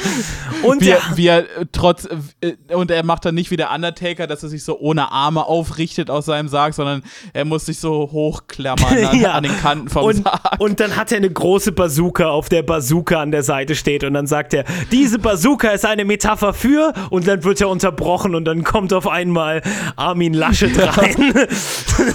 und 0.64 0.82
wie, 0.82 0.90
er, 0.90 1.00
wie 1.16 1.28
er 1.28 1.46
trotz 1.72 2.08
äh, 2.42 2.54
und 2.74 2.92
er 2.92 3.06
macht 3.06 3.26
dann 3.26 3.36
nicht 3.36 3.52
wie 3.52 3.58
der 3.58 3.72
Undertaker, 3.72 4.28
dass 4.28 4.44
er 4.44 4.50
sich 4.50 4.64
so 4.64 4.78
ohne 4.80 5.12
Arme 5.12 5.46
aufrichtet 5.46 6.10
aus 6.10 6.26
seinem 6.26 6.50
Sarg, 6.50 6.74
sondern 6.74 7.04
er 7.34 7.46
muss 7.46 7.66
sich 7.66 7.80
so 7.80 8.10
hochklammern 8.12 9.06
an, 9.06 9.16
ja. 9.20 9.32
an 9.32 9.44
den 9.44 9.58
Kanten 9.58 9.90
vom 9.90 10.04
und, 10.04 10.24
Sarg. 10.24 10.60
Und 10.60 10.80
dann 10.80 10.98
hat 10.98 11.12
er 11.12 11.18
eine 11.18 11.30
große 11.30 11.72
Bazooka, 11.72 12.30
auf 12.30 12.50
der 12.50 12.64
Bazooka 12.64 13.22
an 13.22 13.32
der 13.32 13.44
Seite 13.44 13.76
steht 13.76 14.04
und 14.04 14.14
dann 14.14 14.28
sagt 14.28 14.54
er, 14.54 14.66
diese 14.92 15.18
Bazooka 15.18 15.70
ist 15.70 15.86
eine 15.86 16.04
Metapher 16.04 16.54
für 16.54 16.94
und 17.10 17.28
dann 17.28 17.44
wird 17.44 17.62
er 17.62 17.70
unterbrochen 17.70 18.36
und 18.36 18.46
dann 18.46 18.64
kommt 18.64 18.92
auf 18.92 19.08
einmal 19.08 19.62
Armin 19.96 20.34
Laschet 20.34 20.78
rein. 20.98 21.34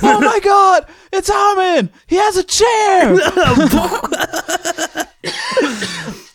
oh 0.02 0.20
mein 0.20 0.40
Gott! 0.42 0.65
God, 0.66 0.86
it's 1.12 1.30
Armin! 1.30 1.90
He 2.06 2.16
has 2.16 2.36
a 2.36 2.42
chair! 2.42 3.16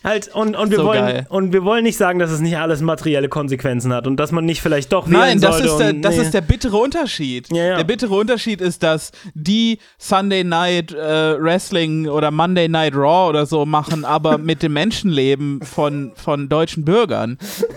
halt, 0.04 0.28
und, 0.34 0.56
und, 0.56 0.70
wir 0.70 0.78
so 0.78 0.84
wollen, 0.84 1.26
und 1.28 1.52
wir 1.52 1.64
wollen 1.64 1.84
nicht 1.84 1.96
sagen, 1.96 2.18
dass 2.18 2.30
es 2.30 2.40
nicht 2.40 2.56
alles 2.56 2.80
materielle 2.80 3.28
Konsequenzen 3.28 3.92
hat 3.92 4.06
und 4.06 4.16
dass 4.16 4.32
man 4.32 4.44
nicht 4.44 4.62
vielleicht 4.62 4.92
doch 4.92 5.06
Nein, 5.06 5.40
das, 5.40 5.60
ist 5.60 5.76
der, 5.76 5.92
das 5.94 6.16
nee. 6.16 6.22
ist 6.22 6.34
der 6.34 6.40
bittere 6.40 6.76
Unterschied. 6.76 7.52
Ja, 7.52 7.64
ja. 7.64 7.76
Der 7.76 7.84
bittere 7.84 8.14
Unterschied 8.14 8.60
ist, 8.60 8.82
dass 8.82 9.12
die 9.34 9.78
Sunday 9.98 10.44
Night 10.44 10.92
äh, 10.92 11.42
Wrestling 11.42 12.08
oder 12.08 12.30
Monday 12.30 12.68
Night 12.68 12.94
Raw 12.94 13.28
oder 13.28 13.44
so 13.46 13.66
machen, 13.66 14.04
aber 14.06 14.38
mit 14.38 14.62
dem 14.62 14.72
Menschenleben 14.72 15.60
von, 15.62 16.12
von 16.14 16.48
deutschen 16.48 16.84
Bürgern. 16.84 17.38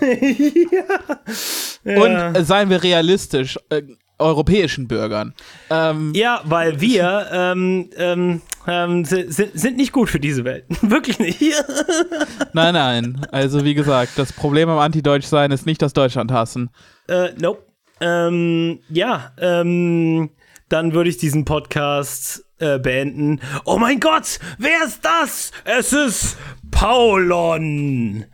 ja. 1.84 2.02
Und 2.02 2.36
äh, 2.36 2.44
seien 2.44 2.70
wir 2.70 2.82
realistisch, 2.82 3.58
äh, 3.68 3.82
europäischen 4.18 4.88
Bürgern. 4.88 5.34
Ähm, 5.70 6.12
Ja, 6.14 6.40
weil 6.44 6.80
wir 6.80 7.28
ähm, 7.32 7.90
ähm, 7.96 8.42
ähm, 8.66 9.04
si- 9.04 9.26
si- 9.30 9.50
sind 9.54 9.76
nicht 9.76 9.92
gut 9.92 10.08
für 10.10 10.20
diese 10.20 10.44
Welt. 10.44 10.64
Wirklich 10.82 11.18
nicht. 11.18 11.40
Nein, 12.52 12.74
nein. 12.74 13.26
Also 13.30 13.64
wie 13.64 13.74
gesagt, 13.74 14.12
das 14.16 14.32
Problem 14.32 14.68
am 14.68 14.78
Anti-Deutsch-Sein 14.78 15.50
ist 15.50 15.66
nicht 15.66 15.82
das 15.82 15.92
Deutschland 15.92 16.32
hassen. 16.32 16.70
äh, 17.08 17.28
nope. 17.38 17.62
Ähm, 18.00 18.80
ja, 18.90 19.32
ähm, 19.38 20.30
dann 20.68 20.92
würde 20.92 21.08
ich 21.10 21.16
diesen 21.18 21.44
Podcast 21.46 22.44
äh, 22.58 22.78
beenden. 22.78 23.40
Oh 23.64 23.78
mein 23.78 24.00
Gott, 24.00 24.38
wer 24.58 24.84
ist 24.86 25.00
das? 25.04 25.50
Es 25.64 25.92
ist 25.92 26.36
Paulon. 26.70 28.24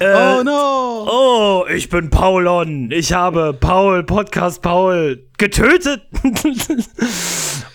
Äh, 0.00 0.14
oh 0.14 0.42
no! 0.44 1.08
Oh, 1.10 1.66
ich 1.68 1.88
bin 1.88 2.08
Paulon. 2.08 2.90
Ich 2.92 3.12
habe 3.12 3.52
Paul, 3.52 4.04
Podcast 4.04 4.62
Paul, 4.62 5.26
getötet. 5.38 6.02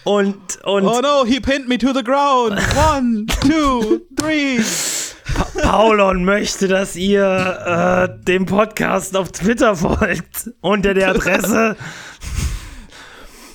und, 0.06 0.36
und 0.64 0.86
Oh 0.86 1.02
no, 1.02 1.26
he 1.26 1.42
pinned 1.42 1.68
me 1.68 1.78
to 1.78 1.92
the 1.94 2.04
ground. 2.04 2.62
One, 2.78 3.26
two, 3.42 4.02
three. 4.16 4.62
Paulon 5.62 6.24
möchte, 6.24 6.70
dass 6.70 6.96
ihr 6.96 8.08
äh, 8.10 8.24
dem 8.24 8.46
Podcast 8.46 9.18
auf 9.18 9.32
Twitter 9.32 9.76
folgt. 9.76 10.50
Unter 10.62 10.94
der 10.94 11.10
Adresse. 11.10 11.76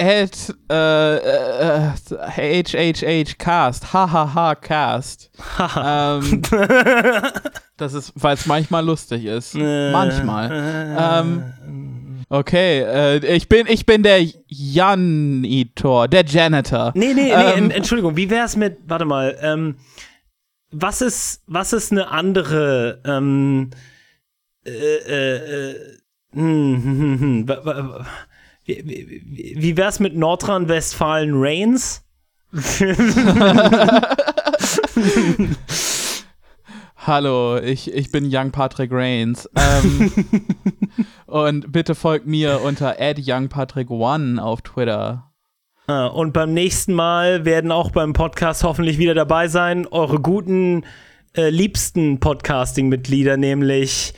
At 0.00 0.54
äh, 0.70 1.16
äh, 1.16 1.92
HHH 1.92 3.38
Cast. 3.38 3.92
Hahaha 3.94 4.54
Cast. 4.54 5.30
ähm, 5.76 6.42
das 7.78 7.94
ist, 7.94 8.12
weil 8.16 8.34
es 8.34 8.44
manchmal 8.46 8.84
lustig 8.84 9.24
ist. 9.24 9.54
manchmal. 9.54 10.50
Ähm, 10.98 12.24
okay, 12.28 12.80
äh, 12.82 13.34
ich 13.36 13.48
bin 13.48 13.66
ich 13.68 13.86
bin 13.86 14.02
der 14.02 14.20
Janitor, 14.46 16.08
der 16.08 16.24
Janitor. 16.26 16.92
Nee, 16.94 17.14
nee, 17.14 17.22
nee, 17.24 17.30
Ähm, 17.32 17.64
en- 17.64 17.70
Entschuldigung, 17.70 18.16
wie 18.16 18.28
wär's 18.30 18.56
mit, 18.56 18.78
warte 18.86 19.04
mal, 19.04 19.36
ähm, 19.40 19.76
was 20.70 21.00
ist, 21.00 21.42
was 21.46 21.72
ist 21.72 21.92
eine 21.92 22.08
andere, 22.10 23.00
ähm, 23.06 23.70
äh, 24.66 24.70
äh, 24.70 25.70
äh, 25.70 25.74
hm, 26.34 26.82
hm, 26.84 27.00
hm, 27.00 27.20
hm, 27.48 27.48
wie, 28.66 28.82
wie, 28.84 29.54
wie 29.56 29.76
wär's 29.78 29.98
mit 29.98 30.14
Nordrhein-Westfalen 30.14 31.30
Reigns? 31.34 32.02
Hallo, 37.06 37.58
ich, 37.58 37.94
ich 37.94 38.10
bin 38.10 38.28
Young 38.28 38.50
Patrick 38.50 38.90
Reigns. 38.92 39.48
Ähm, 39.56 40.12
und 41.26 41.70
bitte 41.70 41.94
folgt 41.94 42.26
mir 42.26 42.60
unter 42.62 42.98
@youngpatrick1 42.98 44.38
auf 44.40 44.62
Twitter. 44.62 45.30
Ah, 45.86 46.06
Und 46.06 46.32
beim 46.32 46.52
nächsten 46.52 46.92
Mal 46.92 47.44
werden 47.44 47.70
auch 47.70 47.92
beim 47.92 48.12
Podcast 48.14 48.64
hoffentlich 48.64 48.98
wieder 48.98 49.14
dabei 49.14 49.46
sein, 49.46 49.86
eure 49.86 50.20
guten, 50.20 50.84
äh, 51.36 51.50
liebsten 51.50 52.18
Podcasting-Mitglieder, 52.18 53.36
nämlich 53.36 54.12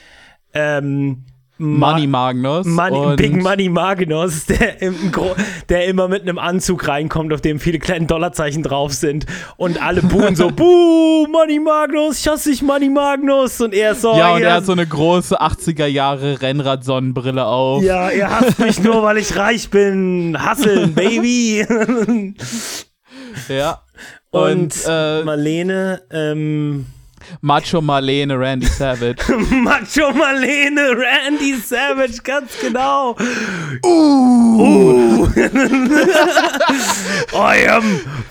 ähm, 0.54 1.26
Ma- 1.60 1.92
Money 1.92 2.06
Magnus. 2.06 2.66
Money, 2.66 3.16
Big 3.16 3.42
Money 3.42 3.68
Magnus, 3.68 4.46
der, 4.46 4.80
im 4.82 5.12
Gro 5.12 5.34
der 5.68 5.84
immer 5.86 6.08
mit 6.08 6.22
einem 6.22 6.38
Anzug 6.38 6.88
reinkommt, 6.88 7.32
auf 7.32 7.40
dem 7.42 7.60
viele 7.60 7.78
kleine 7.78 8.06
Dollarzeichen 8.06 8.62
drauf 8.62 8.92
sind 8.94 9.26
und 9.56 9.80
alle 9.82 10.02
buhen 10.02 10.34
so, 10.36 10.48
Buh, 10.50 11.26
Money 11.28 11.60
Magnus, 11.60 12.18
ich 12.20 12.26
hasse 12.28 12.50
dich, 12.50 12.62
Money 12.62 12.88
Magnus 12.88 13.60
und 13.60 13.74
er 13.74 13.94
so, 13.94 14.16
Ja, 14.16 14.34
und 14.34 14.42
er 14.42 14.54
hat 14.54 14.64
so 14.66 14.72
eine 14.72 14.86
große 14.86 15.40
80er 15.40 15.86
Jahre 15.86 16.40
Rennrad-Sonnenbrille 16.40 17.44
auf. 17.44 17.82
ja, 17.82 18.08
er 18.08 18.40
hasst 18.40 18.58
mich 18.58 18.82
nur, 18.82 19.02
weil 19.02 19.18
ich 19.18 19.36
reich 19.36 19.68
bin, 19.70 20.36
hasseln, 20.40 20.94
Baby. 20.94 21.66
Ja. 23.48 23.82
Und, 24.30 24.50
Und, 24.52 24.74
äh, 24.88 25.22
Marlene, 25.24 26.02
ähm, 26.12 26.86
Macho 27.42 27.80
Marlene 27.80 28.38
Randy 28.38 28.66
Savage. 28.66 29.28
Macho 29.28 30.12
Marlene, 30.12 30.96
Randy 30.96 31.54
Savage, 31.54 32.22
ganz 32.22 32.54
genau. 32.60 33.16
Uh. 33.84 35.26
I 37.34 37.64
am 37.68 37.82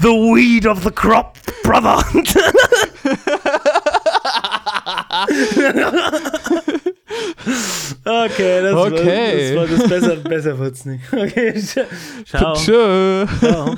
the 0.01 0.13
weed 0.33 0.65
of 0.65 0.83
the 0.83 0.91
crop, 0.91 1.37
brother. 1.63 1.97
okay, 8.05 8.61
das, 8.61 8.73
Okay. 8.73 9.55
War, 9.55 9.67
das 9.67 9.79
war 9.79 9.87
das 9.87 9.89
besser, 9.89 10.15
besser 10.17 10.59
wird's 10.59 10.85
nicht. 10.85 11.03
Okay, 11.11 11.59
ciao. 12.25 12.53
Tschö. 12.55 13.27
ciao. 13.39 13.75